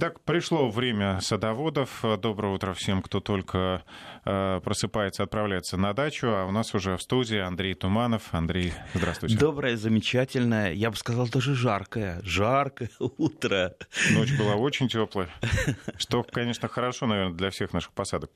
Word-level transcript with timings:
Итак, 0.00 0.20
пришло 0.20 0.70
время 0.70 1.18
садоводов. 1.20 2.04
Доброе 2.20 2.54
утро 2.54 2.72
всем, 2.72 3.02
кто 3.02 3.18
только 3.18 3.82
э, 4.24 4.60
просыпается, 4.62 5.24
отправляется 5.24 5.76
на 5.76 5.92
дачу. 5.92 6.28
А 6.28 6.44
у 6.44 6.52
нас 6.52 6.72
уже 6.72 6.96
в 6.96 7.02
студии 7.02 7.38
Андрей 7.38 7.74
Туманов. 7.74 8.32
Андрей, 8.32 8.72
здравствуйте. 8.94 9.36
Доброе, 9.36 9.76
замечательное, 9.76 10.72
я 10.72 10.92
бы 10.92 10.96
сказал, 10.96 11.26
даже 11.26 11.56
жаркое. 11.56 12.20
Жаркое 12.22 12.90
утро. 13.00 13.74
Ночь 14.12 14.38
была 14.38 14.54
очень 14.54 14.88
теплая, 14.88 15.30
что, 15.96 16.22
конечно, 16.22 16.68
хорошо, 16.68 17.06
наверное, 17.08 17.34
для 17.34 17.50
всех 17.50 17.72
наших 17.72 17.90
посадок. 17.92 18.30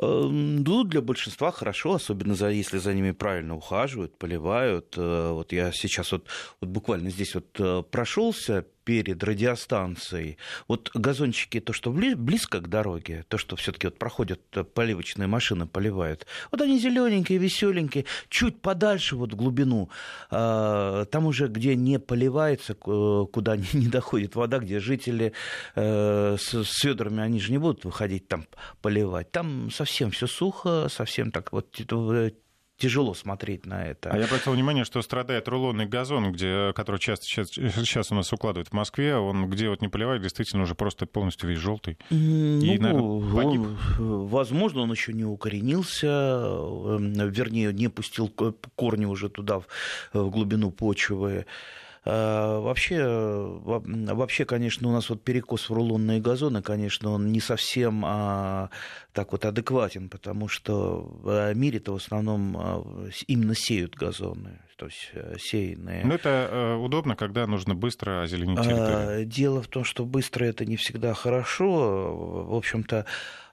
Эм, 0.00 0.64
ну, 0.64 0.84
для 0.84 1.02
большинства 1.02 1.52
хорошо, 1.52 1.94
особенно 1.94 2.34
за, 2.34 2.48
если 2.48 2.78
за 2.78 2.94
ними 2.94 3.10
правильно 3.12 3.54
ухаживают, 3.54 4.18
поливают. 4.18 4.94
Э, 4.96 5.30
вот 5.30 5.52
я 5.52 5.70
сейчас 5.70 6.10
вот, 6.12 6.26
вот 6.60 6.70
буквально 6.70 7.10
здесь 7.10 7.34
вот 7.34 7.54
э, 7.60 7.82
прошелся 7.88 8.66
перед 8.84 9.22
радиостанцией. 9.22 10.38
Вот 10.68 10.90
газончики, 10.94 11.60
то, 11.60 11.72
что 11.72 11.90
близко 11.92 12.60
к 12.60 12.68
дороге, 12.68 13.24
то, 13.28 13.38
что 13.38 13.56
все-таки 13.56 13.86
вот 13.86 13.98
проходят 13.98 14.40
э, 14.54 14.64
поливочные 14.64 15.26
машины, 15.26 15.66
поливают, 15.66 16.26
вот 16.50 16.60
они 16.60 16.78
зелененькие, 16.78 17.38
веселенькие, 17.38 18.04
чуть 18.28 18.60
подальше, 18.60 19.16
вот 19.16 19.32
в 19.32 19.36
глубину, 19.36 19.90
а, 20.30 21.04
там 21.06 21.26
уже, 21.26 21.48
где 21.48 21.76
не 21.76 21.98
поливается, 21.98 22.74
куда 22.74 23.56
не 23.72 23.88
доходит 23.88 24.34
вода, 24.34 24.58
где 24.58 24.80
жители 24.80 25.32
э, 25.74 26.36
с 26.38 26.84
ведрами, 26.84 27.22
они 27.22 27.40
же 27.40 27.52
не 27.52 27.58
будут 27.58 27.84
выходить 27.84 28.28
там 28.28 28.46
поливать, 28.80 29.30
там 29.30 29.70
совсем 29.70 30.10
все 30.10 30.26
сухо, 30.26 30.88
совсем 30.88 31.30
так 31.30 31.52
вот 31.52 31.70
тяжело 32.82 33.14
смотреть 33.14 33.64
на 33.64 33.86
это. 33.86 34.10
А 34.10 34.18
я 34.18 34.24
обратил 34.24 34.52
внимание, 34.52 34.84
что 34.84 35.00
страдает 35.02 35.46
рулонный 35.46 35.86
газон, 35.86 36.32
где, 36.32 36.72
который 36.74 36.98
часто 36.98 37.24
сейчас, 37.26 37.50
сейчас 37.50 38.10
у 38.10 38.16
нас 38.16 38.32
укладывают 38.32 38.70
в 38.70 38.72
Москве, 38.72 39.14
он 39.14 39.48
где 39.48 39.68
вот 39.68 39.82
не 39.82 39.88
поливает, 39.88 40.20
действительно 40.20 40.64
уже 40.64 40.74
просто 40.74 41.06
полностью 41.06 41.48
весь 41.48 41.58
желтый. 41.58 41.96
Ну, 42.10 42.60
И, 42.60 42.78
наверное, 42.78 43.34
погиб. 43.34 43.60
Он, 44.00 44.26
возможно, 44.26 44.80
он 44.80 44.90
еще 44.90 45.12
не 45.12 45.24
укоренился, 45.24 46.08
эм, 46.08 47.12
вернее, 47.30 47.72
не 47.72 47.86
пустил 47.86 48.28
корни 48.74 49.04
уже 49.04 49.28
туда, 49.28 49.60
в 50.12 50.30
глубину 50.30 50.72
почвы. 50.72 51.46
А, 52.04 52.58
вообще, 52.58 53.04
вообще, 53.04 54.44
конечно, 54.44 54.88
у 54.88 54.92
нас 54.92 55.08
вот 55.08 55.22
перекос 55.22 55.70
в 55.70 55.72
рулонные 55.72 56.20
газоны, 56.20 56.60
конечно, 56.60 57.10
он 57.10 57.30
не 57.30 57.40
совсем 57.40 58.02
а, 58.04 58.70
так 59.12 59.30
вот 59.32 59.44
адекватен, 59.44 60.08
потому 60.08 60.48
что 60.48 61.00
в 61.22 61.54
мире-то 61.54 61.92
в 61.92 61.96
основном 61.96 62.56
а, 62.58 62.84
именно 63.28 63.54
сеют 63.54 63.94
газоны, 63.94 64.58
то 64.82 64.86
есть 64.86 65.10
э, 65.12 65.36
сеянные. 65.38 66.04
Но 66.04 66.14
это 66.14 66.48
э, 66.50 66.74
удобно, 66.74 67.14
когда 67.14 67.46
нужно 67.46 67.76
быстро 67.76 68.22
озеленить 68.22 68.58
территорию. 68.58 69.24
Дело 69.26 69.62
в 69.62 69.68
том, 69.68 69.84
что 69.84 70.04
быстро 70.04 70.44
это 70.44 70.64
не 70.64 70.76
всегда 70.76 71.14
хорошо. 71.14 72.44
В 72.48 72.54
общем-то, 72.54 73.06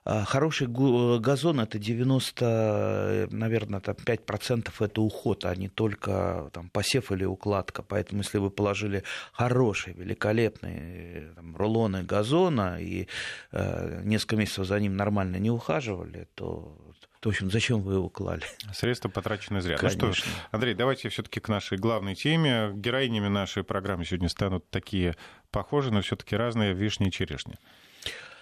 а, 0.04 0.24
хороший 0.24 0.66
газон 0.66 1.60
это 1.60 1.78
90, 1.78 3.28
наверное, 3.30 3.80
там 3.80 3.94
5% 3.94 4.72
это 4.80 5.00
уход, 5.00 5.44
а 5.44 5.54
не 5.54 5.68
только 5.68 6.50
там, 6.52 6.68
посев 6.68 7.12
или 7.12 7.24
укладка. 7.24 7.82
Поэтому 7.82 8.22
если 8.22 8.38
вы 8.38 8.50
положили 8.50 9.04
хороший, 9.32 9.92
великолепный 9.92 11.28
там, 11.36 11.56
рулоны 11.56 12.02
газона 12.02 12.78
и 12.80 13.06
э, 13.52 14.00
несколько 14.02 14.34
месяцев 14.34 14.66
за 14.66 14.80
ним 14.80 14.96
нормально 14.96 15.36
не 15.36 15.50
ухаживали, 15.50 16.26
то 16.34 16.76
то, 17.20 17.28
в 17.28 17.32
общем, 17.32 17.50
зачем 17.50 17.82
вы 17.82 17.94
его 17.94 18.08
клали? 18.08 18.42
Средства 18.72 19.10
потрачены 19.10 19.60
зря. 19.60 19.76
Конечно. 19.76 20.08
Ну 20.08 20.14
что, 20.14 20.26
Андрей, 20.50 20.74
давайте 20.74 21.10
все-таки 21.10 21.38
к 21.38 21.48
нашей 21.48 21.76
главной 21.76 22.14
теме. 22.14 22.72
Героинями 22.74 23.28
нашей 23.28 23.62
программы 23.62 24.06
сегодня 24.06 24.30
станут 24.30 24.68
такие 24.70 25.16
похожие, 25.50 25.92
но 25.92 26.00
все-таки 26.00 26.34
разные 26.34 26.72
вишни 26.72 27.08
и 27.08 27.12
черешни 27.12 27.58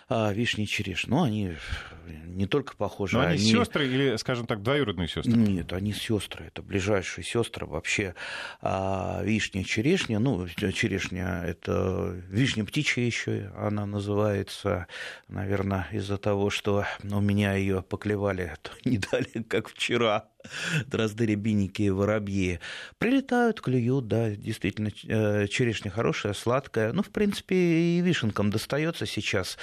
а, 0.09 0.33
вишни 0.33 0.65
и 0.65 0.67
черешни. 0.67 1.11
Ну, 1.11 1.23
они 1.23 1.55
не 2.27 2.47
только 2.47 2.77
похожи. 2.77 3.17
Но 3.17 3.23
они, 3.23 3.33
они 3.33 3.39
сестры 3.39 3.87
или, 3.87 4.17
скажем 4.17 4.47
так, 4.47 4.63
двоюродные 4.63 5.09
сестры? 5.09 5.37
Нет, 5.37 5.73
они 5.73 5.93
сестры. 5.93 6.47
Это 6.47 6.63
ближайшие 6.63 7.25
сестры 7.25 7.67
вообще. 7.67 8.15
А 8.61 9.21
вишня 9.23 9.63
и 9.63 9.65
черешня, 9.65 10.19
ну, 10.19 10.49
черешня 10.49 11.43
это 11.45 12.15
вишня 12.29 12.65
птичья 12.65 13.03
еще, 13.03 13.53
она 13.57 13.87
называется, 13.87 14.87
наверное, 15.29 15.87
из-за 15.93 16.17
того, 16.17 16.51
что 16.51 16.85
у 17.03 17.21
меня 17.21 17.55
ее 17.55 17.83
поклевали 17.83 18.55
не 18.85 18.99
дали, 18.99 19.43
как 19.47 19.69
вчера 19.69 20.29
дрозды, 20.87 21.27
рябинники 21.27 21.89
воробьи. 21.89 22.61
Прилетают, 22.99 23.61
клюют, 23.61 24.09
да, 24.09 24.31
действительно, 24.31 24.91
э, 25.05 25.47
черешня 25.49 25.91
хорошая, 25.91 26.33
сладкая. 26.33 26.93
Ну, 26.93 27.03
в 27.03 27.11
принципе, 27.11 27.57
и 27.57 28.01
вишенкам 28.01 28.51
достается 28.51 29.07
сейчас. 29.07 29.59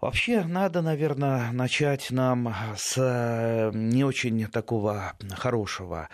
Вообще 0.00 0.44
надо, 0.44 0.82
наверное, 0.82 1.52
начать 1.52 2.10
нам 2.10 2.54
с 2.76 2.94
э, 2.98 3.70
не 3.74 4.04
очень 4.04 4.46
такого 4.46 5.14
хорошего. 5.36 6.08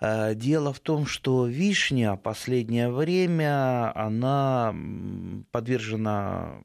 Э, 0.00 0.34
дело 0.34 0.72
в 0.72 0.80
том, 0.80 1.06
что 1.06 1.46
вишня 1.46 2.16
последнее 2.16 2.90
время, 2.90 3.92
она 3.96 4.74
подвержена 5.50 6.62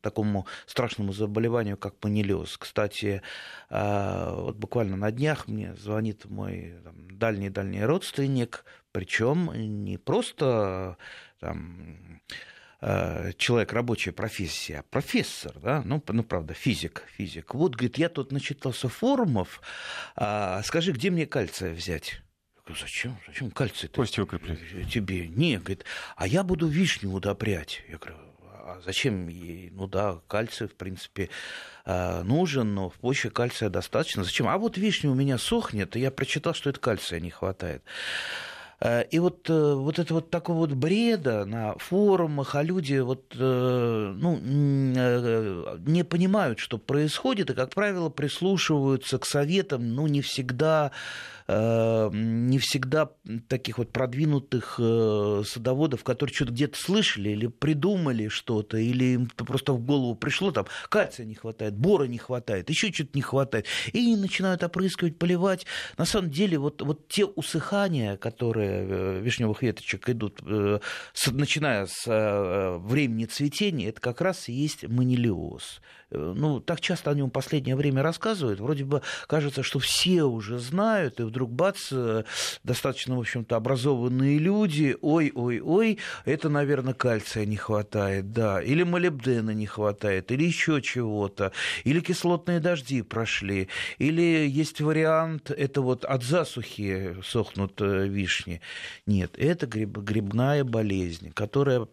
такому 0.00 0.46
страшному 0.66 1.12
заболеванию, 1.12 1.76
как 1.76 1.96
панилез. 1.96 2.56
Кстати, 2.56 3.22
э, 3.70 4.34
вот 4.34 4.56
буквально 4.56 4.96
на 4.96 5.10
днях 5.10 5.48
мне 5.48 5.74
звонит 5.76 6.24
мой 6.26 6.74
дальний-дальний 7.10 7.84
родственник, 7.84 8.64
причем 8.92 9.50
не 9.54 9.98
просто 9.98 10.96
там, 11.40 12.20
Э, 12.86 13.32
человек, 13.38 13.72
рабочая 13.72 14.12
профессия, 14.12 14.84
профессор, 14.90 15.58
да, 15.58 15.80
ну, 15.86 16.02
ну, 16.06 16.22
правда, 16.22 16.52
физик, 16.52 17.04
физик. 17.16 17.54
Вот, 17.54 17.76
говорит, 17.76 17.96
я 17.96 18.10
тут 18.10 18.30
начитался 18.30 18.90
форумов, 18.90 19.62
а, 20.16 20.62
скажи, 20.64 20.92
где 20.92 21.10
мне 21.10 21.24
кальция 21.24 21.72
взять? 21.72 22.20
Говорю, 22.64 22.80
зачем? 22.80 23.18
Зачем 23.26 23.50
кальций? 23.50 23.88
Кости 23.90 24.20
укреплять. 24.20 24.58
Тебе. 24.90 25.28
Не, 25.28 25.58
говорит, 25.58 25.84
а 26.16 26.26
я 26.26 26.42
буду 26.42 26.66
вишню 26.66 27.10
удобрять. 27.10 27.82
Я 27.90 27.98
говорю, 27.98 28.16
а 28.40 28.80
зачем 28.82 29.28
ей? 29.28 29.70
Ну 29.70 29.86
да, 29.86 30.20
кальций, 30.28 30.66
в 30.68 30.74
принципе, 30.74 31.28
э, 31.84 32.22
нужен, 32.22 32.74
но 32.74 32.88
в 32.88 32.94
почве 32.94 33.28
кальция 33.28 33.68
достаточно. 33.68 34.24
Зачем? 34.24 34.48
А 34.48 34.56
вот 34.56 34.78
вишня 34.78 35.10
у 35.10 35.14
меня 35.14 35.36
сохнет, 35.36 35.94
и 35.94 36.00
я 36.00 36.10
прочитал, 36.10 36.54
что 36.54 36.70
это 36.70 36.80
кальция 36.80 37.20
не 37.20 37.28
хватает. 37.28 37.82
Э, 38.80 39.04
и 39.10 39.18
вот, 39.18 39.50
э, 39.50 39.74
вот 39.74 39.98
это 39.98 40.14
вот 40.14 40.30
такого 40.30 40.60
вот 40.60 40.72
бреда 40.72 41.44
на 41.44 41.74
форумах, 41.76 42.54
а 42.54 42.62
люди 42.62 42.96
вот, 42.96 43.34
ну, 43.34 44.38
не 44.40 46.02
понимают, 46.02 46.58
что 46.58 46.78
происходит, 46.78 47.50
и, 47.50 47.54
как 47.54 47.74
правило, 47.74 48.08
прислушиваются 48.08 49.18
к 49.18 49.26
советам, 49.26 49.94
ну, 49.94 50.06
не 50.06 50.22
всегда 50.22 50.92
не 51.46 52.58
всегда 52.58 53.10
таких 53.48 53.76
вот 53.76 53.92
продвинутых 53.92 54.76
э, 54.78 55.42
садоводов, 55.44 56.02
которые 56.02 56.34
что-то 56.34 56.52
где-то 56.52 56.78
слышали 56.78 57.30
или 57.30 57.48
придумали 57.48 58.28
что-то, 58.28 58.78
или 58.78 59.14
им 59.14 59.26
просто 59.26 59.74
в 59.74 59.84
голову 59.84 60.14
пришло, 60.14 60.52
там, 60.52 60.66
кальция 60.88 61.26
не 61.26 61.34
хватает, 61.34 61.76
бора 61.76 62.04
не 62.04 62.16
хватает, 62.16 62.70
еще 62.70 62.90
что-то 62.92 63.10
не 63.14 63.20
хватает, 63.20 63.66
и 63.92 64.16
начинают 64.16 64.62
опрыскивать, 64.62 65.18
поливать. 65.18 65.66
На 65.98 66.06
самом 66.06 66.30
деле, 66.30 66.58
вот, 66.58 66.80
вот 66.80 67.08
те 67.08 67.26
усыхания, 67.26 68.16
которые 68.16 68.86
э, 68.88 69.20
вишневых 69.20 69.62
веточек 69.62 70.08
идут, 70.08 70.40
начиная 70.42 71.86
с 71.86 72.04
времени 72.78 73.26
цветения, 73.26 73.90
это 73.90 74.00
как 74.00 74.20
раз 74.20 74.48
и 74.48 74.52
есть 74.52 74.88
манилиоз. 74.88 75.80
Ну, 76.14 76.60
так 76.60 76.80
часто 76.80 77.10
о 77.10 77.14
нем 77.14 77.30
последнее 77.30 77.76
время 77.76 78.02
рассказывают, 78.02 78.60
вроде 78.60 78.84
бы 78.84 79.02
кажется, 79.26 79.62
что 79.62 79.78
все 79.78 80.22
уже 80.24 80.58
знают, 80.58 81.20
и 81.20 81.24
вдруг 81.24 81.50
бац, 81.50 81.88
э, 81.92 82.24
достаточно, 82.62 83.16
в 83.16 83.20
общем-то, 83.20 83.56
образованные 83.56 84.38
люди, 84.38 84.96
ой-ой-ой, 85.00 85.98
это, 86.24 86.48
наверное, 86.48 86.94
кальция 86.94 87.46
не 87.46 87.56
хватает, 87.56 88.32
да, 88.32 88.62
или 88.62 88.82
молибдена 88.82 89.50
не 89.50 89.66
хватает, 89.66 90.30
или 90.30 90.44
еще 90.44 90.80
чего-то, 90.80 91.52
или 91.84 92.00
кислотные 92.00 92.60
дожди 92.60 93.02
прошли, 93.02 93.68
или 93.98 94.48
есть 94.48 94.80
вариант, 94.80 95.50
это 95.50 95.80
вот 95.80 96.04
от 96.04 96.22
засухи 96.22 97.16
сохнут 97.24 97.80
э, 97.80 98.06
вишни. 98.06 98.60
Нет, 99.06 99.34
это 99.38 99.66
гриб, 99.66 99.98
грибная 99.98 100.64
болезнь, 100.64 101.32
которая, 101.32 101.88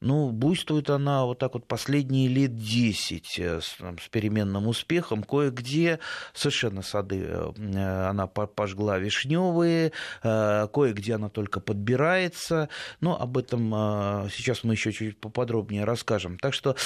ну, 0.00 0.30
буйствует 0.30 0.90
она 0.90 1.24
вот 1.24 1.38
так 1.38 1.54
вот 1.54 1.66
последние 1.66 2.28
лет 2.28 2.56
10 2.56 3.38
э, 3.38 3.60
с, 3.62 3.76
там, 3.78 3.98
с 3.98 4.08
переменным 4.08 4.68
успехом, 4.68 5.22
кое-где 5.22 5.98
совершенно 6.34 6.82
сады 6.82 7.26
она 7.62 8.26
пожгла 8.26 8.82
жгла 8.82 8.98
вишневые, 8.98 9.92
э, 10.22 10.68
кое-где 10.72 11.14
она 11.14 11.28
только 11.28 11.60
подбирается, 11.60 12.68
но 13.00 13.20
об 13.20 13.38
этом 13.38 13.72
э, 13.74 14.28
сейчас 14.30 14.64
мы 14.64 14.74
еще 14.74 14.92
чуть 14.92 15.18
поподробнее 15.18 15.84
расскажем. 15.84 16.38
Так 16.38 16.54
что 16.54 16.76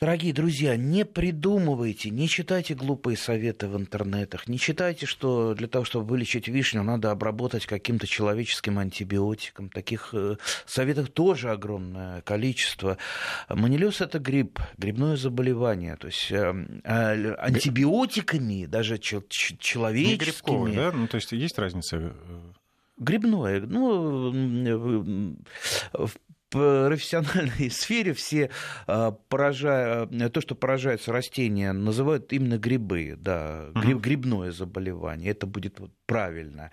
Дорогие 0.00 0.32
друзья, 0.32 0.76
не 0.76 1.04
придумывайте, 1.04 2.10
не 2.10 2.28
читайте 2.28 2.74
глупые 2.74 3.16
советы 3.16 3.68
в 3.68 3.76
интернетах, 3.76 4.48
не 4.48 4.58
читайте, 4.58 5.06
что 5.06 5.54
для 5.54 5.68
того, 5.68 5.84
чтобы 5.84 6.06
вылечить 6.06 6.48
вишню, 6.48 6.82
надо 6.82 7.12
обработать 7.12 7.64
каким-то 7.66 8.08
человеческим 8.08 8.80
антибиотиком. 8.80 9.70
Таких 9.70 10.10
э, 10.12 10.36
советов 10.66 11.10
тоже 11.10 11.50
огромное 11.50 12.22
количество. 12.22 12.98
Манилиоз– 13.48 14.00
это 14.02 14.18
гриб, 14.18 14.58
грибное 14.78 15.16
заболевание. 15.16 15.94
То 15.94 16.08
есть 16.08 16.26
э, 16.32 16.52
э, 16.82 17.34
антибиотиками, 17.34 18.66
даже 18.66 18.98
человеческими... 18.98 20.06
Не 20.10 20.16
грибковый, 20.16 20.74
да? 20.74 20.90
Ну, 20.90 21.06
то 21.06 21.14
есть 21.14 21.30
есть 21.30 21.56
разница? 21.56 22.12
Грибное. 22.96 23.60
Ну, 23.60 24.32
профессиональной 26.54 27.70
сфере 27.70 28.14
все 28.14 28.50
а, 28.86 29.10
поражая, 29.10 30.08
э, 30.10 30.28
то, 30.28 30.40
что 30.40 30.54
поражаются 30.54 31.12
растения, 31.12 31.72
называют 31.72 32.32
именно 32.32 32.58
грибы, 32.58 33.16
да, 33.18 33.66
гриб, 33.74 33.98
грибное 33.98 34.52
заболевание, 34.52 35.32
это 35.32 35.46
будет 35.46 35.80
вот 35.80 35.90
правильно. 36.06 36.70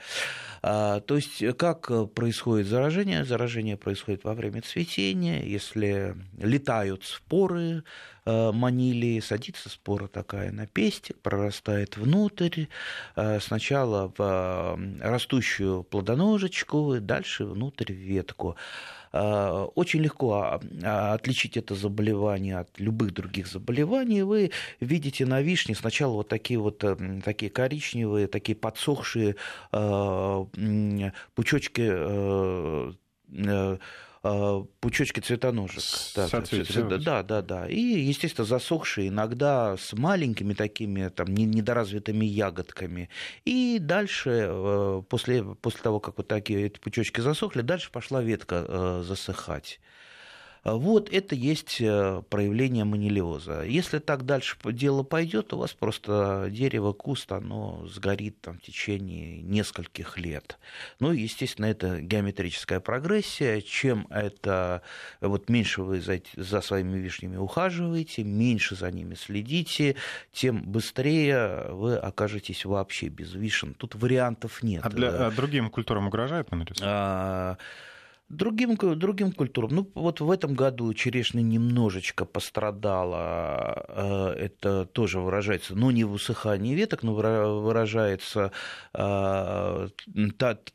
А, 0.61 0.99
то 1.01 1.15
есть 1.15 1.43
как 1.57 2.13
происходит 2.13 2.67
заражение? 2.67 3.25
Заражение 3.25 3.77
происходит 3.77 4.23
во 4.23 4.33
время 4.33 4.61
цветения, 4.61 5.41
если 5.43 6.15
летают 6.37 7.03
споры, 7.03 7.83
э, 8.25 8.51
манилии, 8.51 9.19
садится 9.19 9.69
спора 9.69 10.07
такая 10.07 10.51
на 10.51 10.67
пестик, 10.67 11.19
прорастает 11.21 11.97
внутрь, 11.97 12.65
э, 13.15 13.39
сначала 13.39 14.13
в 14.17 14.79
растущую 15.01 15.83
плодоножечку, 15.83 16.99
дальше 16.99 17.45
внутрь 17.45 17.91
ветку. 17.91 18.55
Э, 19.13 19.67
очень 19.75 20.01
легко 20.01 20.33
а, 20.33 20.61
а, 20.83 21.13
отличить 21.13 21.57
это 21.57 21.75
заболевание 21.75 22.59
от 22.59 22.79
любых 22.79 23.13
других 23.13 23.47
заболеваний. 23.47 24.23
Вы 24.23 24.51
видите 24.79 25.25
на 25.25 25.41
вишне 25.41 25.75
сначала 25.75 26.13
вот 26.13 26.29
такие 26.29 26.59
вот 26.59 26.83
э, 26.83 27.21
такие 27.23 27.51
коричневые, 27.51 28.27
такие 28.27 28.55
подсохшие 28.55 29.35
э, 29.71 30.45
пучочки 31.35 31.81
пучочки 34.21 35.19
цветоножек. 35.19 35.83
Да, 37.03 37.23
да, 37.23 37.41
да, 37.41 37.41
да. 37.41 37.67
И, 37.67 37.79
естественно, 37.79 38.45
засохшие, 38.45 39.09
иногда 39.09 39.77
с 39.77 39.93
маленькими 39.93 40.53
такими 40.53 41.09
там, 41.09 41.33
недоразвитыми 41.33 42.25
ягодками. 42.25 43.09
И 43.45 43.79
дальше, 43.79 44.45
э, 44.47 45.01
после, 45.09 45.43
после 45.43 45.81
того, 45.81 45.99
как 45.99 46.17
вот 46.17 46.27
такие 46.27 46.67
эти 46.67 46.79
пучочки 46.79 47.19
засохли, 47.19 47.61
дальше 47.61 47.91
пошла 47.91 48.21
ветка 48.21 48.65
э, 48.67 49.03
засыхать. 49.05 49.79
Вот 50.63 51.11
это 51.11 51.33
есть 51.33 51.81
э, 51.81 52.21
проявление 52.29 52.85
манилиоза. 52.85 53.63
Если 53.63 53.97
так 53.97 54.25
дальше 54.25 54.55
дело 54.65 55.01
пойдет, 55.01 55.53
у 55.53 55.57
вас 55.57 55.73
просто 55.73 56.49
дерево, 56.51 56.93
куст, 56.93 57.31
оно 57.31 57.87
сгорит 57.87 58.39
там, 58.41 58.59
в 58.59 58.61
течение 58.61 59.41
нескольких 59.41 60.19
лет. 60.19 60.59
Ну, 60.99 61.11
естественно, 61.13 61.65
это 61.65 61.99
геометрическая 61.99 62.79
прогрессия. 62.79 63.61
Чем 63.61 64.05
это, 64.11 64.83
вот 65.19 65.49
меньше 65.49 65.81
вы 65.81 65.99
за, 65.99 66.21
за 66.35 66.61
своими 66.61 66.99
вишнями 66.99 67.37
ухаживаете, 67.37 68.23
меньше 68.23 68.75
за 68.75 68.91
ними 68.91 69.15
следите, 69.15 69.95
тем 70.31 70.61
быстрее 70.61 71.71
вы 71.71 71.95
окажетесь 71.95 72.65
вообще 72.65 73.07
без 73.07 73.33
вишен. 73.33 73.73
Тут 73.73 73.95
вариантов 73.95 74.61
нет. 74.61 74.85
А, 74.85 74.89
для, 74.89 75.27
а 75.27 75.31
другим 75.31 75.71
культурам 75.71 76.05
угрожает 76.05 76.51
манилиоз? 76.51 76.77
А, 76.83 77.57
Другим, 78.31 78.77
другим 78.77 79.33
культурам. 79.33 79.71
Ну, 79.75 79.91
вот 79.93 80.21
в 80.21 80.31
этом 80.31 80.53
году 80.53 80.93
черешня 80.93 81.41
немножечко 81.41 82.23
пострадала. 82.23 83.85
Э, 83.89 84.33
это 84.37 84.85
тоже 84.85 85.19
выражается, 85.19 85.75
ну, 85.75 85.91
не 85.91 86.05
в 86.05 86.13
усыхании 86.13 86.73
веток, 86.73 87.03
но 87.03 87.13
выражается 87.13 88.53
э, 88.93 89.87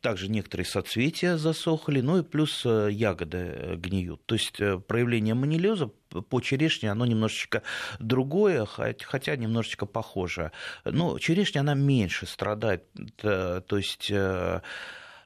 также 0.03 0.29
некоторые 0.29 0.67
соцветия 0.67 1.39
засохли, 1.39 2.03
ну 2.03 2.19
и 2.19 2.23
плюс 2.23 2.63
э, 2.67 2.89
ягоды 2.91 3.77
гниют. 3.77 4.27
То 4.27 4.35
есть 4.35 4.59
проявление 4.87 5.33
манилеза 5.33 5.91
по 6.29 6.41
черешне, 6.43 6.91
оно 6.91 7.07
немножечко 7.07 7.63
другое, 7.99 8.67
хотя 8.67 9.35
немножечко 9.35 9.87
похоже. 9.87 10.53
Но 10.85 11.19
черешня, 11.19 11.61
она 11.61 11.73
меньше 11.73 12.27
страдает. 12.27 12.85
То 13.17 13.65
есть 13.71 14.13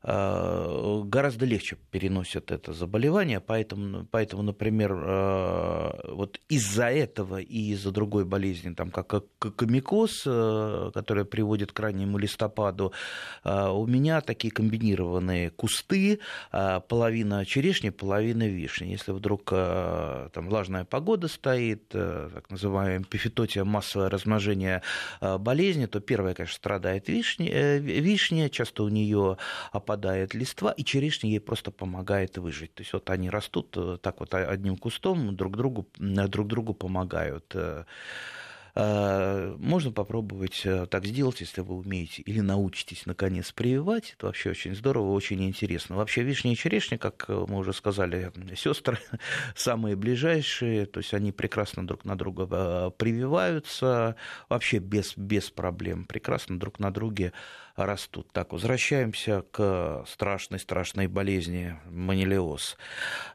гораздо 0.03 1.45
легче 1.45 1.77
переносят 1.91 2.51
это 2.51 2.73
заболевание, 2.73 3.39
поэтому, 3.39 4.07
поэтому 4.11 4.43
например, 4.43 4.93
э, 4.93 6.13
вот 6.13 6.41
из-за 6.49 6.87
этого 6.87 7.39
и 7.39 7.73
из-за 7.73 7.91
другой 7.91 8.25
болезни, 8.25 8.73
там, 8.73 8.91
как 8.91 9.25
комикоз, 9.39 10.23
э, 10.27 10.91
которая 10.95 11.27
приводит 11.27 11.73
к 11.73 11.81
раннему 11.81 12.17
листопаду, 12.17 12.93
у 13.45 13.87
меня 13.87 14.21
такие 14.21 14.53
комбинированные 14.53 15.51
кусты, 15.51 16.21
половина 16.51 17.45
черешни, 17.45 17.91
половина 17.91 18.49
вишни. 18.49 18.87
Если 18.87 19.13
вдруг 19.13 19.51
там 19.51 20.49
влажная 20.49 20.85
погода 20.85 21.29
стоит, 21.29 21.89
так 21.89 22.51
называемая 22.51 23.05
пифитотия, 23.05 23.65
массовое 23.65 24.09
размножение 24.09 24.83
болезни, 25.21 25.87
то 25.87 26.01
первая, 26.01 26.35
конечно, 26.35 26.57
страдает 26.57 27.09
вишня, 27.09 27.79
вишня 27.79 28.49
часто 28.51 28.85
у 28.85 28.89
нее 28.89 29.37
опадает 29.91 30.35
листва, 30.35 30.71
и 30.71 30.85
черешня 30.85 31.31
ей 31.31 31.41
просто 31.41 31.71
помогает 31.73 32.39
выжить. 32.39 32.75
То 32.75 32.83
есть 32.83 32.93
вот 32.93 33.11
они 33.11 33.29
растут 33.29 33.75
э, 33.77 33.99
так 34.01 34.21
вот 34.21 34.35
одним 34.35 34.77
кустом, 34.77 35.35
друг 35.35 35.57
другу, 35.57 35.89
друг 35.99 36.47
другу 36.47 36.75
помогают. 36.75 37.53
Э, 37.55 37.85
э, 38.77 39.57
можно 39.59 39.91
попробовать 39.91 40.65
так 40.91 41.05
сделать, 41.05 41.41
если 41.41 41.61
вы 41.63 41.75
умеете, 41.75 42.23
или 42.23 42.39
научитесь 42.39 43.05
наконец 43.05 43.51
прививать. 43.51 44.15
Это 44.17 44.27
вообще 44.27 44.51
очень 44.51 44.77
здорово, 44.77 45.11
очень 45.11 45.43
интересно. 45.43 45.97
Вообще 45.97 46.23
вишня 46.23 46.53
и 46.53 46.57
черешня, 46.57 46.97
как 46.97 47.29
мы 47.29 47.59
уже 47.59 47.73
сказали, 47.73 48.31
сестры 48.55 48.99
самые 49.57 49.97
ближайшие, 49.97 50.87
то 50.87 51.01
есть 51.01 51.15
они 51.15 51.33
прекрасно 51.33 51.85
друг 51.85 52.05
на 52.05 52.17
друга 52.17 52.91
прививаются, 52.91 54.15
вообще 54.49 54.79
без, 54.79 55.17
без 55.17 55.51
проблем, 55.51 56.05
прекрасно 56.05 56.61
друг 56.61 56.79
на 56.79 56.93
друге 56.93 57.33
растут. 57.77 58.33
Так, 58.33 58.53
возвращаемся 58.53 59.45
к 59.51 60.05
страшной-страшной 60.07 61.07
болезни 61.07 61.77
манилиоз. 61.87 62.77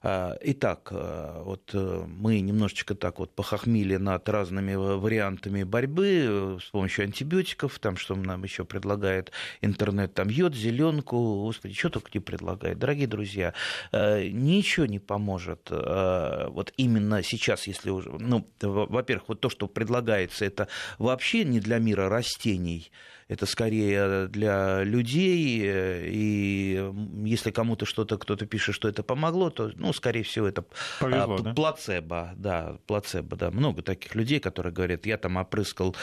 А, 0.02 0.38
итак, 0.42 0.90
э, 0.92 1.42
вот 1.44 1.72
э, 1.74 2.04
мы 2.08 2.40
немножечко 2.40 2.96
так 2.96 3.20
вот 3.20 3.34
похохмили 3.34 3.98
над 3.98 4.28
разными 4.30 4.76
вариантами 4.76 5.64
борьбы 5.64 6.26
э, 6.28 6.58
с 6.62 6.70
помощью 6.72 7.06
антибиотиков, 7.06 7.80
там 7.80 7.98
что 7.98 8.16
нам 8.16 8.44
еще 8.44 8.66
предлагает 8.66 9.32
интернет, 9.62 10.14
там 10.14 10.30
йод, 10.30 10.56
зеленку, 10.56 11.18
господи, 11.18 11.74
что 11.74 11.90
только 11.90 12.12
не 12.14 12.20
предлагает. 12.20 12.80
Дорогие 12.80 13.08
друзья, 13.08 13.54
ничего 13.92 14.86
не 14.86 15.00
поможет 15.00 15.70
вот 15.70 16.74
именно 16.78 17.24
сейчас, 17.24 17.68
если 17.68 17.90
уже, 17.90 18.10
ну, 18.12 18.48
во-первых, 18.62 19.30
вот 19.30 19.42
то, 19.42 19.50
что 19.50 19.68
предлагается, 19.68 20.46
это 20.46 20.68
вообще 20.98 21.44
не 21.44 21.60
для 21.60 21.80
мира 21.80 22.10
растений, 22.10 22.92
это 23.28 23.48
скорее 23.48 24.28
для 24.28 24.84
людей, 24.84 25.62
и 25.64 26.92
если 27.24 27.50
кому-то 27.50 27.86
что-то, 27.86 28.18
кто-то 28.18 28.46
пишет, 28.46 28.76
что 28.76 28.88
это 28.88 29.02
помогло, 29.02 29.50
то, 29.50 29.72
ну, 29.76 29.94
скорее 29.94 30.22
всего, 30.24 30.48
это 30.48 30.64
Повезло, 31.00 31.38
а, 31.44 31.54
плацебо, 31.54 32.34
да? 32.36 32.72
да, 32.72 32.78
плацебо, 32.86 33.36
да, 33.36 33.50
много 33.50 33.82
таких 33.82 34.14
людей, 34.14 34.40
которые 34.40 34.72
говорят, 34.72 35.08
я 35.08 35.18
там 35.18 35.38
опрыскал 35.38 35.96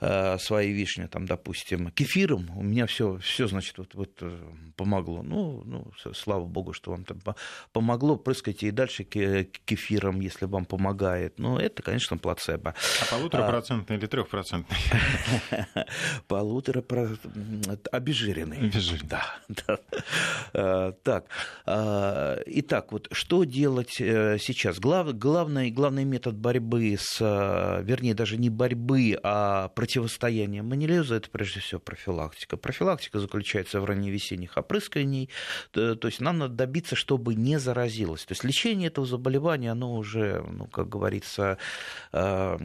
э, 0.00 0.38
свои 0.38 0.72
вишни, 0.72 1.06
там, 1.06 1.26
допустим, 1.26 1.90
кефиром, 1.90 2.50
у 2.56 2.62
меня 2.62 2.86
все, 2.86 3.18
все 3.18 3.46
значит, 3.46 3.76
вот, 3.76 3.94
вот 3.94 4.10
э, 4.22 4.38
помогло. 4.76 5.22
Ну, 5.22 5.62
ну, 5.66 5.92
слава 6.14 6.46
богу, 6.46 6.72
что 6.72 6.92
вам 6.92 7.04
там 7.04 7.18
помогло, 7.72 8.16
прыскайте 8.16 8.68
и 8.68 8.70
дальше 8.70 9.04
кефиром, 9.04 10.20
если 10.20 10.46
вам 10.46 10.64
помогает. 10.64 11.38
Ну, 11.38 11.58
это, 11.58 11.82
конечно, 11.82 12.16
плацебо. 12.16 12.74
А 13.02 13.10
полуторапроцентный 13.10 13.96
а... 13.96 13.98
или 13.98 14.06
трехпроцентный? 14.06 14.78
Полутора 16.28 16.69
обезжиренный. 17.92 18.58
Обезжиренный. 18.58 19.08
Да, 19.08 19.38
да. 19.66 19.78
А, 20.52 20.92
так, 21.02 21.26
а, 21.66 22.40
итак, 22.46 22.92
вот 22.92 23.08
что 23.12 23.44
делать 23.44 24.00
э, 24.00 24.38
сейчас? 24.38 24.78
Глав, 24.78 25.16
главный, 25.16 25.70
главный 25.70 26.04
метод 26.04 26.36
борьбы 26.36 26.96
с, 26.98 27.18
э, 27.20 27.82
вернее, 27.82 28.14
даже 28.14 28.36
не 28.36 28.50
борьбы, 28.50 29.18
а 29.22 29.68
противостояния 29.68 30.62
манилиоза, 30.62 31.16
это 31.16 31.30
прежде 31.30 31.60
всего 31.60 31.80
профилактика. 31.80 32.56
Профилактика 32.56 33.18
заключается 33.20 33.80
в 33.80 33.84
ранневесенних 33.84 34.56
опрысканий, 34.56 35.30
то, 35.72 35.96
есть 36.04 36.20
нам 36.20 36.38
надо 36.38 36.54
добиться, 36.54 36.96
чтобы 36.96 37.34
не 37.34 37.58
заразилось. 37.58 38.24
То 38.24 38.32
есть 38.32 38.44
лечение 38.44 38.88
этого 38.88 39.06
заболевания, 39.06 39.72
оно 39.72 39.94
уже, 39.94 40.44
ну, 40.50 40.66
как 40.66 40.88
говорится, 40.88 41.58
э, 42.12 42.56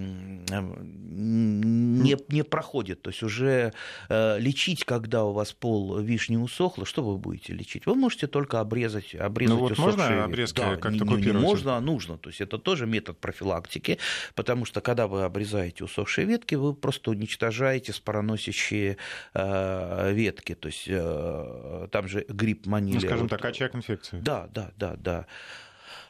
не, 1.15 2.17
не 2.29 2.43
проходит. 2.43 3.01
То 3.01 3.09
есть 3.09 3.23
уже 3.23 3.73
лечить, 4.09 4.85
когда 4.85 5.23
у 5.23 5.33
вас 5.33 5.53
пол 5.53 5.99
вишни 5.99 6.37
усохло, 6.37 6.85
что 6.85 7.03
вы 7.03 7.17
будете 7.17 7.53
лечить? 7.53 7.85
Вы 7.85 7.95
можете 7.95 8.27
только 8.27 8.59
обрезать, 8.59 9.15
обрезать 9.15 9.55
ну, 9.55 9.61
вот 9.61 9.77
можно 9.77 10.23
обрезки 10.23 10.57
да, 10.57 10.75
как-то 10.75 10.89
не, 10.89 10.99
купировать? 10.99 11.25
Не 11.25 11.33
можно, 11.33 11.77
а 11.77 11.81
нужно. 11.81 12.17
То 12.17 12.29
есть 12.29 12.41
это 12.41 12.57
тоже 12.57 12.85
метод 12.85 13.19
профилактики, 13.19 13.99
потому 14.35 14.65
что 14.65 14.81
когда 14.81 15.07
вы 15.07 15.23
обрезаете 15.23 15.83
усохшие 15.83 16.25
ветки, 16.25 16.55
вы 16.55 16.73
просто 16.73 17.11
уничтожаете 17.11 17.93
спороносящие 17.93 18.97
э, 19.33 20.13
ветки. 20.13 20.55
То 20.55 20.67
есть 20.67 20.85
э, 20.87 21.87
там 21.91 22.07
же 22.07 22.25
грипп 22.27 22.65
манили. 22.65 22.95
Ну, 22.95 23.01
скажем 23.01 23.29
так, 23.29 23.43
очаг 23.45 23.75
инфекции. 23.75 24.19
Да, 24.21 24.47
да, 24.53 24.71
да, 24.77 24.95
да. 24.97 25.25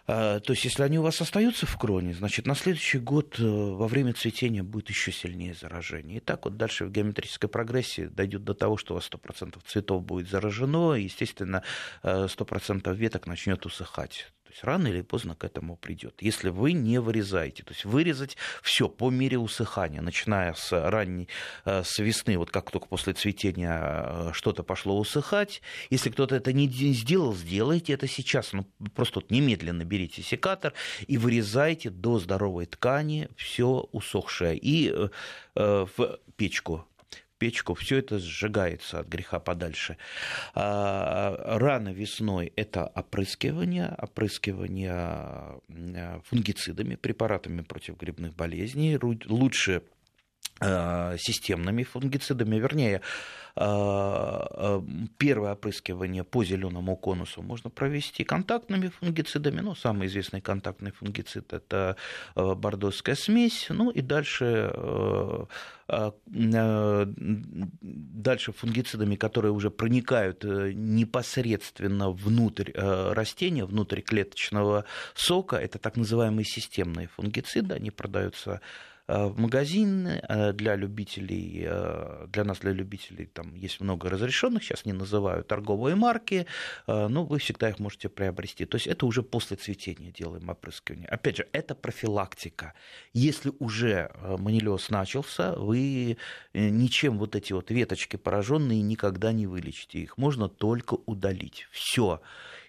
А, 0.07 0.39
то 0.39 0.53
есть, 0.53 0.65
если 0.65 0.83
они 0.83 0.99
у 0.99 1.01
вас 1.01 1.19
остаются 1.19 1.65
в 1.65 1.77
кроне, 1.77 2.13
значит, 2.13 2.45
на 2.45 2.53
следующий 2.55 2.99
год 2.99 3.39
э, 3.39 3.43
во 3.43 3.87
время 3.87 4.13
цветения 4.13 4.61
будет 4.61 4.89
еще 4.89 5.11
сильнее 5.11 5.55
заражение. 5.55 6.17
И 6.17 6.19
так 6.19 6.45
вот 6.45 6.57
дальше 6.57 6.85
в 6.85 6.91
геометрической 6.91 7.49
прогрессии 7.49 8.05
дойдет 8.05 8.43
до 8.43 8.53
того, 8.53 8.77
что 8.77 8.93
у 8.93 8.97
вас 8.97 9.09
100% 9.09 9.57
цветов 9.65 10.03
будет 10.03 10.29
заражено, 10.29 10.93
и, 10.93 11.03
естественно, 11.03 11.63
100% 12.03 12.81
э, 12.85 12.95
веток 12.95 13.25
начнет 13.25 13.65
усыхать 13.65 14.31
есть 14.55 14.63
рано 14.63 14.87
или 14.87 15.01
поздно 15.01 15.35
к 15.35 15.43
этому 15.43 15.75
придет. 15.75 16.21
Если 16.21 16.49
вы 16.49 16.71
не 16.71 16.99
вырезаете, 16.99 17.63
то 17.63 17.73
есть 17.73 17.85
вырезать 17.85 18.37
все 18.63 18.87
по 18.87 19.09
мере 19.09 19.37
усыхания, 19.37 20.01
начиная 20.01 20.53
с 20.53 20.71
ранней, 20.71 21.27
э, 21.65 21.83
с 21.83 21.99
весны, 21.99 22.37
вот 22.37 22.51
как 22.51 22.71
только 22.71 22.87
после 22.87 23.13
цветения 23.13 23.81
э, 23.81 24.29
что-то 24.33 24.63
пошло 24.63 24.97
усыхать. 24.97 25.61
Если 25.89 26.09
кто-то 26.09 26.35
это 26.35 26.53
не 26.53 26.69
сделал, 26.69 27.35
сделайте 27.35 27.93
это 27.93 28.07
сейчас. 28.07 28.53
Ну, 28.53 28.65
просто 28.95 29.19
вот 29.19 29.29
немедленно 29.29 29.83
берите 29.83 30.21
секатор 30.21 30.73
и 31.05 31.17
вырезайте 31.17 31.89
до 31.89 32.19
здоровой 32.19 32.65
ткани 32.65 33.27
все 33.35 33.87
усохшее 33.91 34.57
и 34.57 34.93
э, 35.55 35.85
в 35.97 36.19
печку 36.37 36.87
печку, 37.37 37.73
все 37.73 37.97
это 37.97 38.19
сжигается 38.19 38.99
от 38.99 39.07
греха 39.07 39.39
подальше. 39.39 39.97
А, 40.53 41.57
рано 41.57 41.89
весной 41.89 42.53
это 42.55 42.85
опрыскивание, 42.85 43.95
опрыскивание 43.97 44.91
а, 44.93 45.59
фунгицидами, 46.25 46.95
препаратами 46.95 47.61
против 47.61 47.97
грибных 47.97 48.35
болезней. 48.35 48.97
Лучше 49.25 49.81
а, 49.81 49.94
системными 50.61 51.83
фунгицидами, 51.83 52.55
вернее, 52.55 53.01
первое 53.55 55.53
опрыскивание 55.53 56.23
по 56.23 56.45
зеленому 56.45 56.95
конусу 56.95 57.41
можно 57.41 57.69
провести 57.69 58.23
контактными 58.23 58.87
фунгицидами. 58.87 59.59
Ну, 59.61 59.75
самый 59.75 60.07
известный 60.07 60.39
контактный 60.41 60.91
фунгицид– 60.91 61.51
это 61.53 61.97
бордоская 62.35 63.15
смесь. 63.15 63.67
Ну, 63.69 63.89
и 63.91 64.01
дальше 64.01 64.71
дальше 68.25 68.51
фунгицидами, 68.51 69.15
которые 69.15 69.51
уже 69.51 69.69
проникают 69.69 70.43
э, 70.43 70.71
непосредственно 70.73 72.09
внутрь 72.09 72.71
э, 72.73 73.13
растения, 73.13 73.65
внутрь 73.65 74.01
клеточного 74.01 74.85
сока. 75.13 75.57
Это 75.57 75.77
так 75.77 75.95
называемые 75.95 76.45
системные 76.45 77.07
фунгициды. 77.07 77.75
Они 77.75 77.91
продаются 77.91 78.51
Э, 78.53 78.59
в 79.07 79.39
магазин 79.39 80.07
э, 80.07 80.53
для 80.53 80.75
любителей, 80.75 81.63
э, 81.67 82.27
для 82.31 82.43
нас, 82.43 82.59
для 82.59 82.71
любителей, 82.71 83.25
там 83.25 83.53
есть 83.55 83.79
много 83.81 84.09
разрешенных, 84.09 84.63
сейчас 84.63 84.85
не 84.85 84.93
называю 84.93 85.43
торговые 85.43 85.95
марки, 85.95 86.47
но 86.87 87.23
вы 87.23 87.39
всегда 87.39 87.69
их 87.69 87.79
можете 87.79 88.09
приобрести. 88.09 88.65
То 88.65 88.75
есть 88.75 88.87
это 88.87 89.05
уже 89.05 89.21
после 89.21 89.57
цветения 89.57 90.11
делаем 90.11 90.49
опрыскивание. 90.49 91.07
Опять 91.07 91.37
же, 91.37 91.47
это 91.51 91.75
профилактика. 91.75 92.73
Если 93.13 93.51
уже 93.59 94.11
манилиоз 94.39 94.89
начался, 94.89 95.53
вы 95.53 96.17
ничем 96.53 97.17
вот 97.17 97.35
эти 97.35 97.53
вот 97.53 97.71
веточки 97.71 98.15
пораженные 98.15 98.81
никогда 98.81 99.31
не 99.31 99.47
вылечите. 99.47 99.99
Их 99.99 100.17
можно 100.17 100.49
только 100.49 100.95
удалить. 101.05 101.67
Все. 101.71 102.21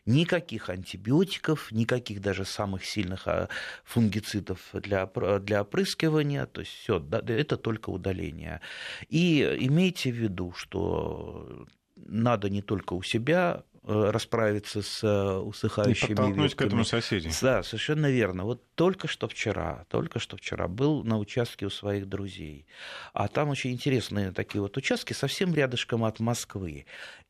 Никаких 0.07 0.71
антибиотиков, 0.71 1.73
никаких 1.73 2.21
даже 2.21 2.45
самых 2.45 2.85
сильных 2.85 3.27
а, 3.27 3.49
фунгицидов 3.85 4.61
для, 4.73 5.07
для 5.41 5.63
опрыскивания. 5.63 6.47
То 6.47 6.61
есть 6.61 6.73
все, 6.73 7.05
это 7.11 7.57
только 7.57 7.91
удаление. 7.91 8.61
И 9.09 9.43
имейте 9.61 10.11
в 10.11 10.17
виду, 10.17 10.53
что 10.53 11.67
надо 11.97 12.49
не 12.49 12.63
только 12.63 12.95
у 12.95 13.03
себя 13.03 13.65
Э, 13.89 14.11
расправиться 14.11 14.83
с 14.83 15.05
э, 15.05 15.37
усыхающими 15.37 16.11
И 16.11 16.15
подтолкнуть 16.17 16.51
ветками. 16.51 16.69
к 16.69 16.71
этому 16.73 16.85
соседей. 16.85 17.31
Да, 17.41 17.63
совершенно 17.63 18.11
верно. 18.11 18.43
Вот 18.43 18.61
только 18.75 19.07
что 19.07 19.29
вчера, 19.29 19.87
только 19.89 20.19
что 20.19 20.37
вчера 20.37 20.67
был 20.67 21.05
на 21.05 21.19
участке 21.19 21.67
у 21.67 21.71
своих 21.71 22.09
друзей. 22.09 22.67
А 23.13 23.29
там 23.29 23.49
очень 23.49 23.71
интересные 23.71 24.33
такие 24.33 24.61
вот 24.61 24.77
участки, 24.77 25.13
совсем 25.13 25.55
рядышком 25.55 26.03
от 26.03 26.19
Москвы. 26.19 26.87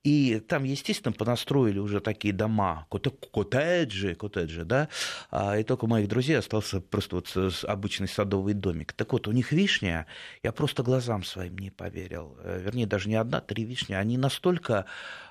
И 0.06 0.38
там, 0.38 0.62
естественно, 0.62 1.12
понастроили 1.12 1.80
уже 1.80 1.98
такие 1.98 2.32
дома, 2.32 2.86
коттеджи, 2.90 4.14
коттеджи, 4.14 4.64
да, 4.64 4.88
а, 5.32 5.58
и 5.58 5.64
только 5.64 5.86
у 5.86 5.88
моих 5.88 6.06
друзей 6.06 6.38
остался 6.38 6.80
просто 6.80 7.16
вот 7.16 7.64
обычный 7.64 8.06
садовый 8.06 8.54
домик. 8.54 8.92
Так 8.92 9.12
вот, 9.12 9.26
у 9.26 9.32
них 9.32 9.50
вишня, 9.50 10.06
я 10.44 10.52
просто 10.52 10.84
глазам 10.84 11.24
своим 11.24 11.58
не 11.58 11.70
поверил. 11.70 12.38
Э, 12.44 12.60
вернее, 12.64 12.86
даже 12.86 13.08
не 13.08 13.16
одна, 13.16 13.40
три 13.40 13.64
вишни. 13.64 13.94
Они 13.94 14.16
настолько 14.16 14.86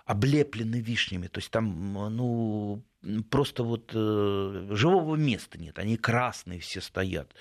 облеплены 0.05 0.82
вишнями. 0.82 1.27
То 1.27 1.38
есть 1.39 1.51
там, 1.51 1.94
ну, 1.94 2.84
просто 3.29 3.63
вот 3.63 3.91
э, 3.94 4.67
живого 4.72 5.15
места 5.15 5.58
нет. 5.58 5.79
Они 5.79 5.96
красные 5.96 6.60
все 6.60 6.82
стоят. 6.82 7.34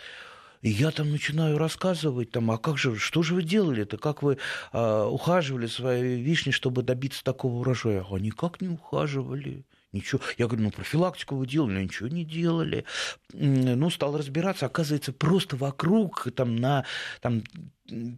И 0.64 0.70
я 0.70 0.90
там 0.92 1.10
начинаю 1.10 1.58
рассказывать, 1.58 2.30
там, 2.30 2.50
а 2.50 2.56
как 2.56 2.78
же, 2.78 2.96
что 2.96 3.22
же 3.22 3.34
вы 3.34 3.42
делали-то, 3.42 3.98
как 3.98 4.22
вы 4.22 4.38
э, 4.72 5.04
ухаживали 5.04 5.66
своей 5.66 6.22
вишни, 6.22 6.52
чтобы 6.52 6.82
добиться 6.82 7.22
такого 7.22 7.60
урожая? 7.60 8.02
А 8.10 8.18
никак 8.18 8.62
не 8.62 8.68
ухаживали. 8.68 9.66
Ничего. 9.92 10.22
Я 10.38 10.46
говорю, 10.46 10.64
ну, 10.64 10.70
профилактику 10.70 11.36
вы 11.36 11.46
делали, 11.46 11.82
ничего 11.82 12.08
не 12.08 12.24
делали. 12.24 12.86
Ну, 13.34 13.90
стал 13.90 14.16
разбираться, 14.16 14.64
оказывается, 14.64 15.12
просто 15.12 15.56
вокруг, 15.56 16.28
там, 16.34 16.56
на 16.56 16.86
там, 17.20 17.42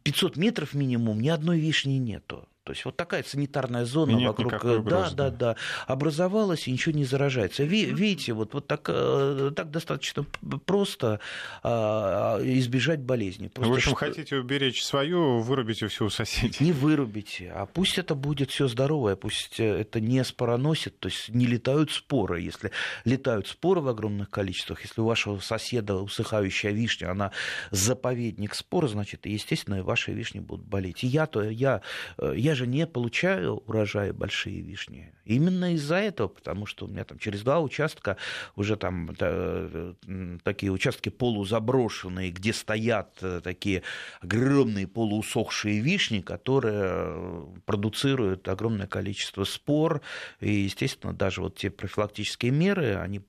500 0.05 0.37
метров 0.37 0.73
минимум, 0.73 1.21
ни 1.21 1.29
одной 1.29 1.59
вишни 1.59 1.95
нету. 1.95 2.49
То 2.67 2.73
есть 2.73 2.85
вот 2.85 2.97
такая 2.97 3.23
санитарная 3.23 3.85
зона 3.85 4.11
и 4.19 4.27
вокруг, 4.27 4.53
э, 4.65 4.83
да, 4.83 5.09
да, 5.13 5.31
да, 5.31 5.57
образовалась 5.87 6.67
и 6.67 6.73
ничего 6.73 6.97
не 6.97 7.05
заражается. 7.05 7.63
Видите, 7.63 8.33
вот, 8.33 8.55
вот 8.55 8.67
так, 8.67 8.89
э, 8.89 9.53
так 9.55 9.71
достаточно 9.71 10.27
просто 10.65 11.21
а, 11.63 12.41
избежать 12.43 12.99
болезни. 12.99 13.47
Просто 13.47 13.73
в 13.73 13.77
общем, 13.77 13.91
что... 13.91 13.99
хотите 13.99 14.37
уберечь 14.37 14.85
свою, 14.85 15.43
вырубите 15.43 15.87
все 15.87 16.07
у 16.07 16.11
соседей. 16.11 16.57
Не 16.65 16.73
вырубите, 16.73 17.53
а 17.55 17.67
пусть 17.67 17.99
это 17.99 18.17
будет 18.17 18.51
все 18.51 18.67
здоровое, 18.67 19.15
пусть 19.15 19.61
это 19.61 20.01
не 20.01 20.25
спороносит, 20.25 20.99
то 20.99 21.07
есть 21.07 21.29
не 21.29 21.47
летают 21.47 21.93
споры. 21.93 22.41
Если 22.41 22.73
летают 23.05 23.47
споры 23.47 23.81
в 23.81 23.87
огромных 23.87 24.29
количествах, 24.29 24.83
если 24.83 25.01
у 25.01 25.05
вашего 25.05 25.39
соседа 25.39 25.95
усыхающая 25.95 26.73
вишня, 26.73 27.13
она 27.13 27.31
заповедник 27.71 28.57
спор, 28.57 28.89
значит, 28.89 29.25
естественно, 29.27 29.85
ваши 29.85 30.11
вишни 30.11 30.41
будут 30.41 30.67
болеть. 30.67 31.05
И 31.05 31.07
я, 31.07 31.29
то, 31.29 31.45
я, 31.45 31.83
э, 32.19 32.35
я 32.37 32.56
же 32.57 32.67
не 32.67 32.87
получаю 32.87 33.59
урожая 33.67 34.13
большие 34.13 34.61
вишни. 34.61 35.13
Именно 35.25 35.75
из-за 35.75 35.97
этого, 35.97 36.29
потому 36.29 36.67
что 36.67 36.87
у 36.87 36.89
меня 36.89 37.05
там 37.05 37.19
через 37.19 37.43
два 37.43 37.61
участка 37.61 38.17
уже 38.55 38.77
там 38.77 39.11
э, 39.19 39.95
такие 40.43 40.71
участки 40.73 41.09
полузаброшенные, 41.09 42.31
где 42.31 42.53
стоят 42.53 43.19
э, 43.23 43.41
такие 43.43 43.83
огромные 44.21 44.87
полуусохшие 44.87 45.81
вишни, 45.81 46.21
которые 46.21 46.85
э, 46.85 47.47
продуцируют 47.65 48.49
огромное 48.49 48.87
количество 48.87 49.45
спор. 49.45 50.01
И, 50.41 50.53
естественно, 50.53 51.13
даже 51.13 51.41
вот 51.43 51.57
те 51.57 51.71
профилактические 51.71 52.53
меры, 52.53 52.97
они 52.97 53.21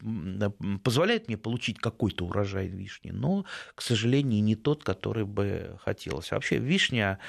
позволяют 0.84 1.28
мне 1.28 1.38
получить 1.38 1.80
какой-то 1.80 2.26
урожай 2.26 2.68
вишни, 2.68 3.12
но, 3.12 3.46
к 3.76 3.82
сожалению, 3.82 4.44
не 4.44 4.56
тот, 4.56 4.84
который 4.84 5.26
бы 5.26 5.78
хотелось. 5.84 6.32
Вообще 6.32 6.58
вишня 6.58 7.20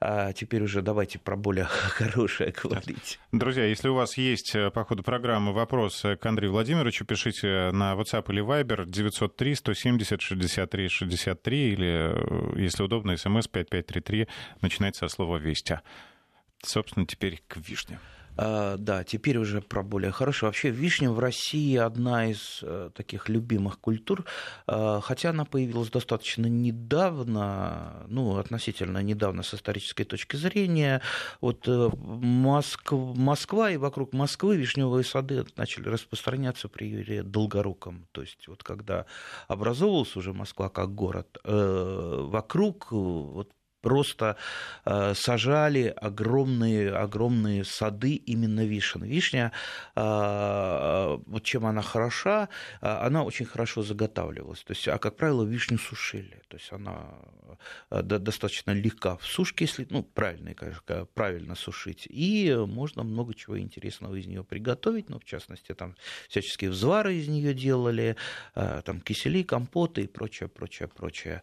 а 0.00 0.32
теперь 0.32 0.62
уже 0.62 0.80
давайте 0.80 1.18
про 1.18 1.36
более 1.36 1.64
хорошее 1.68 2.52
говорить. 2.52 3.20
Друзья, 3.32 3.64
если 3.64 3.88
у 3.88 3.94
вас 3.94 4.16
есть 4.16 4.54
э, 4.54 4.70
по 4.70 4.84
ходу 4.84 5.02
программы 5.02 5.52
вопрос 5.52 6.02
к 6.02 6.26
Андрею 6.26 6.52
Владимировичу, 6.52 7.04
пишите 7.04 7.70
на 7.72 7.94
WhatsApp 7.94 8.24
или 8.32 8.42
Viber 8.42 8.86
903 8.86 9.54
170 9.54 10.20
63 10.20 10.88
63 10.88 11.72
или, 11.72 12.56
э, 12.56 12.60
если 12.60 12.82
удобно, 12.82 13.16
смс 13.16 13.46
5533, 13.46 14.26
начинается 14.62 15.08
со 15.08 15.14
слова 15.14 15.36
«Вести». 15.36 15.80
Собственно, 16.62 17.06
теперь 17.06 17.42
к 17.46 17.56
вишне. 17.56 17.98
А, 18.42 18.78
да, 18.78 19.04
теперь 19.04 19.36
уже 19.36 19.60
про 19.60 19.82
более 19.82 20.12
хорошее. 20.12 20.48
Вообще 20.48 20.70
вишня 20.70 21.10
в 21.10 21.18
России 21.18 21.76
одна 21.76 22.30
из 22.30 22.60
э, 22.62 22.90
таких 22.94 23.28
любимых 23.28 23.78
культур, 23.78 24.24
а, 24.66 25.00
хотя 25.02 25.30
она 25.30 25.44
появилась 25.44 25.90
достаточно 25.90 26.46
недавно, 26.46 28.06
ну, 28.08 28.38
относительно 28.38 29.02
недавно 29.02 29.42
с 29.42 29.52
исторической 29.52 30.04
точки 30.04 30.36
зрения. 30.36 31.02
Вот 31.42 31.68
э, 31.68 31.90
Москва, 31.92 33.70
и 33.70 33.76
вокруг 33.76 34.14
Москвы 34.14 34.56
вишневые 34.56 35.04
сады 35.04 35.44
начали 35.56 35.88
распространяться 35.90 36.68
при 36.68 36.88
Юрии 36.88 37.20
Долгоруком. 37.20 38.08
То 38.12 38.22
есть 38.22 38.48
вот 38.48 38.62
когда 38.62 39.04
образовывалась 39.48 40.16
уже 40.16 40.32
Москва 40.32 40.70
как 40.70 40.94
город, 40.94 41.36
э, 41.44 42.24
вокруг 42.26 42.90
вот 42.90 43.50
просто 43.80 44.36
э, 44.84 45.14
сажали 45.14 45.94
огромные, 46.02 46.92
огромные 46.94 47.64
сады 47.64 48.14
именно 48.14 48.64
вишен. 48.64 49.02
Вишня, 49.04 49.52
э, 49.96 51.18
вот 51.26 51.42
чем 51.42 51.66
она 51.66 51.82
хороша, 51.82 52.48
э, 52.80 52.86
она 52.86 53.24
очень 53.24 53.46
хорошо 53.46 53.82
заготавливалась. 53.82 54.62
То 54.62 54.72
есть, 54.72 54.88
а 54.88 54.98
как 54.98 55.16
правило, 55.16 55.44
вишню 55.44 55.78
сушили. 55.78 56.42
То 56.48 56.56
есть 56.56 56.72
она 56.72 57.06
достаточно 57.90 58.70
легка 58.70 59.16
в 59.16 59.24
сушке, 59.24 59.64
если, 59.64 59.86
ну, 59.90 60.02
правильно, 60.02 60.54
конечно, 60.54 61.06
правильно 61.14 61.54
сушить. 61.54 62.06
И 62.08 62.54
можно 62.66 63.02
много 63.02 63.34
чего 63.34 63.58
интересного 63.58 64.14
из 64.14 64.26
нее 64.26 64.44
приготовить. 64.44 65.10
Ну, 65.10 65.18
в 65.18 65.24
частности, 65.24 65.74
там 65.74 65.96
всяческие 66.28 66.70
взвары 66.70 67.14
из 67.14 67.28
нее 67.28 67.54
делали, 67.54 68.16
там 68.54 69.00
кисели, 69.00 69.42
компоты 69.42 70.02
и 70.02 70.06
прочее, 70.06 70.48
прочее, 70.48 70.88
прочее. 70.88 71.42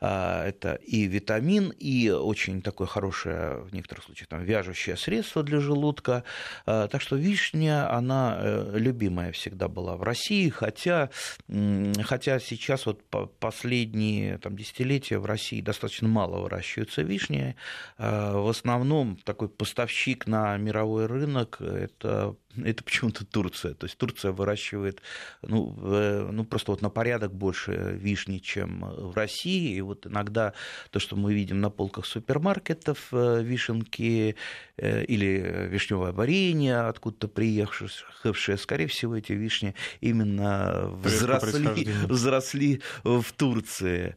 Это 0.00 0.78
и 0.86 1.06
витамин, 1.06 1.72
и 1.78 2.10
очень 2.10 2.62
такое 2.62 2.86
хорошее, 2.86 3.58
в 3.62 3.72
некоторых 3.72 4.04
случаях, 4.04 4.28
там, 4.28 4.42
вяжущее 4.42 4.96
средство 4.96 5.42
для 5.42 5.60
желудка. 5.60 6.24
А, 6.66 6.88
так 6.88 7.00
что 7.00 7.16
вишня, 7.16 7.92
она 7.92 8.38
э, 8.40 8.72
любимая 8.74 9.32
всегда 9.32 9.68
была 9.68 9.96
в 9.96 10.02
России, 10.02 10.48
хотя, 10.48 11.10
хотя 12.02 12.40
сейчас 12.40 12.86
вот 12.86 13.02
последние 13.38 14.38
там, 14.38 14.56
десятилетия 14.56 15.18
в 15.18 15.26
России 15.26 15.60
достаточно 15.60 16.08
мало 16.08 16.40
выращиваются 16.42 17.02
вишни. 17.02 17.56
А, 17.96 18.40
в 18.40 18.48
основном 18.48 19.16
такой 19.24 19.48
поставщик 19.48 20.26
на 20.26 20.56
мировой 20.56 21.06
рынок– 21.06 21.58
это 21.60 22.34
это 22.64 22.84
почему-то 22.84 23.24
Турция. 23.24 23.74
То 23.74 23.86
есть 23.86 23.98
Турция 23.98 24.32
выращивает 24.32 25.02
ну, 25.42 25.74
ну, 26.32 26.44
просто 26.44 26.72
вот 26.72 26.82
на 26.82 26.90
порядок 26.90 27.32
больше 27.32 27.72
вишни, 27.72 28.38
чем 28.38 28.80
в 28.80 29.16
России. 29.16 29.74
И 29.76 29.80
вот 29.80 30.06
иногда 30.06 30.52
то, 30.90 30.98
что 30.98 31.16
мы 31.16 31.34
видим 31.34 31.60
на 31.60 31.70
полках 31.70 32.06
супермаркетов, 32.06 33.08
э, 33.12 33.42
вишенки 33.42 34.36
э, 34.76 35.04
или 35.04 35.68
вишневое 35.70 36.12
варенье, 36.12 36.80
откуда-то 36.88 37.28
приехавшие, 37.28 38.56
скорее 38.56 38.86
всего, 38.86 39.16
эти 39.16 39.32
вишни 39.32 39.74
именно 40.00 40.90
взросли, 41.02 41.88
взросли 42.06 42.82
в 43.04 43.32
Турции. 43.36 44.16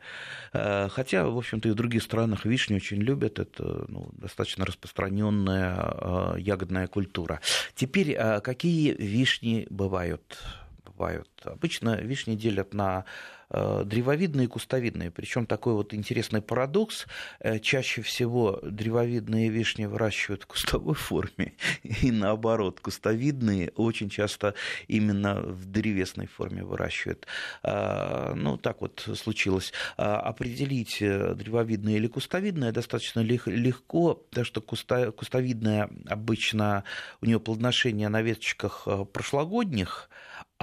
Э, 0.53 0.89
хотя, 0.89 1.25
в 1.25 1.37
общем-то, 1.37 1.69
и 1.69 1.71
в 1.71 1.75
других 1.75 2.03
странах 2.03 2.45
вишню 2.45 2.77
очень 2.77 2.97
любят. 2.97 3.39
Это 3.39 3.85
ну, 3.87 4.09
достаточно 4.13 4.65
распространенная 4.65 6.37
ягодная 6.37 6.87
культура. 6.87 7.41
Теперь 7.75 8.15
какие 8.39 8.93
вишни 8.93 9.67
бывают? 9.69 10.39
бывают? 10.85 11.29
Обычно 11.43 11.95
вишни 11.95 12.35
делят 12.35 12.73
на 12.73 13.05
древовидные 13.51 14.45
и 14.45 14.47
кустовидные. 14.47 15.11
Причем 15.11 15.45
такой 15.45 15.73
вот 15.73 15.93
интересный 15.93 16.41
парадокс. 16.41 17.05
Э, 17.39 17.59
чаще 17.59 18.01
всего 18.01 18.59
древовидные 18.63 19.49
вишни 19.49 19.85
выращивают 19.85 20.43
в 20.43 20.47
кустовой 20.47 20.95
форме, 20.95 21.53
и 21.83 22.11
наоборот, 22.11 22.79
кустовидные 22.79 23.71
очень 23.75 24.09
часто 24.09 24.53
именно 24.87 25.41
в 25.41 25.65
древесной 25.65 26.27
форме 26.27 26.63
выращивают. 26.63 27.27
А, 27.63 28.33
ну, 28.35 28.57
так 28.57 28.81
вот 28.81 29.07
случилось. 29.15 29.73
Определить 29.97 31.01
э, 31.01 31.33
древовидное 31.35 31.95
или 31.95 32.07
кустовидное 32.07 32.71
достаточно 32.71 33.19
легко, 33.19 34.15
потому 34.15 34.45
что 34.45 34.61
кустовидное 34.61 35.89
обычно 36.07 36.83
у 37.21 37.25
нее 37.25 37.39
плодоношение 37.39 38.09
на 38.09 38.21
веточках 38.21 38.87
прошлогодних, 39.11 40.09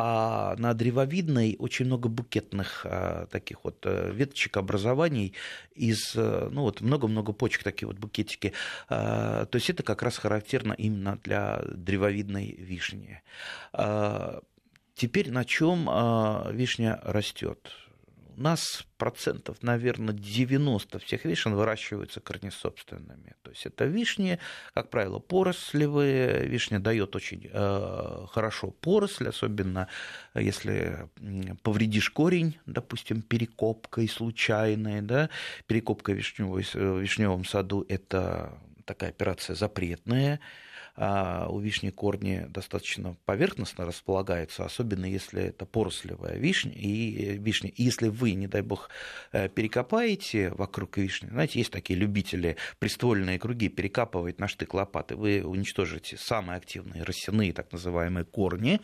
а 0.00 0.54
на 0.58 0.74
древовидной 0.74 1.56
очень 1.58 1.86
много 1.86 2.08
букетных 2.08 2.86
а, 2.88 3.26
таких 3.26 3.64
вот 3.64 3.84
э, 3.84 4.12
веточек 4.12 4.56
образований 4.56 5.34
из, 5.74 6.14
э, 6.14 6.48
ну 6.52 6.62
вот 6.62 6.80
много-много 6.80 7.32
почек, 7.32 7.64
такие 7.64 7.88
вот 7.88 7.98
букетики. 7.98 8.52
А, 8.88 9.46
то 9.46 9.56
есть 9.56 9.70
это 9.70 9.82
как 9.82 10.04
раз 10.04 10.16
характерно 10.16 10.72
именно 10.74 11.18
для 11.24 11.64
древовидной 11.66 12.54
вишни. 12.60 13.22
А, 13.72 14.40
теперь 14.94 15.32
на 15.32 15.44
чем 15.44 15.90
вишня 16.52 17.00
растет? 17.02 17.68
Нас 18.38 18.84
процентов, 18.96 19.62
наверное, 19.62 20.14
90 20.14 20.98
всех 20.98 21.24
вишен 21.24 21.54
выращиваются 21.54 22.20
корнесобственными. 22.20 23.34
То 23.42 23.50
есть 23.50 23.66
это 23.66 23.84
вишни, 23.84 24.38
как 24.74 24.90
правило, 24.90 25.18
порослевые. 25.18 26.46
Вишня 26.46 26.80
дает 26.80 27.14
очень 27.16 27.48
э, 27.52 28.26
хорошо 28.30 28.70
поросль, 28.70 29.28
особенно 29.28 29.88
э, 30.34 30.42
если 30.42 31.08
повредишь 31.62 32.10
корень, 32.10 32.58
допустим, 32.66 33.22
перекопкой 33.22 34.08
случайной. 34.08 35.02
Да? 35.02 35.30
Перекопка 35.66 36.12
в 36.12 36.16
вишневом 36.16 37.44
саду– 37.44 37.84
это 37.88 38.58
такая 38.84 39.10
операция 39.10 39.54
запретная 39.54 40.40
у 40.98 41.60
вишни 41.60 41.90
корни 41.90 42.46
достаточно 42.48 43.16
поверхностно 43.24 43.86
располагаются, 43.86 44.64
особенно 44.64 45.04
если 45.04 45.42
это 45.44 45.64
порослевая 45.64 46.36
вишня. 46.36 46.72
И 46.72 47.24
э, 47.24 47.36
вишня. 47.36 47.72
если 47.76 48.08
вы, 48.08 48.32
не 48.32 48.48
дай 48.48 48.62
бог, 48.62 48.90
э, 49.32 49.48
перекопаете 49.48 50.50
вокруг 50.50 50.96
вишни, 50.96 51.28
знаете, 51.28 51.60
есть 51.60 51.70
такие 51.70 51.98
любители 51.98 52.56
приствольные 52.78 53.38
круги 53.38 53.68
перекапывать 53.68 54.40
на 54.40 54.48
штык 54.48 54.74
лопаты, 54.74 55.14
вы 55.14 55.42
уничтожите 55.44 56.16
самые 56.16 56.56
активные 56.56 57.04
росяные, 57.04 57.52
так 57.52 57.70
называемые 57.72 58.24
корни, 58.24 58.80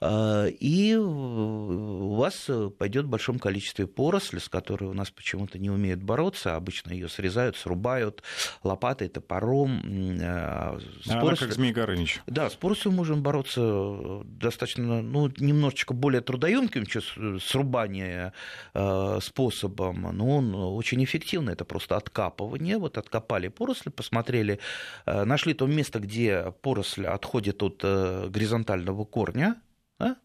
а, 0.00 0.46
и 0.46 0.94
у 0.94 2.14
вас 2.14 2.48
пойдет 2.78 3.06
в 3.06 3.08
большом 3.08 3.38
количестве 3.38 3.86
поросли, 3.86 4.38
с 4.38 4.48
которой 4.48 4.84
у 4.84 4.92
нас 4.92 5.10
почему-то 5.10 5.58
не 5.58 5.70
умеют 5.70 6.02
бороться, 6.02 6.54
обычно 6.54 6.92
ее 6.92 7.08
срезают, 7.08 7.56
срубают 7.56 8.22
лопатой, 8.62 9.08
топором. 9.08 9.82
А, 10.22 10.78
с 11.04 11.08
как 11.48 11.56
Змей 11.56 11.72
Горыныч. 11.72 12.20
Да, 12.26 12.50
с 12.50 12.54
поросью 12.54 12.92
можем 12.92 13.22
бороться 13.22 13.60
э, 13.62 14.22
достаточно, 14.24 15.00
ну, 15.02 15.30
немножечко 15.38 15.94
более 15.94 16.20
трудоемким, 16.20 16.84
чем 16.86 17.40
срубание 17.40 18.32
э, 18.74 19.18
способом, 19.22 20.02
но 20.12 20.36
он 20.36 20.54
очень 20.54 21.02
эффективный. 21.02 21.54
Это 21.54 21.64
просто 21.64 21.96
откапывание. 21.96 22.78
Вот 22.78 22.98
откопали 22.98 23.48
поросли, 23.48 23.90
посмотрели, 23.90 24.58
э, 25.06 25.24
нашли 25.24 25.54
то 25.54 25.66
место, 25.66 26.00
где 26.00 26.52
поросль 26.60 27.06
отходит 27.06 27.62
от 27.62 27.78
горизонтального 27.82 29.04
корня, 29.04 29.56
да? 29.98 30.16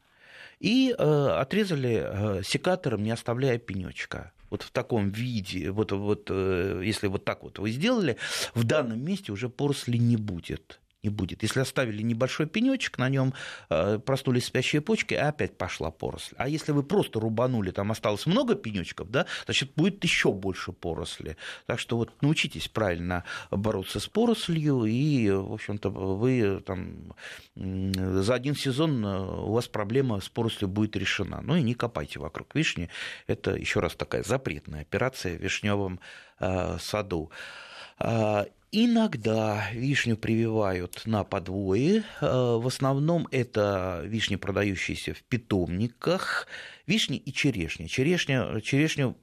и 0.59 0.91
отрезали 0.91 2.43
секатором, 2.43 3.03
не 3.03 3.11
оставляя 3.11 3.57
пенечка 3.57 4.33
вот 4.49 4.61
в 4.61 4.71
таком 4.71 5.09
виде, 5.09 5.71
вот, 5.71 5.91
вот 5.91 6.29
если 6.29 7.07
вот 7.07 7.25
так 7.25 7.43
вот 7.43 7.59
вы 7.59 7.71
сделали, 7.71 8.17
в 8.53 8.63
данном 8.63 9.03
месте 9.03 9.31
уже 9.31 9.49
поросли 9.49 9.97
не 9.97 10.15
будет 10.15 10.79
не 11.03 11.09
будет. 11.09 11.43
Если 11.43 11.59
оставили 11.59 12.01
небольшой 12.01 12.47
пенечек, 12.47 12.97
на 12.97 13.09
нем 13.09 13.33
э, 13.69 13.99
проснулись 13.99 14.45
спящие 14.45 14.81
почки, 14.81 15.13
и 15.13 15.17
опять 15.17 15.57
пошла 15.57 15.91
поросль. 15.91 16.33
А 16.37 16.47
если 16.47 16.71
вы 16.71 16.83
просто 16.83 17.19
рубанули, 17.19 17.71
там 17.71 17.91
осталось 17.91 18.25
много 18.25 18.55
пенечков, 18.55 19.11
да, 19.11 19.25
значит, 19.45 19.71
будет 19.75 20.03
еще 20.03 20.31
больше 20.31 20.71
поросли. 20.71 21.35
Так 21.65 21.79
что 21.79 21.97
вот 21.97 22.21
научитесь 22.21 22.67
правильно 22.67 23.23
бороться 23.51 23.99
с 23.99 24.07
порослью, 24.07 24.85
и, 24.85 25.29
в 25.29 25.53
общем-то, 25.53 25.89
вы 25.89 26.61
там 26.65 27.13
за 27.55 28.33
один 28.33 28.55
сезон 28.55 29.05
э, 29.05 29.19
у 29.19 29.51
вас 29.51 29.67
проблема 29.67 30.21
с 30.21 30.29
порослью 30.29 30.69
будет 30.69 30.95
решена. 30.95 31.41
Ну 31.41 31.55
и 31.55 31.61
не 31.61 31.73
копайте 31.73 32.19
вокруг 32.19 32.55
вишни. 32.55 32.89
Это 33.27 33.51
еще 33.51 33.79
раз 33.81 33.95
такая 33.95 34.23
запретная 34.23 34.81
операция 34.81 35.37
в 35.37 35.41
вишневом 35.41 35.99
э, 36.39 36.77
саду. 36.79 37.31
Иногда 38.75 39.69
вишню 39.71 40.17
прививают 40.17 41.03
на 41.05 41.23
подвое. 41.23 42.03
Э, 42.21 42.57
в 42.57 42.65
основном 42.65 43.27
это 43.29 44.01
вишни, 44.03 44.35
продающиеся 44.35 45.13
в 45.13 45.21
питомниках. 45.21 46.47
Вишни 46.87 47.17
и 47.17 47.31
черешня. 47.31 47.87
Черешня, 47.87 48.59
черешню 48.61 49.15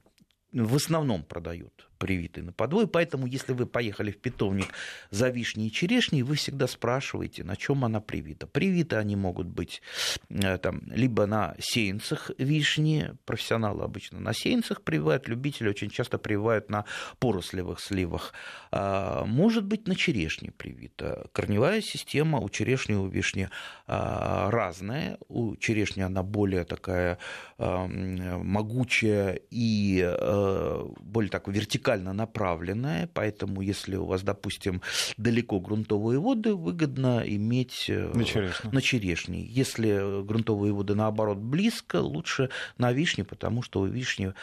в 0.52 0.76
основном 0.76 1.24
продают 1.24 1.89
привиты 2.00 2.42
на 2.42 2.52
подвой, 2.52 2.88
поэтому 2.88 3.26
если 3.26 3.52
вы 3.52 3.66
поехали 3.66 4.10
в 4.10 4.18
питомник 4.18 4.68
за 5.10 5.28
вишней 5.28 5.68
и 5.68 5.70
черешней, 5.70 6.22
вы 6.22 6.34
всегда 6.34 6.66
спрашиваете, 6.66 7.44
на 7.44 7.56
чем 7.56 7.84
она 7.84 8.00
привита. 8.00 8.46
Привиты 8.46 8.96
они 8.96 9.16
могут 9.16 9.46
быть 9.46 9.82
э, 10.30 10.56
там, 10.58 10.80
либо 10.86 11.26
на 11.26 11.54
сеянцах 11.60 12.30
вишни, 12.38 13.12
профессионалы 13.26 13.84
обычно 13.84 14.18
на 14.18 14.32
сеянцах 14.32 14.82
прививают, 14.82 15.28
любители 15.28 15.68
очень 15.68 15.90
часто 15.90 16.18
прививают 16.18 16.70
на 16.70 16.86
порослевых 17.18 17.80
сливах. 17.80 18.32
А, 18.72 19.24
может 19.26 19.64
быть, 19.64 19.86
на 19.86 19.94
черешне 19.94 20.52
привита. 20.52 21.28
Корневая 21.32 21.82
система 21.82 22.38
у 22.38 22.48
черешни 22.48 22.94
и 22.94 22.98
у 22.98 23.08
вишни 23.08 23.50
а, 23.86 24.50
разная. 24.50 25.18
У 25.28 25.54
черешни 25.56 26.00
она 26.00 26.22
более 26.22 26.64
такая 26.64 27.18
могучая 27.58 29.38
и 29.50 30.00
э, 30.02 30.84
более 30.98 31.30
такой 31.30 31.52
вертикальная 31.52 31.89
вертикально 31.90 32.12
направленная, 32.12 33.08
поэтому 33.12 33.60
если 33.60 33.96
у 33.96 34.04
вас, 34.04 34.22
допустим, 34.22 34.82
далеко 35.16 35.60
грунтовые 35.60 36.18
воды, 36.18 36.54
выгодно 36.54 37.22
иметь 37.26 37.86
на 37.88 38.24
черешне. 38.24 38.70
На 38.72 38.80
черешне. 38.80 39.44
Если 39.44 40.22
грунтовые 40.22 40.72
воды, 40.72 40.94
наоборот, 40.94 41.38
близко, 41.38 41.96
лучше 41.96 42.50
на 42.78 42.92
вишне, 42.92 43.24
потому 43.24 43.62
что 43.62 43.80
у 43.80 43.86
вишни 43.86 44.34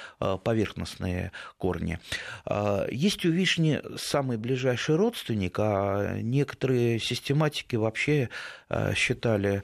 поверхностные 0.44 1.32
корни. 1.58 2.00
Есть 2.92 3.26
у 3.26 3.30
вишни 3.30 3.82
самый 3.98 4.38
ближайший 4.38 4.96
родственник, 4.96 5.58
а 5.60 6.20
некоторые 6.22 7.00
систематики 7.00 7.76
вообще 7.76 8.30
считали, 8.96 9.64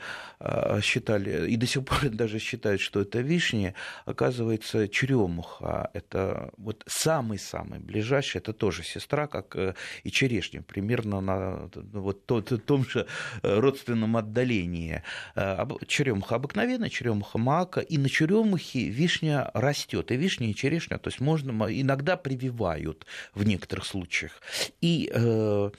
считали 0.81 1.49
и 1.49 1.55
до 1.57 1.67
сих 1.67 1.85
пор 1.85 2.09
даже 2.09 2.39
считают, 2.39 2.81
что 2.81 3.01
это 3.01 3.19
вишни, 3.19 3.73
оказывается, 4.05 4.87
черемуха. 4.87 5.89
Это 5.93 6.51
вот 6.57 6.83
самый-самый 6.87 7.79
ближайший, 7.79 8.37
это 8.37 8.53
тоже 8.53 8.83
сестра, 8.83 9.27
как 9.27 9.55
э, 9.55 9.73
и 10.03 10.11
черешня, 10.11 10.61
примерно 10.61 11.21
на 11.21 11.69
вот 11.93 12.25
том 12.25 12.89
же 12.89 13.07
э, 13.41 13.59
родственном 13.59 14.17
отдалении. 14.17 15.03
Э, 15.35 15.65
черемуха 15.87 16.35
обыкновенная, 16.35 16.89
черемуха 16.89 17.37
мака, 17.37 17.79
и 17.79 17.97
на 17.97 18.09
черемухе 18.09 18.89
вишня 18.89 19.51
растет, 19.53 20.11
и 20.11 20.15
вишня 20.15 20.49
и 20.49 20.55
черешня, 20.55 20.97
то 20.97 21.09
есть 21.09 21.19
можно 21.19 21.51
иногда 21.69 22.17
прививают 22.17 23.05
в 23.33 23.43
некоторых 23.45 23.85
случаях. 23.85 24.41
И 24.81 25.11
э, 25.13 25.69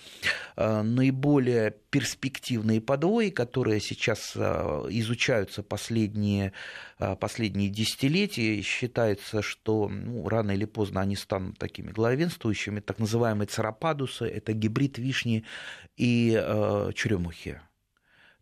наиболее 0.56 1.74
перспективные 1.90 2.80
подвои, 3.14 3.30
которые 3.30 3.80
сейчас 3.80 4.36
изучаются 4.36 5.62
последние, 5.62 6.52
последние 7.20 7.68
десятилетия, 7.68 8.60
считается, 8.62 9.40
что 9.40 9.88
ну, 9.88 10.28
рано 10.28 10.50
или 10.50 10.64
поздно 10.64 11.00
они 11.00 11.14
станут 11.14 11.58
такими 11.58 11.92
главенствующими, 11.92 12.80
так 12.80 12.98
называемые 12.98 13.46
царападусы, 13.46 14.24
это 14.24 14.52
гибрид 14.52 14.98
вишни 14.98 15.44
и 15.96 16.36
э, 16.36 16.90
черемухи. 16.94 17.60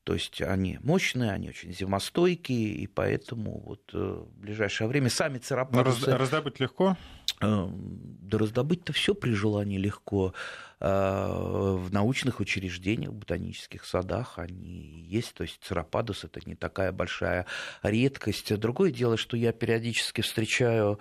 То 0.04 0.14
есть 0.14 0.42
они 0.42 0.78
мощные, 0.82 1.30
они 1.30 1.48
очень 1.48 1.72
зимостойкие, 1.72 2.74
и 2.74 2.86
поэтому 2.88 3.62
вот 3.64 3.90
э, 3.92 3.98
в 3.98 4.40
ближайшее 4.40 4.88
время 4.88 5.10
сами 5.10 5.38
царападусы... 5.38 6.10
Но 6.10 6.18
раздобыть 6.18 6.58
легко? 6.58 6.96
Э, 7.40 7.68
да 7.70 8.38
раздобыть-то 8.38 8.92
все 8.92 9.14
при 9.14 9.32
желании 9.32 9.78
легко. 9.78 10.34
Э, 10.80 11.76
в 11.76 11.92
научных 11.92 12.40
учреждениях, 12.40 13.12
в 13.12 13.16
ботанических 13.16 13.84
садах 13.84 14.38
они 14.38 15.04
есть. 15.08 15.34
То 15.34 15.44
есть 15.44 15.62
царападус 15.62 16.24
это 16.24 16.40
не 16.46 16.56
такая 16.56 16.90
большая 16.90 17.46
редкость. 17.82 18.52
Другое 18.58 18.90
дело, 18.90 19.16
что 19.16 19.36
я 19.36 19.52
периодически 19.52 20.20
встречаю 20.22 20.92
а, 20.92 20.98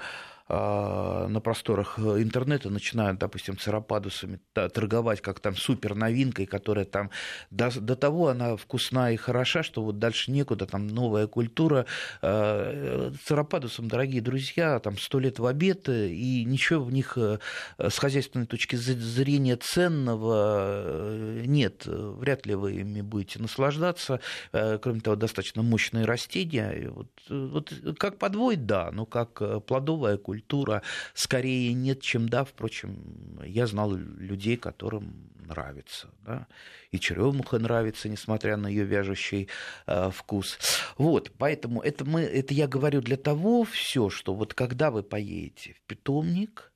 на 0.51 1.39
просторах 1.39 1.97
э, 1.97 2.21
интернета 2.21 2.69
начинают, 2.69 3.19
допустим, 3.19 3.57
царападусами 3.57 4.39
торговать 4.53 5.21
как 5.21 5.39
там 5.39 5.55
супер 5.55 5.95
новинкой, 5.95 6.45
которая 6.45 6.83
там 6.83 7.09
до, 7.51 7.71
до 7.79 7.95
того 7.95 8.27
она 8.27 8.57
вкусна 8.57 9.11
и 9.11 9.15
хороша, 9.15 9.63
что 9.63 9.81
вот 9.81 9.97
дальше 9.99 10.29
некуда, 10.29 10.65
там 10.65 10.87
новая 10.87 11.27
культура. 11.27 11.85
А, 12.21 13.13
царападусам, 13.23 13.87
дорогие 13.87 14.21
друзья, 14.21 14.79
там 14.79 14.97
сто 14.97 15.19
лет 15.19 15.39
в 15.39 15.45
обед, 15.45 15.87
и 15.87 16.43
ничего 16.45 16.83
в 16.83 16.91
них 16.91 17.17
э, 17.17 17.39
с 17.77 17.97
хозяйственной 17.97 18.45
точки 18.45 18.75
зрения 18.75 19.55
ценного 19.55 20.83
э, 20.83 21.43
нет. 21.45 21.83
Вряд 21.85 22.45
ли 22.45 22.55
вы 22.55 22.73
ими 22.73 23.01
будете 23.01 23.39
наслаждаться. 23.39 24.19
Кроме 24.51 24.99
того, 24.99 25.15
достаточно 25.15 25.61
мощные 25.61 26.05
растения. 26.05 26.89
Вот, 26.89 27.07
вот 27.29 27.73
как 27.97 28.17
подвой, 28.17 28.57
да, 28.57 28.91
но 28.91 29.05
как 29.05 29.65
плодовая 29.65 30.17
культура 30.17 30.40
культура 30.41 30.81
скорее 31.13 31.73
нет, 31.73 32.01
чем 32.01 32.27
да. 32.27 32.43
Впрочем, 32.43 33.39
я 33.45 33.67
знал 33.67 33.93
людей, 33.93 34.57
которым 34.57 35.29
нравится. 35.47 36.07
Да? 36.25 36.47
И 36.91 36.99
черемуха 36.99 37.59
нравится, 37.59 38.09
несмотря 38.09 38.57
на 38.57 38.67
ее 38.67 38.83
вяжущий 38.83 39.47
э, 39.87 40.09
вкус. 40.11 40.57
Вот, 40.97 41.31
поэтому 41.37 41.81
это, 41.81 42.05
мы, 42.05 42.21
это 42.21 42.53
я 42.53 42.67
говорю 42.67 43.01
для 43.01 43.17
того 43.17 43.63
все, 43.63 44.09
что 44.09 44.33
вот 44.33 44.53
когда 44.53 44.89
вы 44.91 45.03
поедете 45.03 45.73
в 45.73 45.81
питомник, 45.87 46.70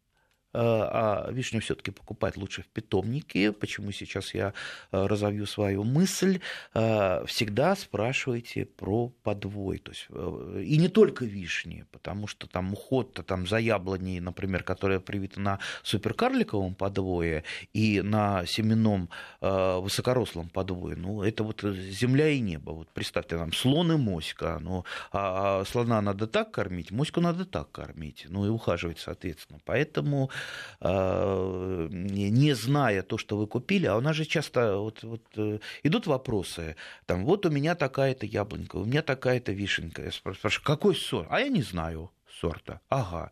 а 0.57 1.31
вишню 1.31 1.59
все-таки 1.61 1.91
покупать 1.91 2.37
лучше 2.37 2.61
в 2.61 2.67
питомнике. 2.67 3.51
Почему 3.51 3.91
сейчас 3.91 4.33
я 4.33 4.53
э, 4.91 5.05
разовью 5.05 5.45
свою 5.45 5.83
мысль? 5.83 6.39
Э, 6.73 7.25
всегда 7.25 7.75
спрашивайте 7.75 8.65
про 8.65 9.09
подвой. 9.23 9.79
То 9.79 9.91
есть, 9.91 10.07
э, 10.09 10.63
и 10.65 10.77
не 10.77 10.87
только 10.87 11.25
вишни, 11.25 11.85
потому 11.91 12.27
что 12.27 12.47
там 12.47 12.73
уход 12.73 13.19
там, 13.25 13.47
за 13.47 13.57
яблоней, 13.57 14.19
например, 14.19 14.63
которая 14.63 14.99
привита 14.99 15.39
на 15.39 15.59
суперкарликовом 15.83 16.75
подвое 16.75 17.43
и 17.73 18.01
на 18.01 18.45
семенном 18.45 19.09
высокорослом 19.41 20.49
подвое, 20.49 20.95
ну, 20.95 21.21
это 21.21 21.43
вот 21.43 21.61
земля 21.61 22.29
и 22.29 22.39
небо. 22.39 22.71
Вот 22.71 22.89
представьте, 22.89 23.37
там 23.37 23.53
слон 23.53 23.91
и 23.91 23.97
моська. 23.97 24.59
Ну, 24.61 24.85
а, 25.11 25.61
а 25.61 25.65
слона 25.65 26.01
надо 26.01 26.27
так 26.27 26.51
кормить, 26.51 26.91
моську 26.91 27.21
надо 27.21 27.45
так 27.45 27.71
кормить. 27.71 28.25
Ну, 28.29 28.45
и 28.45 28.49
ухаживать, 28.49 28.99
соответственно. 28.99 29.59
Поэтому 29.65 30.15
Э, 30.15 30.29
не 30.81 32.53
зная 32.53 33.01
то, 33.01 33.17
что 33.17 33.37
вы 33.37 33.47
купили, 33.47 33.85
а 33.85 33.97
у 33.97 34.01
нас 34.01 34.15
же 34.15 34.25
часто 34.25 34.77
вот, 34.77 35.03
вот, 35.03 35.21
э, 35.37 35.59
идут 35.83 36.07
вопросы, 36.07 36.75
там, 37.05 37.25
вот 37.25 37.45
у 37.45 37.49
меня 37.49 37.75
такая-то 37.75 38.25
яблонька, 38.25 38.77
у 38.77 38.85
меня 38.85 39.01
такая-то 39.01 39.51
вишенка. 39.51 40.03
Я 40.03 40.11
спрашиваю, 40.11 40.51
какой 40.63 40.95
сорт? 40.95 41.27
А 41.31 41.39
я 41.39 41.49
не 41.49 41.61
знаю 41.61 42.11
сорта. 42.27 42.81
Ага 42.89 43.31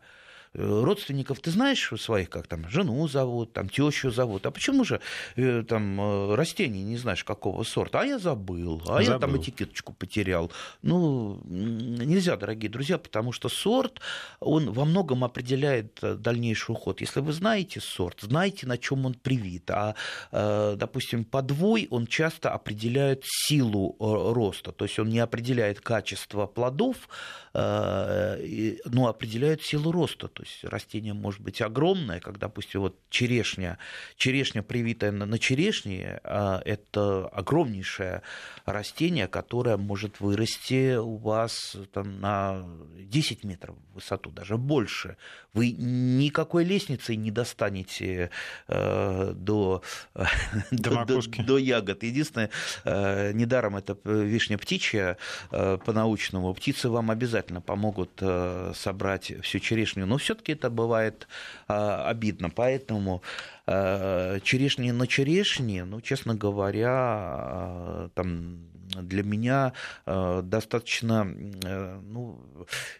родственников 0.54 1.40
ты 1.40 1.50
знаешь 1.50 1.92
своих, 1.98 2.30
как 2.30 2.46
там 2.46 2.68
жену 2.68 3.06
зовут, 3.08 3.52
там 3.52 3.68
тещу 3.68 4.10
зовут, 4.10 4.46
а 4.46 4.50
почему 4.50 4.84
же 4.84 5.00
э, 5.36 5.64
там 5.68 6.00
э, 6.00 6.34
растений 6.34 6.82
не 6.82 6.96
знаешь 6.96 7.24
какого 7.24 7.64
сорта? 7.64 8.00
А 8.00 8.04
я 8.04 8.18
забыл, 8.18 8.80
а 8.82 9.02
забыл. 9.02 9.12
я 9.12 9.18
там 9.18 9.36
этикеточку 9.36 9.92
потерял. 9.92 10.50
Ну, 10.82 11.40
нельзя, 11.44 12.36
дорогие 12.36 12.70
друзья, 12.70 12.98
потому 12.98 13.32
что 13.32 13.48
сорт, 13.48 14.00
он 14.40 14.72
во 14.72 14.84
многом 14.84 15.24
определяет 15.24 15.98
э, 16.02 16.14
дальнейший 16.14 16.72
уход. 16.72 17.00
Если 17.00 17.20
вы 17.20 17.32
знаете 17.32 17.80
сорт, 17.80 18.20
знаете, 18.20 18.66
на 18.66 18.78
чем 18.78 19.06
он 19.06 19.14
привит, 19.14 19.70
а, 19.70 19.94
допустим, 20.30 21.24
подвой, 21.24 21.88
он 21.90 22.06
часто 22.06 22.50
определяет 22.50 23.22
силу 23.24 23.96
роста, 23.98 24.72
то 24.72 24.84
есть 24.84 24.98
он 24.98 25.08
не 25.08 25.18
определяет 25.18 25.80
качество 25.80 26.46
плодов, 26.46 27.08
но 27.54 29.08
определяет 29.08 29.62
силу 29.62 29.92
роста. 29.92 30.28
То 30.44 30.50
есть 30.50 30.64
растение 30.64 31.14
может 31.14 31.40
быть 31.40 31.62
огромное, 31.62 32.20
как, 32.20 32.38
допустим, 32.38 32.82
вот 32.82 32.98
черешня, 33.08 33.78
черешня, 34.16 34.62
привитая 34.62 35.10
на 35.10 35.38
черешне, 35.38 36.20
а, 36.22 36.60
это 36.66 37.28
огромнейшее 37.28 38.20
растение, 38.66 39.26
которое 39.26 39.78
может 39.78 40.20
вырасти 40.20 40.96
у 40.96 41.16
вас 41.16 41.78
там, 41.94 42.20
на 42.20 42.62
10 42.98 43.44
метров 43.44 43.76
в 43.92 43.94
высоту, 43.94 44.30
даже 44.30 44.58
больше. 44.58 45.16
Вы 45.54 45.70
никакой 45.70 46.64
лестницей 46.64 47.16
не 47.16 47.30
достанете 47.30 48.30
э, 48.68 49.32
до, 49.34 49.82
до, 50.70 51.04
до, 51.04 51.20
до 51.22 51.58
ягод. 51.58 52.02
Единственное, 52.02 52.50
э, 52.84 53.32
недаром 53.32 53.76
это 53.76 53.96
вишня 54.04 54.58
птичья 54.58 55.16
э, 55.52 55.78
по-научному. 55.84 56.52
Птицы 56.52 56.90
вам 56.90 57.10
обязательно 57.10 57.62
помогут 57.62 58.18
э, 58.20 58.72
собрать 58.74 59.32
всю 59.42 59.58
черешню, 59.58 60.06
но 60.06 60.18
все-таки 60.34 60.52
это 60.52 60.70
бывает 60.70 61.28
а, 61.68 62.08
обидно. 62.08 62.50
Поэтому 62.50 63.22
а, 63.66 64.40
черешни 64.40 64.90
на 64.90 65.06
черешне, 65.06 65.84
ну, 65.84 66.00
честно 66.00 66.34
говоря, 66.34 66.90
а, 66.90 68.10
там 68.14 68.58
для 68.84 69.22
меня 69.22 69.72
достаточно 70.04 71.24
ну, 71.24 72.38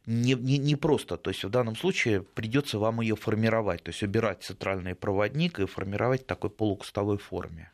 не, 0.07 0.33
не, 0.33 0.59
не 0.59 0.77
просто. 0.77 1.17
То 1.17 1.31
есть 1.31 1.45
в 1.45 1.51
данном 1.51 1.77
случае 1.77 2.23
придется 2.23 2.79
вам 2.79 3.01
ее 3.01 3.17
формировать, 3.17 3.83
то 3.83 3.91
есть 3.91 4.03
убирать 4.03 4.43
центральный 4.43 4.95
проводник 4.95 5.61
и 5.61 5.67
формировать 5.67 6.23
в 6.23 6.27
такой 6.27 6.51
полукустовой 6.51 7.19
форме. 7.19 7.71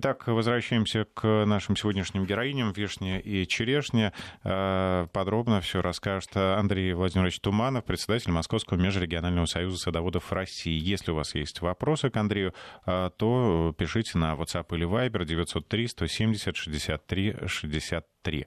Итак, 0.00 0.28
возвращаемся 0.28 1.06
к 1.12 1.44
нашим 1.44 1.74
сегодняшним 1.74 2.24
героиням 2.24 2.70
Вишне 2.70 3.20
и 3.20 3.44
Черешне. 3.48 4.12
Э, 4.44 5.08
подробно 5.12 5.60
все 5.60 5.82
расскажет 5.82 6.36
Андрей 6.36 6.92
Владимирович 6.92 7.40
Туманов, 7.40 7.84
председатель 7.84 8.30
Московского 8.30 8.78
межрегионального 8.78 9.46
союза 9.46 9.76
садоводов 9.78 10.30
России. 10.30 10.78
Если 10.80 11.10
у 11.10 11.16
вас 11.16 11.34
есть 11.34 11.60
вопросы 11.62 12.10
к 12.10 12.16
Андрею, 12.16 12.54
э, 12.86 13.10
то 13.16 13.74
пишите 13.76 14.18
на 14.18 14.34
WhatsApp 14.34 14.66
или 14.76 14.86
Viber 14.86 15.24
903 15.24 15.88
170 15.88 16.56
63 16.56 17.36
63. 17.48 18.46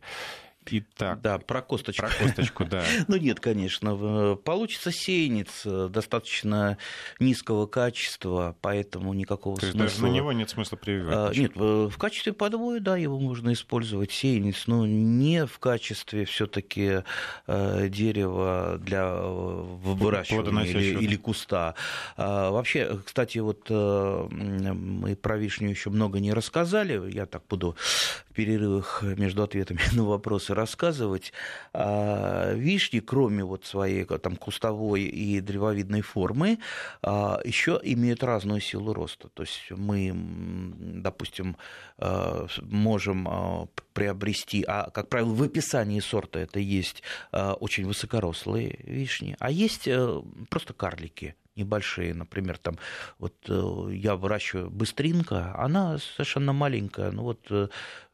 Итак, 0.66 1.22
да, 1.22 1.40
про 1.40 1.62
косточку. 1.62 2.06
Про 2.06 2.26
косточку, 2.26 2.66
да. 2.66 2.84
ну 3.08 3.18
нет, 3.18 3.40
конечно. 3.40 4.36
Получится 4.36 4.92
сеянец 4.92 5.66
достаточно 5.90 6.78
низкого 7.20 7.66
качества, 7.66 8.56
поэтому 8.62 9.14
никакого 9.14 9.58
То 9.58 9.68
смысла... 9.68 9.84
есть 9.84 9.96
даже 10.00 10.12
на 10.12 10.16
него 10.16 10.32
нет 10.32 10.50
смысла 10.50 10.76
прививать? 10.78 11.38
А, 11.38 11.40
нет, 11.40 11.56
в 11.56 11.98
качестве 11.98 12.34
подвоя, 12.34 12.80
да, 12.80 12.98
его 12.98 13.20
можно 13.20 13.54
использовать, 13.54 14.12
сеянец, 14.12 14.68
но 14.68 14.86
не 14.86 15.46
в 15.46 15.60
качестве 15.60 16.26
все 16.26 16.46
таки 16.48 17.04
э, 17.48 17.88
дерева 17.90 18.78
для 18.80 19.04
э, 19.04 19.64
выращивания 19.84 20.66
или, 20.66 21.04
или 21.04 21.16
куста. 21.16 21.76
А, 22.18 22.52
вообще, 22.52 23.00
кстати, 23.06 23.40
вот 23.40 23.68
э, 23.70 24.28
мы 24.30 25.16
про 25.16 25.38
вишню 25.38 25.70
еще 25.70 25.90
много 25.90 26.20
не 26.20 26.34
рассказали, 26.34 27.12
я 27.12 27.26
так 27.26 27.44
буду 27.50 27.76
в 28.30 28.34
перерывах 28.34 29.02
между 29.04 29.44
ответами 29.44 29.80
на 29.94 30.04
вопросы 30.04 30.54
рассказывать. 30.62 31.34
А, 31.74 32.54
вишни, 32.54 33.00
кроме 33.00 33.44
вот 33.44 33.66
своей 33.66 34.06
там, 34.06 34.36
кустовой 34.36 35.04
и 35.04 35.42
древовидной 35.42 36.02
формы, 36.02 36.60
а, 37.02 37.40
еще 37.44 37.80
имеют 37.84 38.24
разную 38.24 38.62
силу 38.62 38.94
роста. 38.94 39.30
То 39.30 39.44
есть 39.44 39.72
мы, 39.72 40.14
допустим, 41.04 41.58
а, 41.98 42.48
можем 42.62 43.28
приобрести, 43.94 44.64
а, 44.68 44.90
как 44.92 45.10
правило, 45.10 45.34
в 45.34 45.44
описании 45.44 46.00
сорта 46.00 46.40
это 46.40 46.60
есть 46.60 47.04
очень 47.32 47.86
высокорослые 47.86 48.80
вишни, 48.84 49.36
а 49.40 49.52
есть 49.52 49.88
э, 49.88 50.22
просто 50.50 50.74
карлики 50.74 51.36
небольшие, 51.56 52.14
например, 52.14 52.58
там 52.58 52.78
вот 53.20 53.34
э, 53.50 53.94
я 53.94 54.16
выращиваю 54.16 54.70
быстринка, 54.70 55.54
она 55.58 55.98
совершенно 55.98 56.54
маленькая, 56.54 57.12
ну 57.12 57.24
вот, 57.24 57.40
э, 57.50 57.68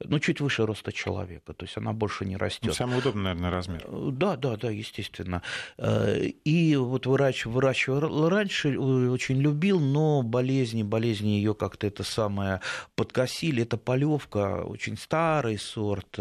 ну 0.04 0.20
чуть 0.20 0.42
выше 0.42 0.66
роста 0.66 0.92
человека, 0.92 1.54
то 1.54 1.66
есть 1.66 1.78
она 1.78 1.94
больше 1.94 2.26
не 2.26 2.36
растет. 2.36 2.66
Ну, 2.66 2.74
самый 2.74 2.98
удобный, 2.98 3.24
наверное, 3.24 3.52
размер. 3.52 3.86
Э, 3.86 4.10
да, 4.12 4.36
да, 4.38 4.58
да, 4.58 4.72
естественно. 4.72 5.42
И 5.78 6.76
вот 6.76 7.06
выращивал, 7.06 7.54
выращивал 7.54 8.30
раньше, 8.30 8.78
очень 8.78 9.40
любил, 9.40 9.80
но 9.80 10.24
болезни, 10.24 10.84
болезни 10.84 11.30
ее 11.30 11.54
как-то 11.54 11.86
это 11.88 12.04
самое 12.04 12.62
подкосили. 12.96 13.64
Это 13.64 13.78
полевка, 13.78 14.64
очень 14.64 14.98
старый 14.98 15.58
сорт, 15.58 16.18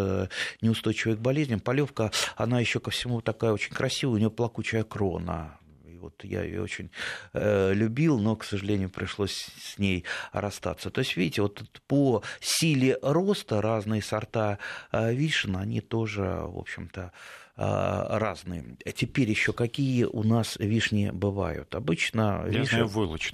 неустойчивый 0.61 1.17
к 1.17 1.21
болезням. 1.21 1.61
Полевка, 1.61 2.11
она 2.37 2.61
еще 2.61 2.81
ко 2.81 2.91
всему 2.91 3.21
такая 3.21 3.53
очень 3.53 3.75
красивая, 3.75 4.15
у 4.15 4.19
нее 4.19 4.31
плакучая 4.31 4.85
крона 4.85 5.59
вот 6.07 6.25
я 6.25 6.43
ее 6.43 6.63
очень 6.63 6.91
э, 7.33 7.73
любил, 7.75 8.19
но, 8.19 8.37
к 8.37 8.45
сожалению, 8.45 8.91
пришлось 8.91 9.49
с 9.63 9.79
ней 9.79 10.05
расстаться. 10.33 10.91
То 10.91 11.01
есть, 11.01 11.17
видите, 11.17 11.43
вот 11.43 11.63
по 11.87 12.23
силе 12.41 12.99
роста 13.03 13.61
разные 13.61 14.03
сорта 14.03 14.59
э, 14.93 15.15
вишен, 15.15 15.57
они 15.57 15.81
тоже, 15.81 16.23
в 16.23 16.59
общем-то, 16.59 17.01
э, 17.01 17.46
разные. 17.57 18.77
Теперь 18.95 19.31
еще 19.31 19.53
какие 19.53 20.05
у 20.05 20.23
нас 20.23 20.57
вишни 20.59 21.11
бывают? 21.11 21.75
Обычно 21.75 22.43
Я 22.47 22.61
вишня... 22.61 22.67
знаю. 22.67 22.89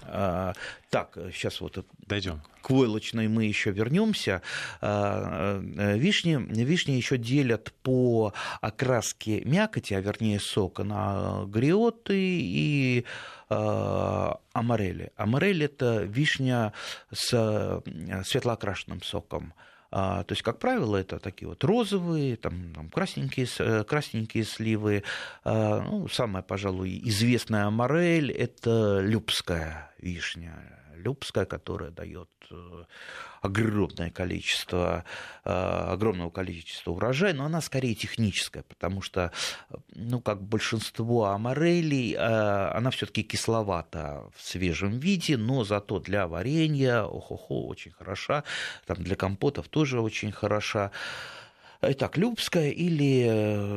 А, 0.04 0.52
так, 0.90 1.18
сейчас 1.32 1.60
вот 1.60 1.84
дойдем. 2.06 2.40
К 2.62 2.70
войлочной 2.70 3.26
мы 3.26 3.44
еще 3.44 3.72
вернемся. 3.72 4.42
А, 4.80 5.60
э, 5.60 5.98
вишни, 5.98 6.36
вишни 6.36 6.92
еще 6.92 7.18
делят 7.18 7.72
по 7.82 8.32
окраске 8.60 9.42
мякоти, 9.44 9.94
а 9.94 10.00
вернее 10.00 10.38
сока, 10.38 10.84
на 10.84 11.44
гриоты 11.46 12.14
и 12.16 13.04
а. 13.48 14.38
Аморель– 15.16 15.64
это 15.64 16.02
вишня 16.04 16.72
с 17.12 17.32
э, 17.32 18.22
светлоокрашенным 18.24 19.02
соком. 19.02 19.54
А, 19.92 20.24
то 20.24 20.32
есть, 20.32 20.42
как 20.42 20.58
правило, 20.58 20.96
это 20.96 21.18
такие 21.18 21.48
вот 21.48 21.62
розовые, 21.62 22.36
там, 22.36 22.72
там 22.74 22.88
красненькие, 22.88 23.46
э, 23.58 23.84
красненькие 23.84 24.44
сливы. 24.44 25.04
Ну, 25.44 26.08
самая, 26.08 26.42
пожалуй, 26.42 27.00
известная 27.04 27.66
аморель– 27.66 28.30
это 28.32 29.00
любская 29.00 29.92
вишня 29.98 30.81
Любская, 31.02 31.44
которая 31.44 31.90
дает 31.90 32.30
э, 32.50 32.84
огромное 33.40 34.10
количество, 34.10 35.04
э, 35.44 35.50
огромного 35.50 36.30
количества 36.30 36.92
урожая, 36.92 37.34
но 37.34 37.44
она 37.44 37.60
скорее 37.60 37.94
техническая, 37.94 38.62
потому 38.62 39.02
что, 39.02 39.32
ну, 39.94 40.20
как 40.20 40.42
большинство 40.42 41.26
аморелей, 41.26 42.14
э, 42.14 42.18
она 42.18 42.90
все-таки 42.90 43.22
кисловата 43.22 44.24
в 44.36 44.42
свежем 44.42 44.98
виде, 44.98 45.36
но 45.36 45.64
зато 45.64 45.98
для 45.98 46.26
варенья, 46.26 47.02
охо-хо, 47.02 47.66
очень 47.66 47.92
хороша, 47.92 48.44
там 48.86 49.02
для 49.02 49.16
компотов 49.16 49.68
тоже 49.68 50.00
очень 50.00 50.32
хороша. 50.32 50.90
Итак, 51.84 52.16
Любская 52.16 52.70
или 52.70 53.28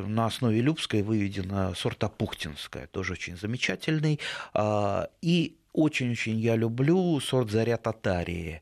на 0.06 0.26
основе 0.26 0.60
Любской 0.60 1.02
выведена 1.02 1.74
сорта 1.74 2.08
Пухтинская, 2.08 2.86
тоже 2.86 3.14
очень 3.14 3.36
замечательный. 3.36 4.20
И 5.22 5.56
очень-очень 5.76 6.38
я 6.38 6.56
люблю 6.56 7.20
сорт 7.20 7.50
заря 7.50 7.76
татарии 7.76 8.60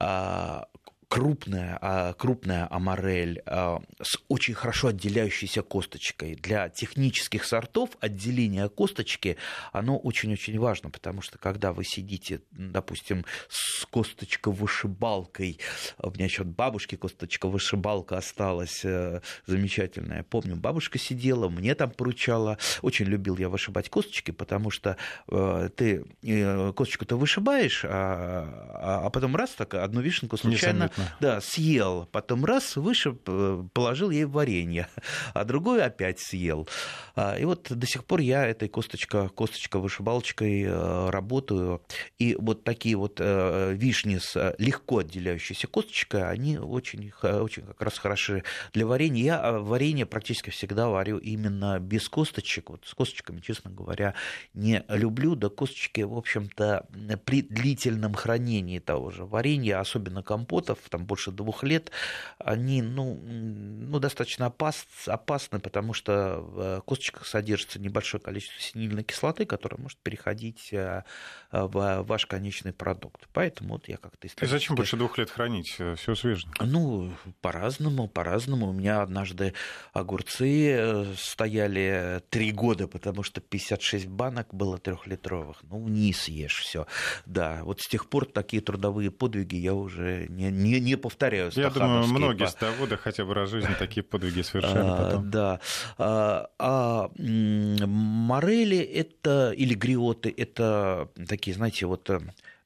а, 0.00 0.66
крупная, 1.08 1.78
а, 1.80 2.12
крупная 2.14 2.66
аморель 2.70 3.42
а, 3.46 3.80
с 4.02 4.18
очень 4.28 4.54
хорошо 4.54 4.88
отделяющейся 4.88 5.62
косточкой. 5.62 6.34
Для 6.34 6.68
технических 6.68 7.44
сортов 7.44 7.90
отделение 8.00 8.68
косточки, 8.68 9.36
оно 9.72 9.98
очень-очень 9.98 10.58
важно, 10.58 10.90
потому 10.90 11.22
что 11.22 11.38
когда 11.38 11.72
вы 11.72 11.84
сидите, 11.84 12.40
допустим, 12.52 13.24
с 13.48 13.86
косточковышибалкой, 13.86 15.58
у 15.98 16.10
меня 16.10 16.24
еще 16.24 16.42
от 16.42 16.48
бабушки 16.48 16.96
косточка-вышибалка 16.96 18.16
осталась 18.16 18.84
э, 18.84 19.20
замечательная. 19.46 20.22
Помню, 20.24 20.56
бабушка 20.56 20.98
сидела, 20.98 21.48
мне 21.48 21.74
там 21.74 21.90
поручала. 21.90 22.58
Очень 22.82 23.06
любил 23.06 23.36
я 23.36 23.48
вышибать 23.48 23.88
косточки, 23.88 24.30
потому 24.30 24.70
что 24.70 24.96
э, 25.28 25.70
ты 25.76 26.04
э, 26.22 26.72
косточку-то 26.72 27.16
вышибаешь, 27.16 27.84
а, 27.84 29.04
а 29.04 29.10
потом 29.10 29.36
раз 29.36 29.50
так 29.50 29.74
одну 29.74 30.00
вишенку 30.00 30.36
случайно 30.36 30.90
да, 31.20 31.40
съел, 31.40 32.08
потом 32.12 32.44
раз, 32.44 32.76
выше 32.76 33.12
положил 33.12 34.10
ей 34.10 34.24
варенье, 34.24 34.88
а 35.34 35.44
другой 35.44 35.82
опять 35.82 36.20
съел. 36.20 36.68
А, 37.16 37.36
и 37.38 37.44
вот 37.44 37.68
до 37.70 37.86
сих 37.86 38.04
пор 38.04 38.20
я 38.20 38.46
этой 38.46 38.68
косточка, 38.68 39.28
косточка 39.28 39.78
вышибалочкой 39.78 40.62
э, 40.62 41.10
работаю. 41.10 41.82
И 42.18 42.36
вот 42.38 42.64
такие 42.64 42.96
вот 42.96 43.18
э, 43.20 43.74
вишни 43.74 44.18
с 44.18 44.54
легко 44.58 44.98
отделяющейся 44.98 45.66
косточкой, 45.66 46.28
они 46.28 46.58
очень, 46.58 47.12
очень 47.22 47.62
как 47.62 47.82
раз 47.82 47.98
хороши 47.98 48.42
для 48.72 48.86
варенья. 48.86 49.24
Я 49.24 49.52
варенье 49.52 50.06
практически 50.06 50.50
всегда 50.50 50.88
варю 50.88 51.18
именно 51.18 51.78
без 51.78 52.08
косточек. 52.08 52.70
Вот 52.70 52.84
с 52.84 52.94
косточками, 52.94 53.40
честно 53.40 53.70
говоря, 53.70 54.14
не 54.52 54.84
люблю. 54.88 55.34
Да 55.34 55.48
косточки, 55.48 56.02
в 56.02 56.16
общем-то, 56.16 56.86
при 57.24 57.42
длительном 57.42 58.14
хранении 58.14 58.78
того 58.78 59.10
же 59.10 59.24
варенья, 59.24 59.80
особенно 59.80 60.22
компотов, 60.22 60.78
там 60.90 61.04
больше 61.04 61.30
двух 61.30 61.62
лет, 61.62 61.90
они 62.38 62.82
ну, 62.82 63.20
ну, 63.24 63.98
достаточно 63.98 64.46
опас, 64.46 64.86
опасны, 65.06 65.60
потому 65.60 65.92
что 65.92 66.40
в 66.40 66.80
косточках 66.82 67.26
содержится 67.26 67.80
небольшое 67.80 68.22
количество 68.22 68.60
синильной 68.60 69.04
кислоты, 69.04 69.46
которая 69.46 69.80
может 69.80 69.98
переходить 69.98 70.72
э, 70.72 71.02
в 71.50 72.02
ваш 72.02 72.26
конечный 72.26 72.72
продукт. 72.72 73.28
Поэтому 73.32 73.74
вот 73.74 73.88
я 73.88 73.96
как-то... 73.96 74.26
И 74.26 74.46
зачем 74.46 74.76
больше 74.76 74.96
двух 74.96 75.18
лет 75.18 75.30
хранить? 75.30 75.80
Все 75.96 76.14
свежее. 76.14 76.50
Ну, 76.60 77.12
по-разному, 77.40 78.08
по-разному. 78.08 78.68
У 78.68 78.72
меня 78.72 79.02
однажды 79.02 79.54
огурцы 79.92 80.70
э, 80.70 81.14
стояли 81.16 82.22
три 82.30 82.52
года, 82.52 82.88
потому 82.88 83.22
что 83.22 83.40
56 83.40 84.06
банок 84.06 84.52
было 84.52 84.78
трехлитровых. 84.78 85.62
Ну, 85.62 85.88
не 85.88 86.12
съешь 86.12 86.58
все. 86.58 86.86
Да, 87.26 87.60
вот 87.62 87.80
с 87.80 87.88
тех 87.88 88.08
пор 88.08 88.26
такие 88.26 88.62
трудовые 88.62 89.10
подвиги 89.10 89.56
я 89.56 89.74
уже 89.74 90.26
не, 90.28 90.50
не, 90.50 90.73
не 90.80 90.96
повторяю. 90.96 91.50
Я 91.54 91.70
думаю, 91.70 92.06
многие 92.06 92.48
стоводы 92.48 92.96
хотя 92.96 93.24
бы 93.24 93.34
раз 93.34 93.50
в 93.50 93.52
жизни 93.52 93.74
такие 93.78 94.02
подвиги 94.02 94.42
совершали 94.42 94.88
а, 94.88 94.96
потом. 94.96 95.30
Да. 95.30 95.60
А, 95.98 96.48
а 96.58 97.10
морели 97.18 98.78
это, 98.78 99.52
или 99.52 99.74
гриоты, 99.74 100.32
это 100.36 101.08
такие, 101.28 101.54
знаете, 101.54 101.86
вот 101.86 102.08
э, 102.10 102.20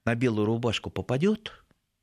на 0.05 0.15
белую 0.15 0.45
рубашку 0.45 0.89
попадет, 0.89 1.53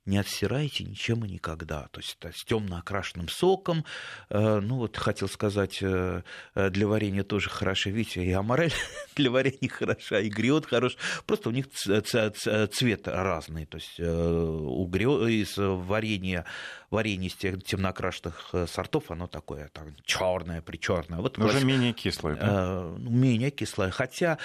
не 0.06 0.18
отстирайте 0.18 0.84
ничем 0.84 1.24
и 1.24 1.28
никогда. 1.28 1.88
То 1.90 2.00
есть 2.00 2.16
с 2.22 2.44
темно 2.44 2.78
окрашенным 2.78 3.28
соком. 3.28 3.84
Э, 4.30 4.60
ну, 4.60 4.76
вот 4.76 4.96
хотел 4.96 5.28
сказать, 5.28 5.78
э, 5.82 6.22
э, 6.54 6.70
для 6.70 6.86
варенья 6.86 7.24
тоже 7.24 7.50
хорошо. 7.50 7.90
Видите, 7.90 8.24
и 8.24 8.32
аморель 8.32 8.72
для 9.16 9.30
варенья 9.30 9.68
хороша, 9.68 10.20
и 10.20 10.28
гриот 10.28 10.66
хорош. 10.66 10.96
Просто 11.26 11.48
у 11.48 11.52
них 11.52 11.66
цвет 11.70 13.08
разный. 13.08 13.66
То 13.66 13.78
есть 13.78 13.98
у 13.98 14.86
гриот, 14.86 15.28
из 15.28 15.54
варенья 15.56 16.44
варенье 16.88 17.28
из 17.28 17.34
темнокрашенных 17.34 18.54
сортов, 18.68 19.10
оно 19.10 19.26
такое 19.26 19.68
там, 19.72 19.94
черное, 20.04 20.62
причерное. 20.62 21.18
Вот 21.18 21.36
уже 21.36 21.64
менее 21.64 21.92
кислое. 21.92 22.36
Да? 22.36 22.82
Ну, 22.96 23.10
менее 23.10 23.50
кислое. 23.50 23.90
Хотя, 23.90 24.38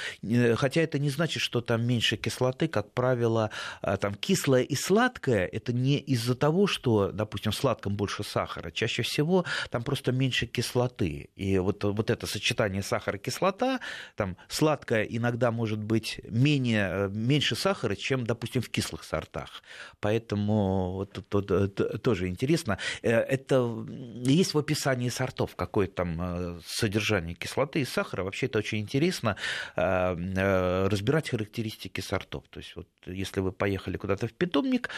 хотя 0.56 0.82
это 0.82 0.98
не 0.98 1.12
значит, 1.12 1.44
что 1.44 1.62
там 1.62 1.86
меньше 1.86 2.18
кислоты. 2.18 2.68
Как 2.68 2.92
правило, 2.94 3.52
там 3.82 4.16
кислое 4.16 4.64
и 4.64 4.76
сладкое 4.76 5.51
это 5.52 5.74
не 5.74 5.98
из-за 6.00 6.36
того, 6.36 6.68
что, 6.68 7.12
допустим, 7.12 7.52
в 7.52 7.56
сладком 7.56 7.96
больше 7.96 8.24
сахара. 8.24 8.72
Чаще 8.72 9.04
всего 9.04 9.46
там 9.70 9.84
просто 9.84 10.12
меньше 10.12 10.46
кислоты. 10.46 11.30
И 11.36 11.58
вот, 11.60 11.84
вот 11.84 12.10
это 12.10 12.28
сочетание 12.28 12.82
сахара-кислота, 12.82 13.80
там 14.16 14.38
сладкое 14.48 15.04
иногда 15.04 15.52
может 15.52 15.80
быть 15.80 16.22
менее, 16.24 17.10
меньше 17.10 17.56
сахара, 17.56 17.96
чем, 17.96 18.26
допустим, 18.26 18.62
в 18.62 18.70
кислых 18.70 19.04
сортах. 19.04 19.64
Поэтому 20.00 20.94
вот 20.94 21.18
это, 21.18 21.56
это 21.66 21.98
тоже 22.00 22.28
интересно. 22.28 22.78
Э, 23.02 23.20
это 23.20 23.86
есть 24.24 24.54
в 24.54 24.58
описании 24.58 25.10
сортов 25.10 25.56
какое 25.56 25.88
там 25.88 26.18
э, 26.22 26.60
содержание 26.66 27.36
кислоты 27.36 27.82
и 27.82 27.86
сахара. 27.86 28.24
Вообще 28.24 28.48
это 28.48 28.60
очень 28.60 28.80
интересно 28.80 29.36
э, 29.76 30.88
разбирать 30.88 31.30
характеристики 31.30 32.02
сортов. 32.02 32.44
То 32.50 32.60
есть 32.60 32.76
вот 32.76 32.88
если 33.06 33.42
вы 33.42 33.52
поехали 33.52 33.98
куда-то 33.98 34.28
в 34.28 34.34
питомник, 34.34 34.90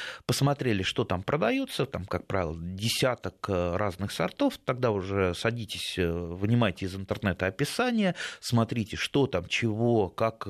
посмотрели, 0.43 0.84
что 0.84 1.06
там 1.06 1.23
продается, 1.23 1.86
там, 1.86 2.03
как 2.03 2.27
правило, 2.27 2.53
десяток 2.60 3.47
разных 3.47 4.12
сортов, 4.12 4.58
тогда 4.58 4.91
уже 4.91 5.34
садитесь, 5.36 5.95
вынимайте 5.97 6.86
из 6.86 6.95
интернета 6.95 7.45
описание, 7.45 8.13
смотрите, 8.41 8.97
что 8.97 9.25
там, 9.25 9.47
чего, 9.47 10.10
как 10.10 10.45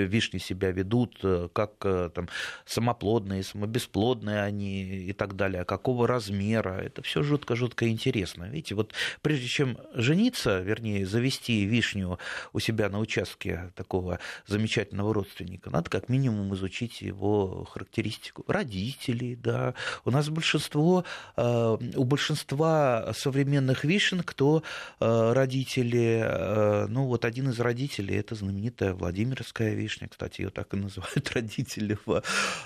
вишни 0.00 0.38
себя 0.38 0.70
ведут, 0.70 1.18
э, 1.22 1.48
как 1.52 1.72
э, 1.84 2.10
там, 2.14 2.28
самоплодные, 2.64 3.42
самобесплодные 3.42 4.42
они 4.42 4.82
и 4.82 5.12
так 5.12 5.36
далее, 5.36 5.64
какого 5.64 6.06
размера. 6.06 6.80
Это 6.80 7.02
все 7.02 7.22
жутко-жутко 7.22 7.88
интересно. 7.88 8.44
Видите, 8.44 8.74
вот 8.74 8.92
прежде 9.20 9.46
чем 9.46 9.78
жениться, 9.94 10.60
вернее, 10.60 11.06
завести 11.06 11.64
вишню 11.64 12.18
у 12.52 12.58
себя 12.58 12.88
на 12.88 12.98
участке 12.98 13.72
такого 13.74 14.18
замечательного 14.46 15.14
родственника, 15.14 15.70
надо 15.70 15.90
как 15.90 16.08
минимум 16.08 16.54
изучить 16.54 17.02
его 17.02 17.64
характеристику. 17.64 18.44
Родителей, 18.46 19.36
да. 19.36 19.74
У 20.04 20.10
нас 20.10 20.28
большинство, 20.28 21.04
э, 21.36 21.76
у 21.96 22.04
большинства 22.04 23.12
современных 23.14 23.84
вишен, 23.84 24.22
кто 24.22 24.62
родители, 24.98 26.86
ну 26.88 27.06
вот 27.06 27.24
один 27.24 27.50
из 27.50 27.58
родителей, 27.60 28.16
это 28.16 28.34
знаменитая 28.34 28.94
Владимирская 28.94 29.74
вишня, 29.82 30.08
кстати, 30.08 30.42
ее 30.42 30.50
так 30.50 30.72
и 30.74 30.76
называют 30.76 31.30
родители. 31.34 31.98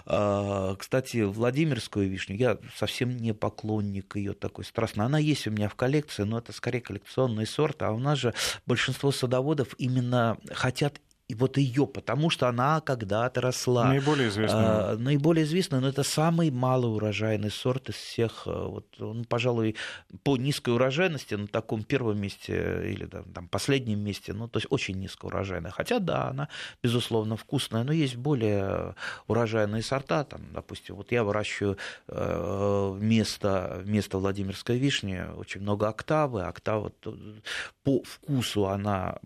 А, 0.04 0.76
кстати, 0.76 1.22
Владимирскую 1.22 2.08
вишню, 2.08 2.36
я 2.36 2.58
совсем 2.76 3.16
не 3.16 3.32
поклонник 3.32 4.16
ее 4.16 4.34
такой 4.34 4.64
страстной. 4.64 5.06
Она 5.06 5.18
есть 5.18 5.46
у 5.46 5.50
меня 5.50 5.68
в 5.68 5.74
коллекции, 5.74 6.22
но 6.22 6.38
это 6.38 6.52
скорее 6.52 6.80
коллекционный 6.80 7.46
сорт, 7.46 7.82
а 7.82 7.92
у 7.92 7.98
нас 7.98 8.18
же 8.18 8.34
большинство 8.66 9.10
садоводов 9.12 9.74
именно 9.78 10.38
хотят 10.52 11.00
и 11.28 11.34
вот 11.34 11.56
ее, 11.56 11.88
потому 11.88 12.30
что 12.30 12.48
она 12.48 12.80
когда-то 12.80 13.40
росла. 13.40 13.88
Наиболее 13.88 14.28
известная. 14.28 14.92
А, 14.92 14.96
наиболее 14.96 15.44
известная, 15.44 15.80
но 15.80 15.88
это 15.88 16.04
самый 16.04 16.52
малоурожайный 16.52 17.50
сорт 17.50 17.88
из 17.88 17.96
всех. 17.96 18.44
Э, 18.46 18.66
вот 18.66 19.00
он, 19.00 19.24
пожалуй, 19.24 19.74
по 20.22 20.36
низкой 20.36 20.74
урожайности 20.74 21.34
на 21.34 21.48
таком 21.48 21.82
первом 21.82 22.20
месте 22.20 22.92
или 22.92 23.06
там, 23.06 23.24
там 23.24 23.48
последнем 23.48 23.98
месте, 23.98 24.32
ну, 24.34 24.46
то 24.46 24.58
есть 24.58 24.68
очень 24.70 25.00
низкоурожайная. 25.00 25.72
Хотя, 25.72 25.98
да, 25.98 26.28
она, 26.28 26.48
безусловно, 26.80 27.36
вкусная, 27.36 27.82
но 27.82 27.92
есть 27.92 28.14
более 28.14 28.94
урожайные 29.26 29.82
сорта. 29.82 30.22
Там, 30.22 30.42
допустим, 30.52 30.94
вот 30.94 31.10
я 31.10 31.24
выращиваю 31.24 31.76
э, 32.06 32.92
вместо, 32.94 33.80
вместо 33.82 34.18
Владимирской 34.18 34.78
вишни 34.78 35.24
очень 35.36 35.60
много 35.60 35.88
октавы. 35.88 36.42
Октава 36.42 36.92
по 37.82 38.02
вкусу 38.04 38.66
она 38.68 39.18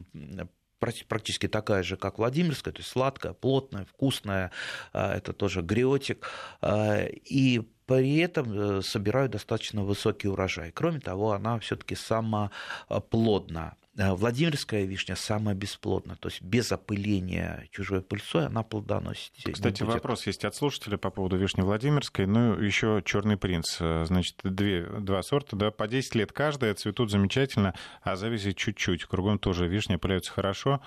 практически 0.81 1.49
такая 1.49 1.83
же, 1.83 1.97
как 1.97 2.19
Владимирская, 2.19 2.73
то 2.73 2.81
есть 2.81 2.91
сладкая, 2.91 3.33
плотная, 3.33 3.85
вкусная, 3.85 4.51
а, 4.93 5.15
это 5.17 5.33
тоже 5.33 5.63
гриотик, 5.63 6.29
а, 6.61 7.05
и 7.07 7.63
при 7.87 8.19
этом 8.19 8.79
э, 8.79 8.83
собирают 8.83 9.33
достаточно 9.33 9.83
высокий 9.83 10.29
урожай. 10.29 10.71
Кроме 10.71 11.01
того, 11.01 11.33
она 11.33 11.59
все-таки 11.59 11.97
самоплодна. 11.97 13.75
Э, 14.01 14.15
Владимирская 14.15 14.85
вишня 14.85 15.15
самая 15.15 15.55
бесплодная, 15.55 16.17
то 16.17 16.29
есть 16.29 16.41
без 16.41 16.73
опыления 16.73 17.69
чужой 17.71 18.01
пыльцой 18.01 18.47
она 18.47 18.63
плодоносит. 18.63 19.33
Кстати, 19.53 19.83
вопрос 19.83 20.27
есть 20.27 20.45
от 20.47 20.55
слушателя 20.55 20.97
по 20.97 21.11
поводу 21.11 21.37
вишни 21.37 21.61
Владимирской, 21.61 22.27
ну 22.27 22.55
еще 22.55 23.03
черный 23.05 23.37
принц, 23.37 23.77
э, 23.79 24.05
значит, 24.07 24.37
две, 24.43 24.87
два 24.87 25.23
сорта, 25.23 25.55
да, 25.55 25.71
по 25.71 25.87
10 25.87 26.15
лет 26.15 26.33
каждая, 26.33 26.75
цветут 26.75 27.11
замечательно, 27.11 27.75
а 28.03 28.17
зависит 28.17 28.57
чуть-чуть, 28.57 29.05
кругом 29.05 29.39
тоже 29.39 29.69
вишни 29.69 29.97
опыляются 29.97 30.33
хорошо, 30.33 30.81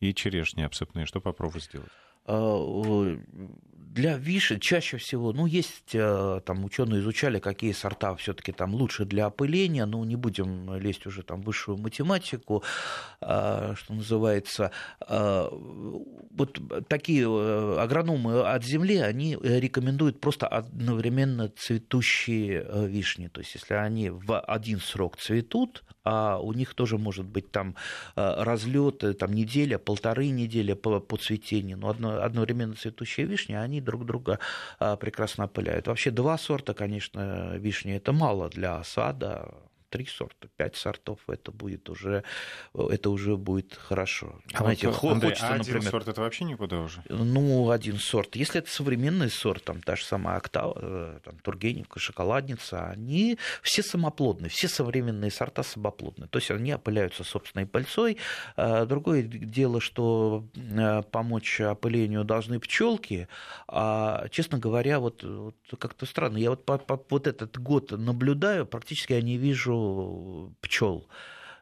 и 0.00 0.14
черешни 0.14 0.62
обсыпные, 0.62 1.04
что 1.04 1.20
попробовать 1.20 1.64
сделать? 1.64 1.90
А, 2.26 3.16
для 3.94 4.16
вишен 4.16 4.58
чаще 4.58 4.96
всего, 4.96 5.32
ну, 5.32 5.46
есть 5.46 5.94
э, 5.94 6.40
там 6.44 6.64
ученые 6.64 7.00
изучали, 7.00 7.38
какие 7.38 7.70
сорта 7.70 8.16
все-таки 8.16 8.50
там 8.50 8.74
лучше 8.74 9.04
для 9.04 9.26
опыления, 9.26 9.86
ну, 9.86 10.02
не 10.02 10.16
будем 10.16 10.74
лезть 10.74 11.06
уже 11.06 11.22
там 11.22 11.42
в 11.42 11.44
высшую 11.44 11.78
математику, 11.78 12.64
а, 13.20 13.74
что 13.76 13.94
называется. 13.94 14.72
Вот 15.08 16.58
такие 16.88 17.24
э, 17.24 17.76
агрономы 17.78 18.40
от 18.40 18.64
земли, 18.64 18.96
они 18.96 19.38
рекомендуют 19.40 20.20
просто 20.20 20.48
одновременно 20.48 21.48
цветущие 21.48 22.66
э, 22.66 22.86
вишни. 22.88 23.28
То 23.28 23.42
есть, 23.42 23.54
если 23.54 23.74
они 23.74 24.10
в 24.10 24.40
один 24.40 24.80
срок 24.80 25.18
цветут, 25.18 25.84
а 26.02 26.38
у 26.38 26.52
них 26.52 26.74
тоже 26.74 26.98
может 26.98 27.26
быть 27.26 27.50
там 27.52 27.76
разлет, 28.16 29.04
там 29.18 29.32
неделя, 29.32 29.78
полторы 29.78 30.28
недели 30.28 30.72
по, 30.72 31.00
по 31.00 31.16
цветению, 31.16 31.78
но 31.78 31.90
одно, 31.90 32.13
одновременно 32.22 32.74
цветущие 32.74 33.26
вишни, 33.26 33.54
они 33.54 33.80
друг 33.80 34.04
друга 34.04 34.38
а, 34.78 34.96
прекрасно 34.96 35.44
опыляют. 35.44 35.86
Вообще 35.86 36.10
два 36.10 36.38
сорта, 36.38 36.74
конечно, 36.74 37.56
вишни 37.56 37.94
это 37.94 38.12
мало 38.12 38.48
для 38.48 38.82
сада, 38.84 39.48
три 39.94 40.06
сорта, 40.06 40.48
пять 40.56 40.74
сортов, 40.74 41.20
это 41.28 41.52
будет 41.52 41.88
уже, 41.88 42.24
это 42.74 43.10
уже 43.10 43.36
будет 43.36 43.74
хорошо. 43.74 44.40
А 44.52 44.64
Знаете, 44.64 44.88
вот, 44.88 45.04
Андрей, 45.04 45.30
хочется, 45.30 45.46
а 45.46 45.56
например, 45.58 45.76
один 45.78 45.90
сорт 45.90 46.08
это 46.08 46.20
вообще 46.20 46.44
никуда 46.44 46.80
уже? 46.80 47.00
Ну, 47.08 47.70
один 47.70 47.98
сорт. 47.98 48.34
Если 48.34 48.58
это 48.58 48.68
современный 48.68 49.30
сорт, 49.30 49.62
там 49.62 49.80
та 49.82 49.94
же 49.94 50.04
самая 50.04 50.38
Октава, 50.38 50.76
э, 50.82 51.18
там, 51.22 51.38
Тургеневка, 51.38 52.00
Шоколадница, 52.00 52.88
они 52.88 53.38
все 53.62 53.84
самоплодные, 53.84 54.50
все 54.50 54.66
современные 54.66 55.30
сорта 55.30 55.62
самоплодные. 55.62 56.26
То 56.26 56.40
есть 56.40 56.50
они 56.50 56.74
опыляются 56.74 57.22
собственной 57.22 57.66
пыльцой. 57.66 58.16
А 58.56 58.86
другое 58.86 59.22
дело, 59.22 59.80
что 59.80 60.44
э, 60.56 61.02
помочь 61.02 61.60
опылению 61.60 62.24
должны 62.24 62.58
пчелки. 62.58 63.28
А, 63.68 64.26
честно 64.30 64.58
говоря, 64.58 64.98
вот, 64.98 65.22
вот 65.22 65.54
как-то 65.78 66.04
странно. 66.04 66.38
Я 66.38 66.50
вот, 66.50 66.64
по, 66.64 66.78
по, 66.78 67.00
вот 67.10 67.28
этот 67.28 67.60
год 67.60 67.92
наблюдаю, 67.92 68.66
практически 68.66 69.12
я 69.12 69.22
не 69.22 69.36
вижу 69.36 69.83
пчел. 70.60 71.06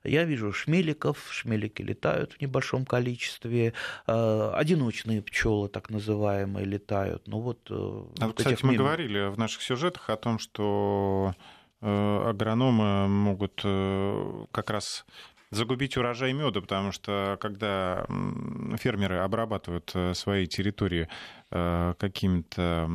Я 0.05 0.25
вижу 0.25 0.53
шмеликов, 0.53 1.29
шмелики 1.31 1.83
летают 1.83 2.33
в 2.33 2.41
небольшом 2.41 2.85
количестве, 2.85 3.73
э, 4.07 4.51
одиночные 4.55 5.23
пчелы, 5.23 5.69
так 5.69 5.91
называемые, 5.91 6.67
летают. 6.67 7.29
Ну 7.29 7.41
вот, 7.41 7.69
э, 7.71 7.75
а, 8.21 8.27
вот 8.27 8.37
кстати, 8.37 8.65
мы 8.65 8.75
говорили 8.75 9.29
в 9.29 9.39
наших 9.39 9.63
сюжетах 9.63 10.11
о 10.11 10.17
том, 10.17 10.41
что 10.41 11.35
э, 11.81 12.29
агрономы 12.29 13.07
могут 13.09 13.63
как 14.51 14.71
раз 14.71 15.05
загубить 15.51 15.97
урожай 15.97 16.33
меда, 16.33 16.61
потому 16.61 16.93
что 16.93 17.37
когда 17.41 18.07
фермеры 18.79 19.19
обрабатывают 19.19 19.95
свои 20.15 20.47
территории 20.47 21.09
какими-то 21.53 22.89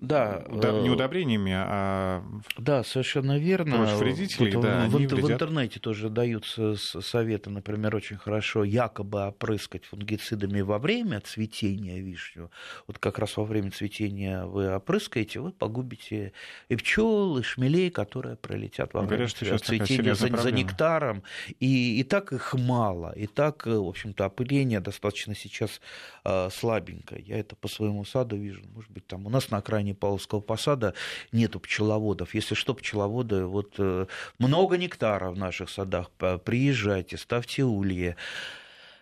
да, 0.00 0.44
не 0.82 0.90
удобрениями, 0.90 1.52
а 1.54 2.24
да, 2.56 2.82
совершенно 2.82 3.38
верно. 3.38 3.96
вредителей, 3.96 4.52
вот 4.54 4.62
да, 4.62 4.86
в, 4.86 4.92
в, 4.92 4.96
в 4.96 5.32
интернете 5.32 5.78
тоже 5.80 6.08
даются 6.08 6.74
советы, 6.76 7.50
например, 7.50 7.94
очень 7.94 8.16
хорошо 8.16 8.64
якобы 8.64 9.28
опрыскать 9.28 9.84
фунгицидами 9.84 10.60
во 10.60 10.78
время 10.78 11.20
цветения 11.20 12.00
вишню. 12.00 12.50
Вот 12.86 12.98
как 12.98 13.18
раз 13.18 13.36
во 13.36 13.44
время 13.44 13.70
цветения 13.70 14.44
вы 14.44 14.74
опрыскаете, 14.74 15.40
вы 15.40 15.52
погубите 15.52 16.32
и 16.68 16.76
пчел, 16.76 17.38
и 17.38 17.42
шмелей, 17.42 17.90
которые 17.90 18.36
пролетят 18.36 18.94
во 18.94 19.00
время 19.00 19.28
Говорят, 19.40 19.62
цветения 19.62 20.14
за, 20.14 20.34
за 20.36 20.50
нектаром. 20.50 21.22
И, 21.60 22.00
и 22.00 22.04
так 22.04 22.32
их 22.32 22.54
мало, 22.54 23.12
и 23.12 23.26
так, 23.26 23.66
в 23.66 23.88
общем-то, 23.88 24.24
опыление 24.24 24.80
достаточно 24.80 25.34
сейчас 25.34 25.80
э, 26.24 26.48
слабее 26.50 26.87
слабенькая. 26.88 27.20
Я 27.20 27.38
это 27.38 27.56
по 27.56 27.68
своему 27.68 28.04
саду 28.04 28.36
вижу. 28.36 28.62
Может 28.74 28.90
быть, 28.90 29.06
там 29.06 29.26
у 29.26 29.30
нас 29.30 29.50
на 29.50 29.58
окраине 29.58 29.94
Павловского 29.94 30.40
посада 30.40 30.94
нету 31.32 31.60
пчеловодов. 31.60 32.34
Если 32.34 32.54
что, 32.54 32.74
пчеловоды, 32.74 33.44
вот 33.44 33.74
э, 33.78 34.06
много 34.38 34.76
нектара 34.76 35.30
в 35.30 35.36
наших 35.36 35.70
садах. 35.70 36.10
Приезжайте, 36.44 37.16
ставьте 37.16 37.64
ульи 37.64 38.16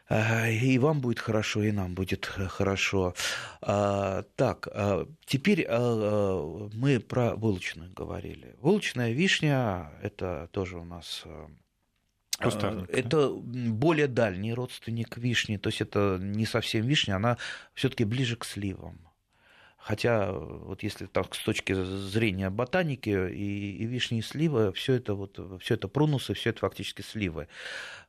и 0.08 0.78
вам 0.78 1.00
будет 1.00 1.18
хорошо, 1.18 1.64
и 1.64 1.72
нам 1.72 1.96
будет 1.96 2.26
хорошо. 2.26 3.12
А, 3.60 4.22
так, 4.36 4.68
а, 4.70 5.04
теперь 5.24 5.66
а, 5.68 6.68
мы 6.74 7.00
про 7.00 7.36
булочную 7.36 7.92
говорили. 7.92 8.54
Булочная 8.62 9.10
вишня– 9.10 9.90
это 10.02 10.48
тоже 10.52 10.78
у 10.78 10.84
нас 10.84 11.24
Кустарник, 12.38 12.90
это 12.90 13.30
да? 13.30 13.70
более 13.70 14.08
дальний 14.08 14.52
родственник 14.52 15.16
вишни, 15.16 15.56
то 15.56 15.68
есть 15.68 15.80
это 15.80 16.18
не 16.20 16.44
совсем 16.44 16.86
вишня, 16.86 17.16
она 17.16 17.38
все-таки 17.74 18.04
ближе 18.04 18.36
к 18.36 18.44
сливам. 18.44 18.98
Хотя, 19.86 20.32
вот 20.32 20.82
если 20.82 21.06
так 21.06 21.32
с 21.36 21.38
точки 21.44 21.72
зрения 21.72 22.50
ботаники 22.50 23.08
и, 23.08 23.76
и 23.76 23.86
вишни, 23.86 24.18
и 24.18 24.22
сливы, 24.22 24.72
все 24.72 24.94
это, 24.94 25.14
вот, 25.14 25.38
все 25.62 25.74
это 25.74 25.86
прунусы, 25.86 26.34
все 26.34 26.50
это 26.50 26.58
фактически 26.58 27.02
сливы. 27.02 27.46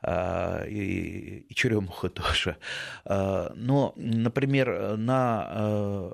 А, 0.02 0.66
и, 0.66 1.46
и 1.48 1.54
черемуха 1.54 2.10
тоже. 2.10 2.58
А, 3.06 3.54
но, 3.56 3.94
например, 3.96 4.98
на 4.98 6.14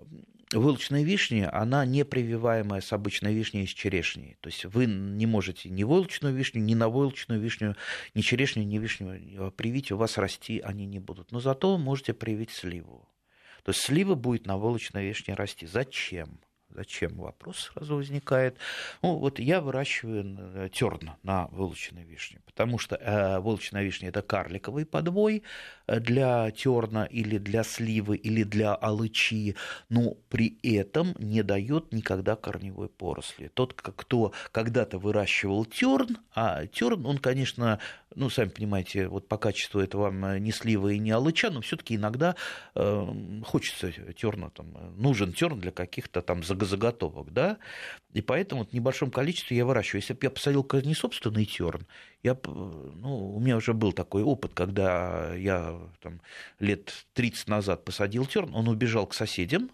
вылочная 0.53 1.03
вишня, 1.03 1.53
она 1.53 1.85
не 1.85 2.05
прививаемая 2.05 2.81
с 2.81 2.93
обычной 2.93 3.33
вишней 3.33 3.63
из 3.63 3.69
черешни. 3.69 4.37
То 4.41 4.47
есть 4.47 4.65
вы 4.65 4.85
не 4.85 5.25
можете 5.25 5.69
ни 5.69 5.83
вылочную 5.83 6.33
вишню, 6.33 6.61
ни 6.61 6.75
на 6.75 6.89
вылочную 6.89 7.39
вишню, 7.41 7.75
ни 8.13 8.21
черешню, 8.21 8.63
ни 8.63 8.77
вишню 8.77 9.51
привить, 9.51 9.91
у 9.91 9.97
вас 9.97 10.17
расти 10.17 10.59
они 10.59 10.85
не 10.85 10.99
будут. 10.99 11.31
Но 11.31 11.39
зато 11.39 11.77
можете 11.77 12.13
привить 12.13 12.51
сливу. 12.51 13.07
То 13.63 13.71
есть 13.71 13.81
слива 13.81 14.15
будет 14.15 14.45
на 14.45 14.57
вылочной 14.57 15.07
вишне 15.07 15.33
расти. 15.35 15.65
Зачем? 15.65 16.39
Зачем? 16.75 17.15
Вопрос 17.17 17.71
сразу 17.73 17.95
возникает. 17.95 18.57
Ну, 19.01 19.17
вот 19.17 19.39
я 19.39 19.61
выращиваю 19.61 20.37
э, 20.37 20.69
терн 20.71 21.11
на 21.21 21.47
вылоченной 21.47 22.03
вишне, 22.03 22.41
потому 22.45 22.79
что 22.79 22.95
э, 22.95 23.39
вылочная 23.39 23.83
вишня– 23.83 24.09
это 24.09 24.21
карликовый 24.21 24.85
подвой 24.85 25.43
для 25.87 26.51
терна 26.51 27.05
или 27.05 27.37
для 27.37 27.63
сливы 27.63 28.17
или 28.17 28.43
для 28.43 28.73
алычи, 28.73 29.55
но 29.89 30.15
при 30.29 30.57
этом 30.63 31.15
не 31.19 31.43
дает 31.43 31.91
никогда 31.91 32.35
корневой 32.35 32.89
поросли. 32.89 33.49
Тот, 33.53 33.73
кто 33.73 34.33
когда-то 34.51 34.97
выращивал 34.97 35.65
терн, 35.65 36.17
а 36.33 36.65
терн, 36.67 37.05
он, 37.05 37.17
конечно, 37.17 37.79
ну, 38.15 38.29
сами 38.29 38.49
понимаете, 38.49 39.07
вот 39.07 39.27
по 39.27 39.37
качеству 39.37 39.79
это 39.79 39.97
вам 39.97 40.23
э, 40.25 40.39
не 40.39 40.51
слива 40.51 40.89
и 40.89 40.99
не 40.99 41.11
алыча, 41.11 41.49
но 41.49 41.61
все-таки 41.61 41.95
иногда 41.95 42.35
э, 42.75 43.07
хочется 43.45 43.91
терна, 44.13 44.49
там, 44.49 44.95
нужен 44.97 45.33
терн 45.33 45.59
для 45.59 45.71
каких-то 45.71 46.21
там 46.21 46.43
заготовок, 46.43 47.33
да, 47.33 47.57
и 48.13 48.21
поэтому 48.21 48.65
в 48.65 48.73
небольшом 48.73 49.11
количестве 49.11 49.57
я 49.57 49.65
выращиваю. 49.65 50.01
Если 50.01 50.13
бы 50.13 50.19
я 50.23 50.29
посадил 50.29 50.67
не 50.83 50.93
собственный 50.93 51.45
терн, 51.45 51.87
я, 52.23 52.37
ну, 52.45 53.35
у 53.35 53.39
меня 53.39 53.57
уже 53.57 53.73
был 53.73 53.91
такой 53.91 54.23
опыт, 54.23 54.53
когда 54.53 55.35
я 55.35 55.77
там, 56.01 56.21
лет 56.59 57.05
30 57.13 57.49
назад 57.49 57.83
посадил 57.83 58.25
терн, 58.25 58.55
он 58.55 58.69
убежал 58.69 59.05
к 59.07 59.13
соседям, 59.13 59.69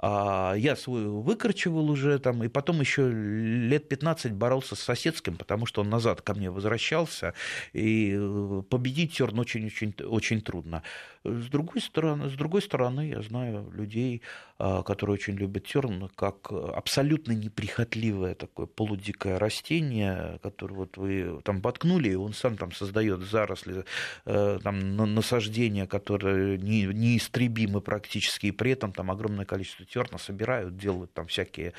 а 0.00 0.54
я 0.56 0.76
свой 0.76 1.06
выкорчевал 1.06 1.90
уже 1.90 2.18
там, 2.20 2.44
и 2.44 2.48
потом 2.48 2.80
еще 2.80 3.10
лет 3.10 3.88
15 3.88 4.32
боролся 4.32 4.76
с 4.76 4.80
соседским, 4.80 5.36
потому 5.36 5.66
что 5.66 5.80
он 5.80 5.90
назад 5.90 6.22
ко 6.22 6.34
мне 6.34 6.50
возвращался, 6.50 7.34
и 7.72 8.14
э, 8.16 8.62
победить 8.70 9.16
Терн 9.16 9.38
очень-очень 9.40 9.94
очень 10.04 10.40
трудно. 10.40 10.84
С 11.32 11.48
другой 11.48 11.80
стороны, 11.80 12.28
с 12.28 12.34
другой 12.34 12.62
стороны, 12.62 13.08
я 13.08 13.22
знаю 13.22 13.70
людей, 13.72 14.22
а, 14.58 14.82
которые 14.82 15.14
очень 15.14 15.34
любят 15.34 15.66
терн, 15.66 16.08
как 16.14 16.50
абсолютно 16.50 17.32
неприхотливое 17.32 18.34
такое 18.34 18.66
полудикое 18.66 19.38
растение, 19.38 20.38
которое 20.42 20.74
вот 20.74 20.96
вы 20.96 21.40
там 21.44 21.60
воткнули, 21.60 22.10
и 22.10 22.14
он 22.14 22.32
сам 22.32 22.56
там 22.56 22.72
создает 22.72 23.20
заросли, 23.20 23.84
э, 24.24 24.58
там, 24.62 24.96
насаждения, 24.96 25.86
которые 25.86 26.58
не, 26.58 26.84
неистребимы 26.84 27.80
практически, 27.80 28.46
и 28.46 28.52
при 28.52 28.72
этом 28.72 28.92
там 28.92 29.10
огромное 29.10 29.44
количество 29.44 29.84
терна 29.84 30.18
собирают, 30.18 30.76
делают 30.76 31.12
там 31.12 31.26
всякие, 31.26 31.72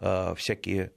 а, 0.00 0.34
всякие 0.34 0.92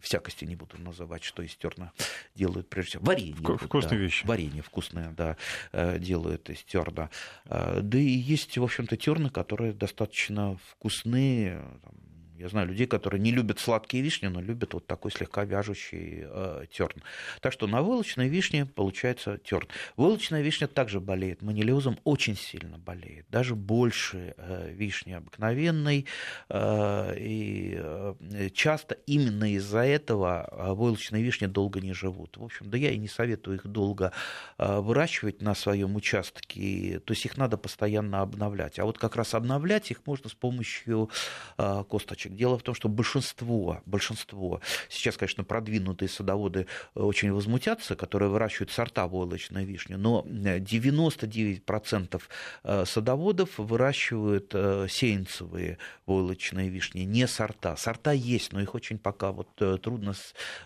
всякости 0.00 0.44
не 0.44 0.56
буду 0.56 0.78
называть, 0.78 1.22
что 1.22 1.42
из 1.42 1.54
терна 1.54 1.92
делают 2.34 2.68
прежде 2.68 2.90
всего. 2.90 3.04
Варенье. 3.04 3.58
Вкусные 3.58 3.98
да, 3.98 4.04
вещи. 4.04 4.26
Варенье 4.26 4.62
вкусное, 4.62 5.10
да, 5.12 5.36
э, 5.72 5.98
делают 5.98 6.50
из 6.50 6.62
терна. 6.62 7.10
Э, 7.46 7.80
да 7.82 7.98
и 7.98 8.02
есть, 8.02 8.56
в 8.58 8.62
общем-то, 8.62 8.96
терны, 8.96 9.30
которые 9.30 9.72
достаточно 9.72 10.58
вкусные, 10.70 11.62
там, 11.82 11.94
я 12.42 12.48
знаю 12.48 12.66
людей, 12.66 12.86
которые 12.86 13.20
не 13.20 13.30
любят 13.30 13.60
сладкие 13.60 14.02
вишни, 14.02 14.26
но 14.26 14.40
любят 14.40 14.74
вот 14.74 14.86
такой 14.86 15.12
слегка 15.12 15.44
вяжущий 15.44 16.24
э, 16.24 16.64
терн. 16.72 17.02
Так 17.40 17.52
что 17.52 17.68
на 17.68 17.82
вылочной 17.82 18.28
вишне 18.28 18.66
получается 18.66 19.38
терн. 19.38 19.68
Вылочная 19.96 20.42
вишня 20.42 20.66
также 20.66 20.98
болеет 20.98 21.40
манилиозом, 21.40 22.00
очень 22.02 22.36
сильно 22.36 22.78
болеет, 22.78 23.26
даже 23.30 23.54
больше 23.54 24.34
э, 24.36 24.72
вишни 24.72 25.12
обыкновенной. 25.12 26.06
Э, 26.48 27.14
и 27.16 27.76
э, 27.78 28.48
часто 28.52 28.96
именно 29.06 29.52
из-за 29.54 29.84
этого 29.84 30.48
э, 30.50 30.72
вылочные 30.72 31.22
вишни 31.22 31.46
долго 31.46 31.80
не 31.80 31.92
живут. 31.92 32.36
В 32.38 32.44
общем, 32.44 32.70
да 32.70 32.76
я 32.76 32.90
и 32.90 32.98
не 32.98 33.08
советую 33.08 33.58
их 33.58 33.66
долго 33.68 34.12
э, 34.58 34.80
выращивать 34.80 35.42
на 35.42 35.54
своем 35.54 35.94
участке. 35.94 37.00
То 37.04 37.12
есть 37.12 37.24
их 37.24 37.36
надо 37.36 37.56
постоянно 37.56 38.20
обновлять. 38.20 38.80
А 38.80 38.84
вот 38.84 38.98
как 38.98 39.14
раз 39.14 39.34
обновлять 39.34 39.92
их 39.92 40.04
можно 40.06 40.28
с 40.28 40.34
помощью 40.34 41.08
э, 41.56 41.84
косточек 41.88 42.31
Дело 42.32 42.58
в 42.58 42.62
том, 42.62 42.74
что 42.74 42.88
большинство, 42.88 43.80
большинство, 43.86 44.60
сейчас, 44.88 45.16
конечно, 45.16 45.44
продвинутые 45.44 46.08
садоводы 46.08 46.66
э, 46.94 47.00
очень 47.00 47.32
возмутятся, 47.32 47.94
которые 47.96 48.30
выращивают 48.30 48.70
сорта 48.70 49.06
войлочной 49.06 49.64
вишни, 49.64 49.94
но 49.94 50.24
99% 50.26 52.22
э, 52.64 52.84
садоводов 52.86 53.58
выращивают 53.58 54.50
э, 54.54 54.86
сеянцевые 54.88 55.78
войлочные 56.06 56.68
вишни, 56.68 57.00
не 57.00 57.26
сорта. 57.26 57.76
Сорта 57.76 58.12
есть, 58.12 58.52
но 58.52 58.60
их 58.60 58.74
очень 58.74 58.98
пока 58.98 59.32
вот 59.32 59.48
трудно 59.82 60.14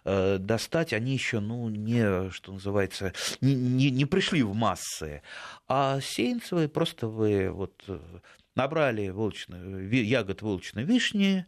достать, 0.05 0.93
они 0.93 1.13
еще, 1.13 1.41
ну, 1.41 1.69
не, 1.69 2.31
что 2.31 2.53
называется, 2.53 3.13
не, 3.41 3.55
не, 3.55 3.91
не 3.91 4.05
пришли 4.05 4.43
в 4.43 4.55
массы. 4.55 5.23
А 5.69 6.01
сеянцевые 6.01 6.69
просто 6.69 7.09
вы 7.09 7.51
вот 7.51 7.85
набрали 8.57 9.09
волчную, 9.11 9.89
ягод 9.91 10.43
волчной 10.43 10.85
вишни, 10.85 11.47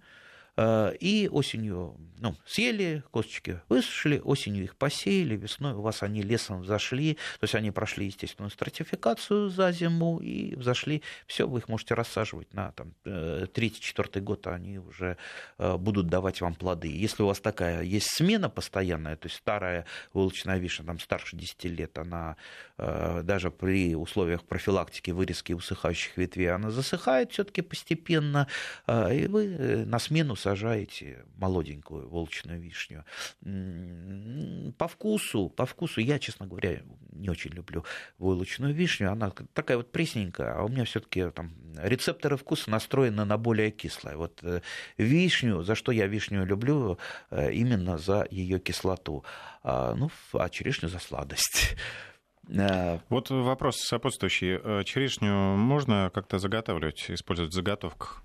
и 0.58 1.28
осенью 1.30 1.96
ну, 2.20 2.34
съели, 2.46 3.02
косточки 3.10 3.60
высушили, 3.68 4.18
осенью 4.18 4.64
их 4.64 4.76
посеяли, 4.76 5.36
весной 5.36 5.72
у 5.72 5.80
вас 5.80 6.02
они 6.02 6.22
лесом 6.22 6.62
взошли, 6.62 7.14
то 7.14 7.44
есть 7.44 7.54
они 7.54 7.70
прошли 7.70 8.06
естественную 8.06 8.50
стратификацию 8.50 9.50
за 9.50 9.72
зиму 9.72 10.18
и 10.18 10.54
взошли, 10.54 11.02
все, 11.26 11.46
вы 11.46 11.60
их 11.60 11.68
можете 11.68 11.94
рассаживать 11.94 12.52
на 12.54 12.72
там, 12.72 12.92
э, 13.04 13.46
третий-четвертый 13.52 14.22
год, 14.22 14.46
а 14.46 14.54
они 14.54 14.78
уже 14.78 15.16
э, 15.58 15.76
будут 15.76 16.08
давать 16.08 16.40
вам 16.40 16.54
плоды. 16.54 16.88
Если 16.88 17.22
у 17.22 17.26
вас 17.26 17.40
такая 17.40 17.82
есть 17.82 18.10
смена 18.10 18.48
постоянная, 18.48 19.16
то 19.16 19.26
есть 19.26 19.36
старая 19.36 19.86
волчная 20.12 20.58
вишня, 20.58 20.86
там 20.86 20.98
старше 20.98 21.36
10 21.36 21.64
лет, 21.64 21.98
она 21.98 22.36
э, 22.78 23.22
даже 23.22 23.50
при 23.50 23.94
условиях 23.94 24.44
профилактики 24.44 25.10
вырезки 25.10 25.52
усыхающих 25.52 26.16
ветвей, 26.16 26.52
она 26.52 26.70
засыхает 26.70 27.32
все-таки 27.32 27.62
постепенно, 27.62 28.46
и 28.88 29.26
вы 29.28 29.84
на 29.86 29.98
смену 29.98 30.36
сажаете 30.48 31.24
молоденькую 31.36 32.08
волчную 32.08 32.58
вишню. 32.58 33.04
По 34.78 34.88
вкусу, 34.88 35.50
по 35.50 35.66
вкусу, 35.66 36.00
я, 36.00 36.18
честно 36.18 36.46
говоря, 36.46 36.80
не 37.12 37.28
очень 37.28 37.50
люблю 37.50 37.84
войлочную 38.18 38.72
вишню. 38.72 39.12
Она 39.12 39.30
такая 39.52 39.76
вот 39.76 39.92
пресненькая, 39.92 40.54
а 40.54 40.62
у 40.62 40.68
меня 40.68 40.84
все-таки 40.84 41.30
там 41.30 41.52
рецепторы 41.76 42.36
вкуса 42.38 42.70
настроены 42.70 43.24
на 43.24 43.36
более 43.36 43.70
кислое. 43.70 44.16
Вот 44.16 44.40
э, 44.42 44.62
вишню, 44.96 45.62
за 45.62 45.74
что 45.74 45.92
я 45.92 46.06
вишню 46.06 46.46
люблю, 46.46 46.98
э, 47.30 47.52
именно 47.52 47.98
за 47.98 48.26
ее 48.30 48.58
кислоту. 48.58 49.24
А, 49.62 49.94
ну, 49.94 50.10
а 50.32 50.48
черешню 50.48 50.88
за 50.88 50.98
сладость. 50.98 51.76
Э, 52.48 53.00
вот 53.10 53.28
вопрос 53.28 53.76
сопутствующий. 53.80 54.84
Черешню 54.84 55.56
можно 55.56 56.10
как-то 56.14 56.38
заготавливать, 56.38 57.10
использовать 57.10 57.52
в 57.52 57.54
заготовках? 57.54 58.22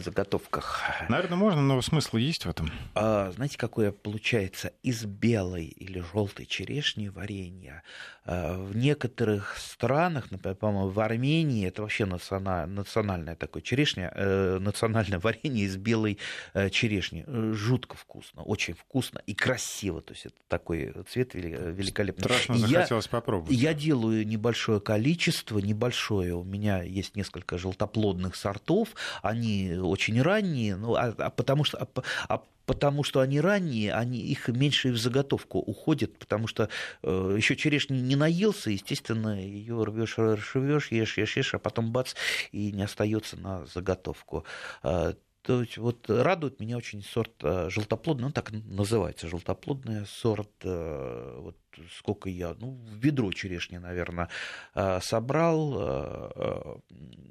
Заготовках. 0.00 0.82
Наверное, 1.08 1.36
можно, 1.36 1.62
но 1.62 1.80
смысл 1.82 2.16
есть 2.16 2.44
в 2.44 2.50
этом. 2.50 2.70
А, 2.94 3.30
знаете, 3.32 3.58
какое 3.58 3.92
получается 3.92 4.72
из 4.82 5.04
белой 5.04 5.66
или 5.66 6.02
желтой 6.12 6.46
черешни 6.46 7.08
варенье? 7.08 7.82
А, 8.24 8.58
в 8.58 8.76
некоторых 8.76 9.56
странах, 9.58 10.30
например, 10.30 10.56
по-моему, 10.56 10.88
в 10.88 11.00
Армении, 11.00 11.66
это 11.66 11.82
вообще 11.82 12.06
национальное 12.06 13.36
такое 13.36 13.62
черешня, 13.62 14.12
э, 14.14 14.58
национальное 14.60 15.18
варенье 15.20 15.64
из 15.64 15.76
белой 15.76 16.18
э, 16.54 16.70
черешни. 16.70 17.24
Жутко 17.54 17.96
вкусно, 17.96 18.42
очень 18.42 18.74
вкусно 18.74 19.20
и 19.26 19.34
красиво. 19.34 20.00
То 20.02 20.12
есть 20.14 20.26
это 20.26 20.36
такой 20.48 20.92
цвет 21.08 21.34
великолепный. 21.34 22.24
Страшно 22.24 22.56
захотелось 22.58 23.06
я, 23.06 23.10
попробовать. 23.10 23.56
Я 23.56 23.74
делаю 23.74 24.26
небольшое 24.26 24.80
количество, 24.80 25.58
небольшое. 25.58 26.34
У 26.34 26.44
меня 26.44 26.82
есть 26.82 27.16
несколько 27.16 27.58
желтоплодных 27.58 28.34
сортов 28.34 28.88
они 29.22 29.76
очень 29.80 30.20
ранние, 30.20 30.76
ну, 30.76 30.94
а, 30.94 31.14
а 31.18 31.30
потому 31.30 31.64
что 31.64 31.78
а, 31.78 31.88
а 32.28 32.42
потому 32.66 33.04
что 33.04 33.20
они 33.20 33.40
ранние, 33.40 33.94
они, 33.94 34.18
их 34.18 34.48
меньше 34.48 34.90
в 34.90 34.98
заготовку 34.98 35.58
уходит, 35.58 36.18
потому 36.18 36.48
что 36.48 36.68
э, 37.02 37.34
еще 37.36 37.56
черешни 37.56 37.98
не 37.98 38.16
наелся, 38.16 38.70
естественно, 38.70 39.40
ее 39.40 39.82
рвешь, 39.84 40.18
рвешь, 40.18 40.90
ешь, 40.90 41.16
ешь, 41.16 41.36
ешь, 41.36 41.54
а 41.54 41.58
потом 41.58 41.92
бац, 41.92 42.14
и 42.52 42.72
не 42.72 42.82
остается 42.82 43.36
на 43.38 43.64
заготовку. 43.66 44.44
Э, 44.82 45.14
вот 45.48 46.10
радует 46.10 46.60
меня 46.60 46.76
очень 46.76 47.02
сорт 47.02 47.32
э, 47.42 47.68
желтоплодный, 47.70 48.26
он 48.26 48.32
так 48.32 48.50
называется, 48.52 49.28
желтоплодный 49.28 50.06
сорт, 50.06 50.50
э, 50.62 51.38
вот 51.40 51.56
сколько 51.98 52.28
я, 52.28 52.54
ну, 52.58 52.78
ведро 52.92 53.32
черешни, 53.32 53.78
наверное, 53.78 54.28
э, 54.74 55.00
собрал, 55.02 56.82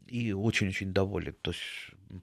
и 0.07 0.33
очень-очень 0.33 0.93
доволен. 0.93 1.35
То 1.41 1.51
есть 1.51 1.63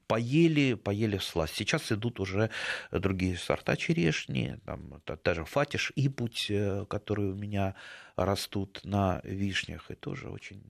поели, 0.07 0.75
поели 0.75 1.17
в 1.17 1.25
сласть. 1.25 1.55
Сейчас 1.55 1.91
идут 1.93 2.21
уже 2.21 2.51
другие 2.91 3.37
сорта 3.37 3.77
черешни, 3.77 4.59
там, 4.65 5.03
даже 5.25 5.45
фатиш 5.45 5.93
и 5.97 6.09
путь, 6.09 6.51
которые 6.89 7.33
у 7.33 7.37
меня 7.37 7.75
растут 8.17 8.81
на 8.85 9.21
вишнях, 9.25 9.91
и 9.91 9.95
тоже 9.95 10.29
очень, 10.29 10.63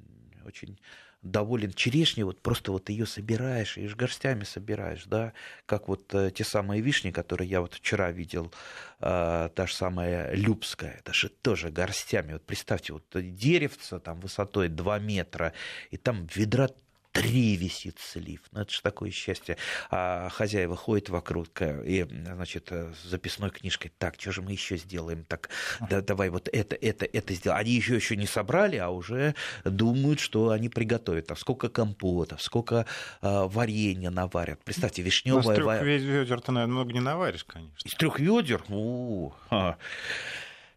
очень 0.45 0.79
доволен 1.23 1.73
черешней, 1.73 2.25
вот 2.25 2.41
просто 2.43 2.73
вот 2.73 2.89
ее 2.89 3.07
собираешь, 3.07 3.79
и 3.79 3.87
горстями 3.89 4.45
собираешь, 4.45 5.05
да, 5.05 5.33
как 5.67 5.89
вот 5.89 6.13
э, 6.15 6.31
те 6.35 6.45
самые 6.45 6.83
вишни, 6.83 7.11
которые 7.11 7.49
я 7.49 7.61
вот 7.61 7.75
вчера 7.75 8.11
видел, 8.11 8.53
э, 9.01 9.49
та 9.55 9.67
же 9.67 9.75
самая 9.75 10.35
Любская, 10.35 10.97
это 10.99 11.13
же 11.13 11.29
тоже 11.29 11.71
горстями, 11.71 12.35
вот 12.35 12.45
представьте, 12.45 12.93
вот 12.93 13.05
деревце 13.15 14.01
там 14.01 14.21
высотой 14.21 14.69
2 14.69 14.99
метра, 14.99 15.53
и 15.91 15.97
там 15.97 16.27
ведра 16.35 16.69
три 17.13 17.57
висит 17.57 17.99
слив. 18.01 18.41
Ну, 18.53 18.63
это 18.63 18.73
же 18.73 18.83
такое 18.83 19.11
счастье. 19.11 19.57
А 19.91 20.29
хозяева 20.31 20.77
ходят 20.77 21.11
вокруг 21.11 21.49
и, 21.61 22.07
значит, 22.09 22.71
с 22.71 23.05
записной 23.05 23.51
книжкой. 23.51 23.93
Так, 23.99 24.17
что 24.19 24.33
же 24.33 24.43
мы 24.43 24.53
еще 24.53 24.77
сделаем? 24.77 25.25
Так, 25.25 25.51
да, 25.89 26.01
давай 26.01 26.31
вот 26.31 26.49
это, 26.53 26.75
это, 26.75 27.05
это 27.05 27.35
сделаем. 27.35 27.61
Они 27.61 27.73
еще 27.73 27.95
еще 27.95 28.17
не 28.17 28.27
собрали, 28.27 28.77
а 28.77 28.89
уже 28.89 29.35
думают, 29.65 30.21
что 30.21 30.51
они 30.51 30.69
приготовят. 30.69 31.31
А 31.31 31.37
сколько 31.37 31.69
компотов, 31.69 32.43
сколько 32.43 32.87
а, 33.21 33.47
варенья 33.47 34.11
наварят. 34.11 34.65
Представьте, 34.65 35.03
вишневая... 35.03 35.43
Ну, 35.43 35.53
с 35.53 35.55
трех 35.55 35.83
ведер 35.83 36.41
ты, 36.41 36.53
наверное, 36.53 36.75
много 36.75 36.93
не 36.93 37.01
наваришь, 37.01 37.45
конечно. 37.45 37.87
Из 37.87 37.95
трех 37.95 38.19
ведер? 38.19 38.65
У 38.69 39.33
-у 39.51 39.77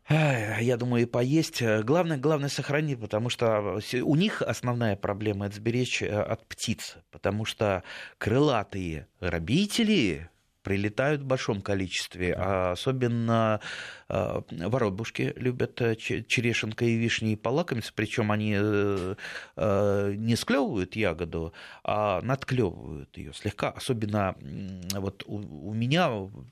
я 0.10 0.78
думаю, 0.78 1.04
и 1.04 1.06
поесть. 1.08 1.62
Главное, 1.62 2.18
главное 2.18 2.50
сохранить, 2.50 3.00
потому 3.00 3.30
что 3.30 3.80
у 4.04 4.16
них 4.16 4.42
основная 4.42 4.96
проблема 4.96 5.48
это 5.48 5.56
сберечь 5.56 6.02
э, 6.04 6.08
от 6.08 6.46
птиц, 6.46 6.98
потому 7.12 7.46
что 7.46 7.84
крылатые 8.18 9.08
рабители 9.20 10.30
прилетают 10.66 11.22
в 11.22 11.26
большом 11.26 11.62
количестве, 11.62 12.34
а 12.36 12.72
особенно 12.72 13.62
а, 14.10 14.42
воробушки 14.50 15.32
любят 15.36 15.80
э, 15.80 15.96
черешенка 15.96 16.86
и 16.86 16.96
вишни 16.96 17.34
и 17.34 17.36
полакомиться, 17.36 17.94
причем 17.96 18.32
они 18.32 18.56
э, 18.58 19.16
э, 19.58 20.14
не 20.18 20.36
склевывают 20.36 20.96
ягоду, 20.96 21.54
а 21.84 22.20
надклевывают 22.22 23.16
ее 23.16 23.32
слегка. 23.34 23.70
Особенно 23.70 24.36
вот 24.94 25.24
у 25.28 25.72
меня 25.72 26.10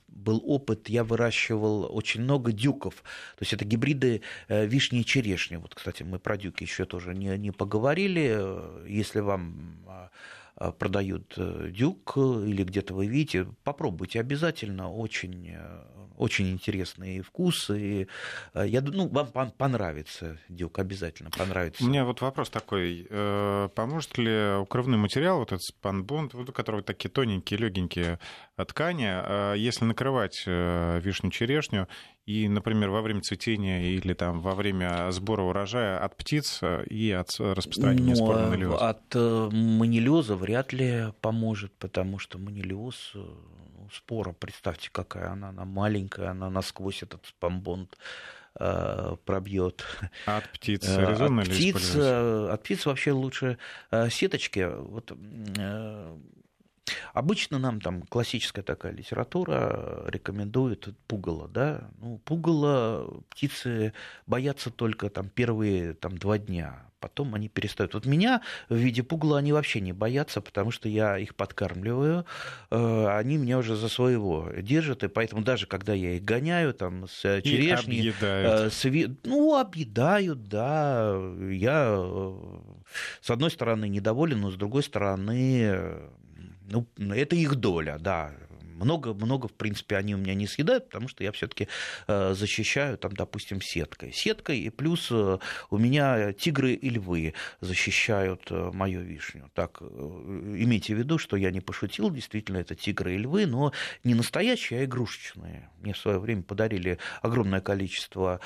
был 0.07 0.43
опыт, 0.45 0.89
я 0.89 1.03
выращивал 1.03 1.87
очень 1.91 2.21
много 2.21 2.51
дюков, 2.51 2.97
то 3.35 3.41
есть 3.41 3.53
это 3.53 3.65
гибриды 3.65 4.21
вишни 4.47 4.99
и 4.99 5.05
черешни. 5.05 5.55
Вот, 5.55 5.73
кстати, 5.73 6.03
мы 6.03 6.19
про 6.19 6.37
дюки 6.37 6.63
еще 6.63 6.85
тоже 6.85 7.15
не, 7.15 7.35
не 7.39 7.49
поговорили. 7.49 8.39
Если 8.87 9.21
вам 9.21 9.79
а, 9.87 10.09
продают 10.71 11.33
э, 11.37 11.69
дюк 11.71 12.17
или 12.17 12.63
где-то 12.63 12.93
вы 12.93 13.07
видите, 13.07 13.47
попробуйте 13.63 14.19
обязательно, 14.19 14.91
очень, 14.91 15.49
э, 15.49 15.83
очень 16.17 16.51
интересный 16.51 17.21
вкус, 17.21 17.69
и 17.71 18.07
я, 18.53 18.81
ну, 18.81 19.07
вам 19.07 19.51
понравится 19.51 20.37
дюк, 20.47 20.77
обязательно 20.79 21.31
понравится. 21.31 21.83
У 21.83 21.87
меня 21.87 22.05
вот 22.05 22.21
вопрос 22.21 22.51
такой, 22.51 23.07
поможет 23.75 24.17
ли 24.19 24.55
укрывной 24.57 24.99
материал, 24.99 25.39
вот 25.39 25.51
этот 25.51 25.63
спанбонд, 25.63 26.35
у 26.35 26.45
которого 26.45 26.83
такие 26.83 27.09
тоненькие, 27.09 27.59
легенькие 27.59 28.19
ткани, 28.55 29.57
если 29.57 29.85
накрывать 29.85 30.43
вишню-черешню, 30.45 31.87
и, 32.25 32.47
например, 32.47 32.89
во 32.89 33.01
время 33.01 33.21
цветения 33.21 33.81
или 33.81 34.13
там 34.13 34.39
во 34.39 34.55
время 34.55 35.11
сбора 35.11 35.41
урожая 35.41 35.97
от 35.97 36.15
птиц 36.15 36.59
э, 36.61 36.85
и 36.85 37.11
от 37.11 37.27
распространения 37.37 38.11
Но 38.11 38.15
спор 38.15 38.37
манилиоза? 38.37 38.89
От 38.89 39.15
э, 39.15 39.49
манилиоза 39.51 40.35
вряд 40.43 40.73
ли 40.73 41.13
поможет, 41.21 41.71
потому 41.79 42.19
что 42.19 42.37
манилиоз 42.37 43.13
э, 43.15 43.17
ну, 43.17 43.89
спора, 43.93 44.33
представьте, 44.37 44.89
какая 44.91 45.29
она, 45.31 45.49
она 45.49 45.63
маленькая, 45.63 46.31
она 46.31 46.49
насквозь 46.49 47.01
этот 47.03 47.25
спамбонд 47.25 47.97
пробьет. 49.25 49.83
А 50.27 50.37
от 50.37 50.51
птиц 50.51 50.87
резонно 50.87 51.41
от 51.41 51.49
птиц, 51.49 51.95
От 51.95 52.61
птиц 52.61 52.85
вообще 52.85 53.11
лучше 53.11 53.57
сеточки. 54.11 54.69
Вот 54.69 55.11
Обычно 57.13 57.59
нам 57.59 57.79
там 57.79 58.01
классическая 58.03 58.61
такая 58.61 58.91
литература 58.91 60.03
рекомендует 60.07 60.89
пугало, 61.07 61.47
да. 61.47 61.89
Ну, 61.99 62.17
пугало 62.25 63.23
птицы 63.29 63.93
боятся 64.27 64.69
только 64.69 65.09
там 65.09 65.29
первые 65.29 65.93
там, 65.93 66.17
два 66.17 66.37
дня, 66.37 66.83
потом 66.99 67.35
они 67.35 67.47
перестают. 67.47 67.93
Вот 67.93 68.05
меня 68.05 68.41
в 68.67 68.75
виде 68.75 69.01
пугала 69.01 69.37
они 69.37 69.53
вообще 69.53 69.79
не 69.79 69.93
боятся, 69.93 70.41
потому 70.41 70.71
что 70.71 70.89
я 70.89 71.17
их 71.17 71.35
подкармливаю, 71.35 72.25
э, 72.69 73.07
они 73.07 73.37
меня 73.37 73.59
уже 73.59 73.75
за 73.75 73.87
своего 73.87 74.49
держат, 74.57 75.03
и 75.03 75.07
поэтому 75.07 75.41
даже 75.41 75.67
когда 75.67 75.93
я 75.93 76.15
их 76.15 76.23
гоняю 76.25 76.73
там 76.73 77.07
с 77.07 77.41
черешней... 77.41 78.13
Э, 78.21 78.69
с, 78.69 78.83
ну, 79.23 79.57
объедают, 79.57 80.43
да. 80.49 81.13
Я, 81.49 81.95
э, 81.97 82.33
с 83.21 83.29
одной 83.29 83.51
стороны, 83.51 83.87
недоволен, 83.87 84.41
но 84.41 84.51
с 84.51 84.55
другой 84.55 84.83
стороны, 84.83 86.09
ну, 86.69 86.87
это 86.97 87.35
их 87.35 87.55
доля, 87.55 87.97
да. 87.99 88.33
Много, 88.73 89.13
много, 89.13 89.47
в 89.47 89.53
принципе, 89.53 89.97
они 89.97 90.15
у 90.15 90.17
меня 90.17 90.33
не 90.33 90.47
съедают, 90.47 90.85
потому 90.85 91.07
что 91.07 91.23
я 91.23 91.31
все-таки 91.31 91.67
э, 92.07 92.33
защищаю, 92.33 92.97
там, 92.97 93.13
допустим, 93.13 93.61
сеткой. 93.61 94.11
Сеткой, 94.11 94.59
и 94.59 94.69
плюс 94.69 95.09
э, 95.11 95.37
у 95.69 95.77
меня 95.77 96.33
тигры 96.33 96.73
и 96.73 96.89
львы 96.89 97.33
защищают 97.61 98.47
э, 98.49 98.71
мою 98.73 99.01
вишню. 99.01 99.49
Так, 99.53 99.81
имейте 99.81 100.95
в 100.95 100.97
виду, 100.97 101.17
что 101.17 101.37
я 101.37 101.51
не 101.51 101.61
пошутил, 101.61 102.09
действительно, 102.09 102.57
это 102.57 102.75
тигры 102.75 103.15
и 103.15 103.17
львы, 103.17 103.45
но 103.45 103.71
не 104.03 104.15
настоящие, 104.15 104.81
а 104.81 104.85
игрушечные. 104.85 105.69
Мне 105.79 105.93
в 105.93 105.97
свое 105.97 106.19
время 106.19 106.43
подарили 106.43 106.97
огромное 107.21 107.61
количество 107.61 108.39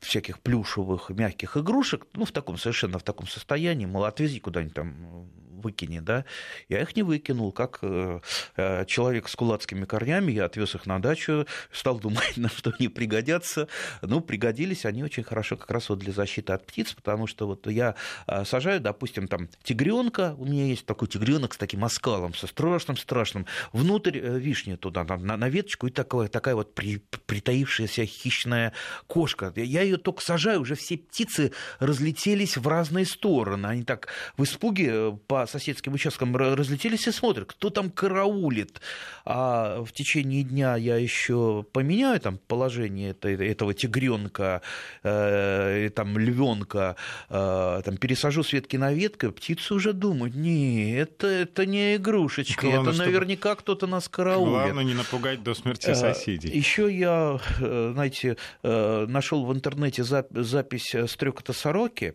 всяких 0.00 0.40
плюшевых, 0.40 1.10
мягких 1.10 1.56
игрушек, 1.56 2.06
ну, 2.14 2.24
в 2.24 2.32
таком, 2.32 2.58
совершенно 2.58 2.98
в 2.98 3.02
таком 3.02 3.26
состоянии, 3.26 3.86
мол, 3.86 4.04
отвези 4.04 4.40
куда-нибудь 4.40 4.74
там 4.74 5.30
выкини, 5.62 6.00
да. 6.00 6.24
Я 6.68 6.82
их 6.82 6.96
не 6.96 7.02
выкинул, 7.02 7.52
как 7.52 7.78
э, 7.82 8.20
э, 8.56 8.84
человек 8.86 9.28
с 9.28 9.36
кулацкими 9.36 9.84
корнями, 9.84 10.32
я 10.32 10.44
отвез 10.44 10.74
их 10.74 10.86
на 10.86 11.00
дачу, 11.00 11.46
стал 11.72 11.98
думать, 11.98 12.32
на 12.36 12.48
что 12.48 12.72
они 12.78 12.88
пригодятся. 12.88 13.68
Ну, 14.02 14.20
пригодились 14.20 14.84
они 14.84 15.02
очень 15.04 15.22
хорошо 15.22 15.56
как 15.56 15.70
раз 15.70 15.88
вот 15.88 15.98
для 16.00 16.12
защиты 16.12 16.52
от 16.52 16.66
птиц, 16.66 16.92
потому 16.92 17.26
что 17.26 17.46
вот 17.46 17.66
я 17.66 17.94
э, 18.26 18.44
сажаю, 18.44 18.80
допустим, 18.80 19.28
там 19.28 19.48
тигренка, 19.62 20.34
у 20.36 20.44
меня 20.44 20.66
есть 20.66 20.86
такой 20.86 21.08
тигренок 21.08 21.54
с 21.54 21.56
таким 21.56 21.84
оскалом, 21.84 22.34
со 22.34 22.46
страшным-страшным, 22.46 23.46
внутрь 23.72 24.18
вишни 24.18 24.76
туда, 24.76 25.04
на, 25.04 25.36
на 25.36 25.48
веточку, 25.48 25.86
и 25.86 25.90
такая, 25.90 26.28
такая 26.28 26.54
вот 26.54 26.74
при, 26.74 26.98
притаившаяся 27.26 28.04
хищная 28.04 28.72
кошка. 29.06 29.52
Я 29.56 29.82
ее 29.82 29.96
только 29.96 30.22
сажаю, 30.22 30.60
уже 30.60 30.74
все 30.74 30.98
птицы 30.98 31.52
разлетелись 31.78 32.56
в 32.56 32.66
разные 32.66 33.06
стороны. 33.06 33.66
Они 33.66 33.84
так 33.84 34.08
в 34.36 34.44
испуге 34.44 35.12
по 35.26 35.46
соседским 35.52 35.94
участкам 35.94 36.36
разлетелись 36.36 37.06
и 37.06 37.12
смотрят, 37.12 37.48
кто 37.48 37.70
там 37.70 37.90
караулит. 37.90 38.80
А 39.24 39.84
в 39.84 39.92
течение 39.92 40.42
дня 40.42 40.76
я 40.76 40.96
еще 40.96 41.64
поменяю 41.72 42.20
там 42.20 42.38
положение 42.48 43.12
этого 43.12 43.74
тигренка, 43.74 44.62
э, 45.02 45.90
там 45.94 46.18
львенка, 46.18 46.96
э, 47.28 47.82
там 47.84 47.96
пересажу 47.96 48.42
с 48.42 48.52
ветки 48.52 48.76
на 48.76 48.92
ветку, 48.92 49.30
птицы 49.30 49.74
уже 49.74 49.92
думают, 49.92 50.34
не, 50.34 50.94
это, 50.94 51.26
это 51.26 51.66
не 51.66 51.96
игрушечка, 51.96 52.66
Главное, 52.66 52.92
это 52.92 53.04
наверняка 53.04 53.54
кто-то 53.54 53.86
нас 53.86 54.08
караулит. 54.08 54.52
Главное 54.52 54.84
не 54.84 54.94
напугать 54.94 55.42
до 55.42 55.54
смерти 55.54 55.90
э, 55.90 55.94
соседей. 55.94 56.48
Еще 56.48 56.92
я, 56.92 57.38
знаете, 57.58 58.36
нашел 58.62 59.44
в 59.44 59.52
интернете 59.52 60.02
запись 60.04 60.94
стрекота 61.06 61.52
сороки, 61.52 62.14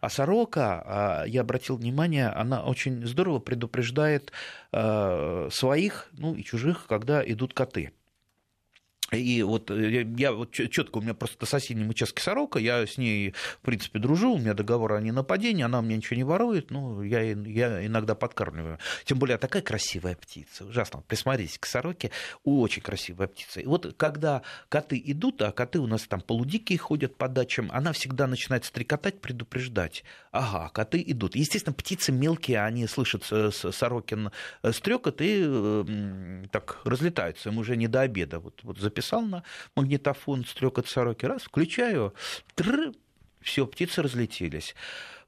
а 0.00 0.08
сорока, 0.08 0.82
а, 0.84 1.24
я 1.24 1.42
обратил 1.42 1.76
внимание, 1.76 2.28
она 2.28 2.62
очень 2.64 3.06
здорово 3.06 3.38
предупреждает 3.38 4.32
а, 4.72 5.48
своих, 5.50 6.08
ну 6.12 6.34
и 6.34 6.42
чужих, 6.42 6.86
когда 6.86 7.22
идут 7.24 7.54
коты. 7.54 7.92
И 9.12 9.42
вот 9.42 9.70
э, 9.70 10.06
я 10.16 10.32
вот 10.32 10.52
четко, 10.52 10.98
у 10.98 11.00
меня 11.00 11.14
просто 11.14 11.36
на 11.40 11.46
соседнем 11.46 11.88
участке 11.88 12.22
сорока, 12.22 12.58
я 12.58 12.86
с 12.86 12.96
ней, 12.96 13.32
в 13.32 13.64
принципе, 13.64 13.98
дружу, 13.98 14.34
у 14.34 14.38
меня 14.38 14.54
договор 14.54 14.92
о 14.92 15.00
ненападении, 15.00 15.64
она 15.64 15.80
меня 15.80 15.96
ничего 15.96 16.16
не 16.16 16.24
ворует, 16.24 16.70
ну, 16.70 17.02
я, 17.02 17.22
я 17.22 17.86
иногда 17.86 18.14
подкармливаю. 18.14 18.78
Тем 19.04 19.18
более, 19.18 19.38
такая 19.38 19.62
красивая 19.62 20.14
птица, 20.14 20.64
ужасно. 20.64 21.02
Присмотритесь 21.06 21.58
к 21.58 21.66
сороке, 21.66 22.10
очень 22.44 22.82
красивая 22.82 23.26
птица. 23.26 23.60
И 23.60 23.66
вот 23.66 23.94
когда 23.96 24.42
коты 24.68 25.00
идут, 25.04 25.42
а 25.42 25.52
коты 25.52 25.80
у 25.80 25.86
нас 25.86 26.02
там 26.02 26.20
полудикие 26.20 26.78
ходят 26.78 27.16
по 27.16 27.28
дачам, 27.28 27.70
она 27.72 27.92
всегда 27.92 28.26
начинает 28.26 28.64
стрекотать, 28.64 29.20
предупреждать. 29.20 30.04
Ага, 30.30 30.70
коты 30.72 31.02
идут. 31.06 31.34
Естественно, 31.34 31.74
птицы 31.74 32.12
мелкие, 32.12 32.62
они 32.62 32.86
слышат 32.86 33.24
сорокин 33.24 34.30
э, 34.62 34.72
стрекот 34.72 35.16
и 35.20 36.46
так 36.52 36.80
разлетаются, 36.84 37.48
им 37.48 37.58
уже 37.58 37.76
не 37.76 37.88
до 37.88 38.02
обеда. 38.02 38.38
Вот, 38.38 38.60
вот 38.62 38.78
записал 39.00 39.22
на 39.22 39.42
магнитофон 39.74 40.44
стрекот 40.44 40.86
сороки, 40.86 41.24
раз, 41.24 41.44
включаю, 41.44 42.14
все, 43.40 43.66
птицы 43.66 44.02
разлетелись. 44.02 44.74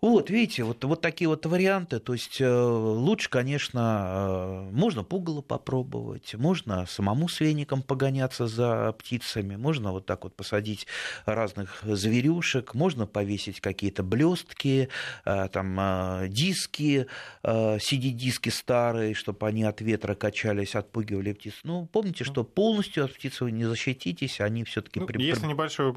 Вот, 0.02 0.30
видите, 0.30 0.64
вот, 0.64 0.82
вот 0.82 1.00
такие 1.00 1.28
вот 1.28 1.46
варианты. 1.46 2.00
То 2.00 2.12
есть 2.12 2.40
э, 2.40 2.52
лучше, 2.52 3.30
конечно, 3.30 4.66
э, 4.68 4.70
можно 4.72 5.04
пугало 5.04 5.42
попробовать, 5.42 6.34
можно 6.34 6.86
самому 6.86 7.28
с 7.28 7.38
веником 7.38 7.82
погоняться 7.82 8.48
за 8.48 8.96
птицами, 8.98 9.54
можно 9.54 9.92
вот 9.92 10.04
так 10.04 10.24
вот 10.24 10.34
посадить 10.34 10.88
разных 11.24 11.84
зверюшек, 11.84 12.74
можно 12.74 13.06
повесить 13.06 13.60
какие-то 13.60 14.02
блестки, 14.02 14.88
э, 15.24 15.48
там 15.52 16.28
диски, 16.28 17.06
CD-диски 17.44 18.48
старые, 18.48 19.14
чтобы 19.14 19.46
они 19.46 19.62
от 19.62 19.82
ветра 19.82 20.16
качались, 20.16 20.74
отпугивали 20.74 21.32
птиц. 21.32 21.54
Ну, 21.62 21.86
помните, 21.86 22.24
что 22.24 22.42
полностью 22.42 23.04
от 23.04 23.14
птиц 23.14 23.40
вы 23.40 23.52
не 23.52 23.66
защититесь, 23.66 24.40
они 24.40 24.64
все-таки... 24.64 24.98
Ну, 24.98 25.06
при... 25.06 25.22
Если 25.22 25.46
небольшое 25.46 25.94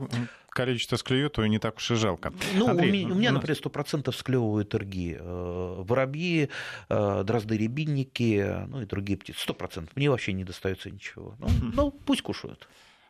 количество 0.55 0.95
склюют, 0.95 1.33
то 1.33 1.45
не 1.45 1.59
так 1.59 1.77
уж 1.77 1.91
и 1.91 1.95
жалко. 1.95 2.33
Ну, 2.55 2.69
Андрей, 2.69 2.89
у 2.89 2.93
меня, 2.93 3.13
у 3.13 3.17
меня 3.17 3.31
например, 3.33 3.57
100% 3.57 3.94
склевывают 4.11 4.73
РГИ. 4.73 5.17
Э, 5.19 5.83
воробьи, 5.85 6.49
э, 6.89 7.23
дрозды-рябинники, 7.23 8.65
ну 8.67 8.81
и 8.81 8.85
другие 8.85 9.17
птицы. 9.17 9.39
100%. 9.47 9.89
Мне 9.95 10.09
вообще 10.09 10.33
не 10.33 10.43
достается 10.43 10.89
ничего. 10.89 11.35
Ну, 11.39 11.47
ну 11.73 11.91
пусть 11.91 12.21
кушают. 12.21 12.67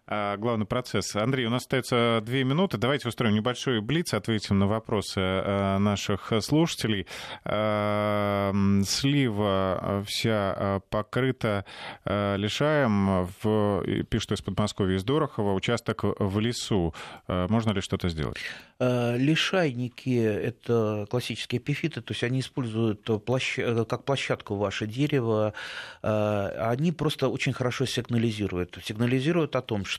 А, 0.07 0.37
главный 0.37 0.67
процесс. 0.67 1.15
Андрей, 1.15 1.47
у 1.47 1.49
нас 1.49 1.63
остается 1.63 2.21
две 2.23 2.43
минуты. 2.43 2.77
Давайте 2.77 3.07
устроим 3.07 3.33
небольшой 3.33 3.81
блиц, 3.81 4.13
ответим 4.13 4.59
на 4.59 4.67
вопросы 4.67 5.19
э, 5.19 5.77
наших 5.79 6.31
слушателей. 6.41 7.07
А, 7.43 8.53
слива 8.85 10.03
вся 10.07 10.81
покрыта 10.89 11.65
лишаем, 12.05 13.27
в, 13.41 14.03
пишут 14.09 14.33
из 14.33 14.41
Подмосковья, 14.41 14.97
из 14.97 15.03
Дорохова, 15.03 15.53
участок 15.53 16.03
в 16.03 16.39
лесу. 16.39 16.93
Можно 17.27 17.71
ли 17.71 17.81
что-то 17.81 18.09
сделать? 18.09 18.37
Лишайники– 18.79 20.17
это 20.19 21.07
классические 21.09 21.59
эпифиты, 21.59 22.01
то 22.01 22.11
есть 22.11 22.23
они 22.23 22.41
используют 22.41 23.03
площ... 23.25 23.57
как 23.57 24.03
площадку 24.03 24.55
ваше 24.55 24.85
дерево. 24.85 25.53
Они 26.01 26.91
просто 26.91 27.29
очень 27.29 27.53
хорошо 27.53 27.85
сигнализируют. 27.85 28.77
Сигнализируют 28.83 29.55
о 29.55 29.61
том, 29.61 29.85
что 29.85 29.94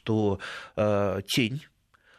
тень 1.27 1.63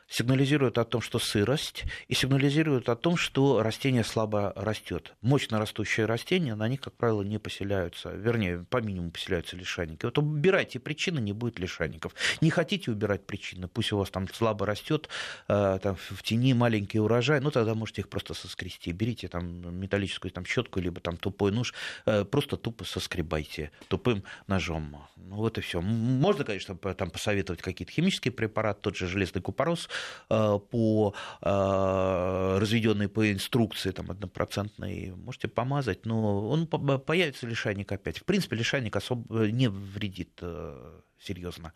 сигнализирует 0.09 0.77
о 0.77 0.85
том, 0.85 1.01
что 1.01 1.19
сырость, 1.19 1.83
и 2.07 2.13
сигнализирует 2.13 2.89
о 2.89 2.95
том, 2.95 3.17
что 3.17 3.61
растение 3.61 4.03
слабо 4.03 4.53
растет. 4.55 5.13
Мощно 5.21 5.59
растущие 5.59 6.05
растения, 6.05 6.55
на 6.55 6.67
них, 6.67 6.81
как 6.81 6.93
правило, 6.93 7.21
не 7.21 7.37
поселяются, 7.37 8.09
вернее, 8.09 8.65
по 8.69 8.77
минимуму 8.77 9.11
поселяются 9.11 9.55
лишайники. 9.55 10.05
Вот 10.05 10.17
убирайте 10.17 10.79
причины, 10.79 11.19
не 11.19 11.33
будет 11.33 11.59
лишайников. 11.59 12.13
Не 12.41 12.49
хотите 12.49 12.91
убирать 12.91 13.25
причины, 13.25 13.67
пусть 13.67 13.91
у 13.91 13.97
вас 13.97 14.09
там 14.09 14.27
слабо 14.33 14.65
растет, 14.65 15.09
э, 15.47 15.79
там, 15.81 15.95
в 15.95 16.23
тени 16.23 16.53
маленький 16.53 16.99
урожай, 16.99 17.39
ну 17.39 17.51
тогда 17.51 17.75
можете 17.75 18.01
их 18.01 18.09
просто 18.09 18.33
соскрести. 18.33 18.91
Берите 18.91 19.27
там 19.27 19.79
металлическую 19.79 20.31
там, 20.31 20.45
щетку, 20.45 20.79
либо 20.79 21.01
там 21.01 21.17
тупой 21.17 21.51
нож, 21.51 21.73
э, 22.05 22.23
просто 22.23 22.57
тупо 22.57 22.85
соскребайте 22.85 23.71
тупым 23.87 24.23
ножом. 24.47 25.07
Ну 25.15 25.35
вот 25.35 25.57
и 25.57 25.61
все. 25.61 25.81
Можно, 25.81 26.43
конечно, 26.45 26.75
там 26.75 27.09
посоветовать 27.09 27.61
какие-то 27.61 27.91
химические 27.91 28.31
препараты, 28.31 28.81
тот 28.81 28.95
же 28.95 29.07
железный 29.07 29.41
купорос, 29.41 29.89
по 30.27 31.13
э, 31.41 32.57
разведенной 32.59 33.07
по 33.07 33.31
инструкции 33.31 33.91
там 33.91 34.11
однопроцентной, 34.11 35.13
можете 35.15 35.47
помазать, 35.47 36.05
но 36.05 36.47
он 36.49 36.67
появится 36.67 37.47
лишайник 37.47 37.91
опять. 37.91 38.19
В 38.19 38.25
принципе, 38.25 38.55
лишайник 38.55 38.95
особо 38.95 39.47
не 39.47 39.69
вредит 39.69 40.39
э, 40.41 40.99
серьезно. 41.19 41.73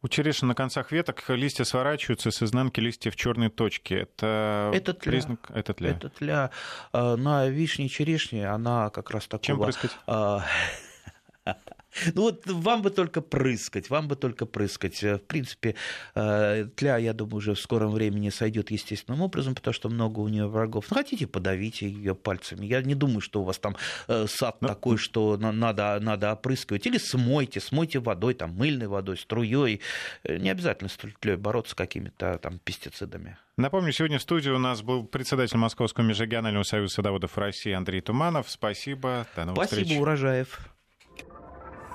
У 0.00 0.08
черешин 0.08 0.46
на 0.46 0.54
концах 0.54 0.92
веток 0.92 1.24
листья 1.28 1.64
сворачиваются 1.64 2.30
с 2.30 2.40
изнанки 2.40 2.78
листьев 2.78 3.16
черной 3.16 3.50
точки. 3.50 3.94
Это, 3.94 4.70
это 4.72 4.94
тля. 4.94 5.10
признак... 5.10 5.50
Это 5.52 5.74
тля. 5.74 5.90
Это 5.90 6.08
тля. 6.08 6.50
На 6.92 7.48
вишне 7.48 7.88
черешне 7.88 8.48
она 8.48 8.90
как 8.90 9.10
раз 9.10 9.26
такого... 9.26 9.42
Чем 9.42 9.58
прыскать? 9.60 9.90
Ну 12.14 12.22
вот 12.22 12.46
вам 12.46 12.82
бы 12.82 12.90
только 12.90 13.20
прыскать, 13.20 13.90
вам 13.90 14.08
бы 14.08 14.16
только 14.16 14.46
прыскать. 14.46 15.02
Э, 15.02 15.16
в 15.16 15.22
принципе, 15.22 15.74
э, 16.14 16.66
тля, 16.76 16.98
я 16.98 17.12
думаю, 17.12 17.36
уже 17.36 17.54
в 17.54 17.60
скором 17.60 17.92
времени 17.92 18.30
сойдет 18.30 18.70
естественным 18.70 19.22
образом, 19.22 19.54
потому 19.54 19.74
что 19.74 19.88
много 19.88 20.20
у 20.20 20.28
нее 20.28 20.46
врагов. 20.46 20.86
Ну, 20.90 20.96
хотите, 20.96 21.26
подавите 21.26 21.88
ее 21.88 22.14
пальцами. 22.14 22.66
Я 22.66 22.82
не 22.82 22.94
думаю, 22.94 23.20
что 23.20 23.40
у 23.40 23.44
вас 23.44 23.58
там 23.58 23.76
э, 24.08 24.26
сад 24.28 24.56
Но... 24.60 24.68
Ну, 24.68 24.74
такой, 24.74 24.96
что 24.98 25.36
надо, 25.36 25.98
надо 26.00 26.32
опрыскивать. 26.32 26.86
Или 26.86 26.98
смойте, 26.98 27.60
смойте 27.60 28.00
водой, 28.00 28.34
там, 28.34 28.54
мыльной 28.54 28.86
водой, 28.86 29.16
струей. 29.16 29.80
Не 30.24 30.50
обязательно 30.50 30.90
с 30.90 30.96
тлей 31.20 31.36
бороться 31.36 31.74
какими-то 31.74 32.38
там 32.38 32.58
пестицидами. 32.58 33.38
Напомню, 33.56 33.92
сегодня 33.92 34.18
в 34.18 34.22
студии 34.22 34.50
у 34.50 34.58
нас 34.58 34.82
был 34.82 35.04
председатель 35.04 35.56
Московского 35.56 36.04
межрегионального 36.04 36.62
союза 36.62 36.94
садоводов 36.94 37.36
России 37.38 37.72
Андрей 37.72 38.00
Туманов. 38.00 38.50
Спасибо. 38.50 39.26
До 39.34 39.46
новых 39.46 39.64
Спасибо, 39.64 39.84
встреч. 39.84 40.00
урожаев. 40.00 40.77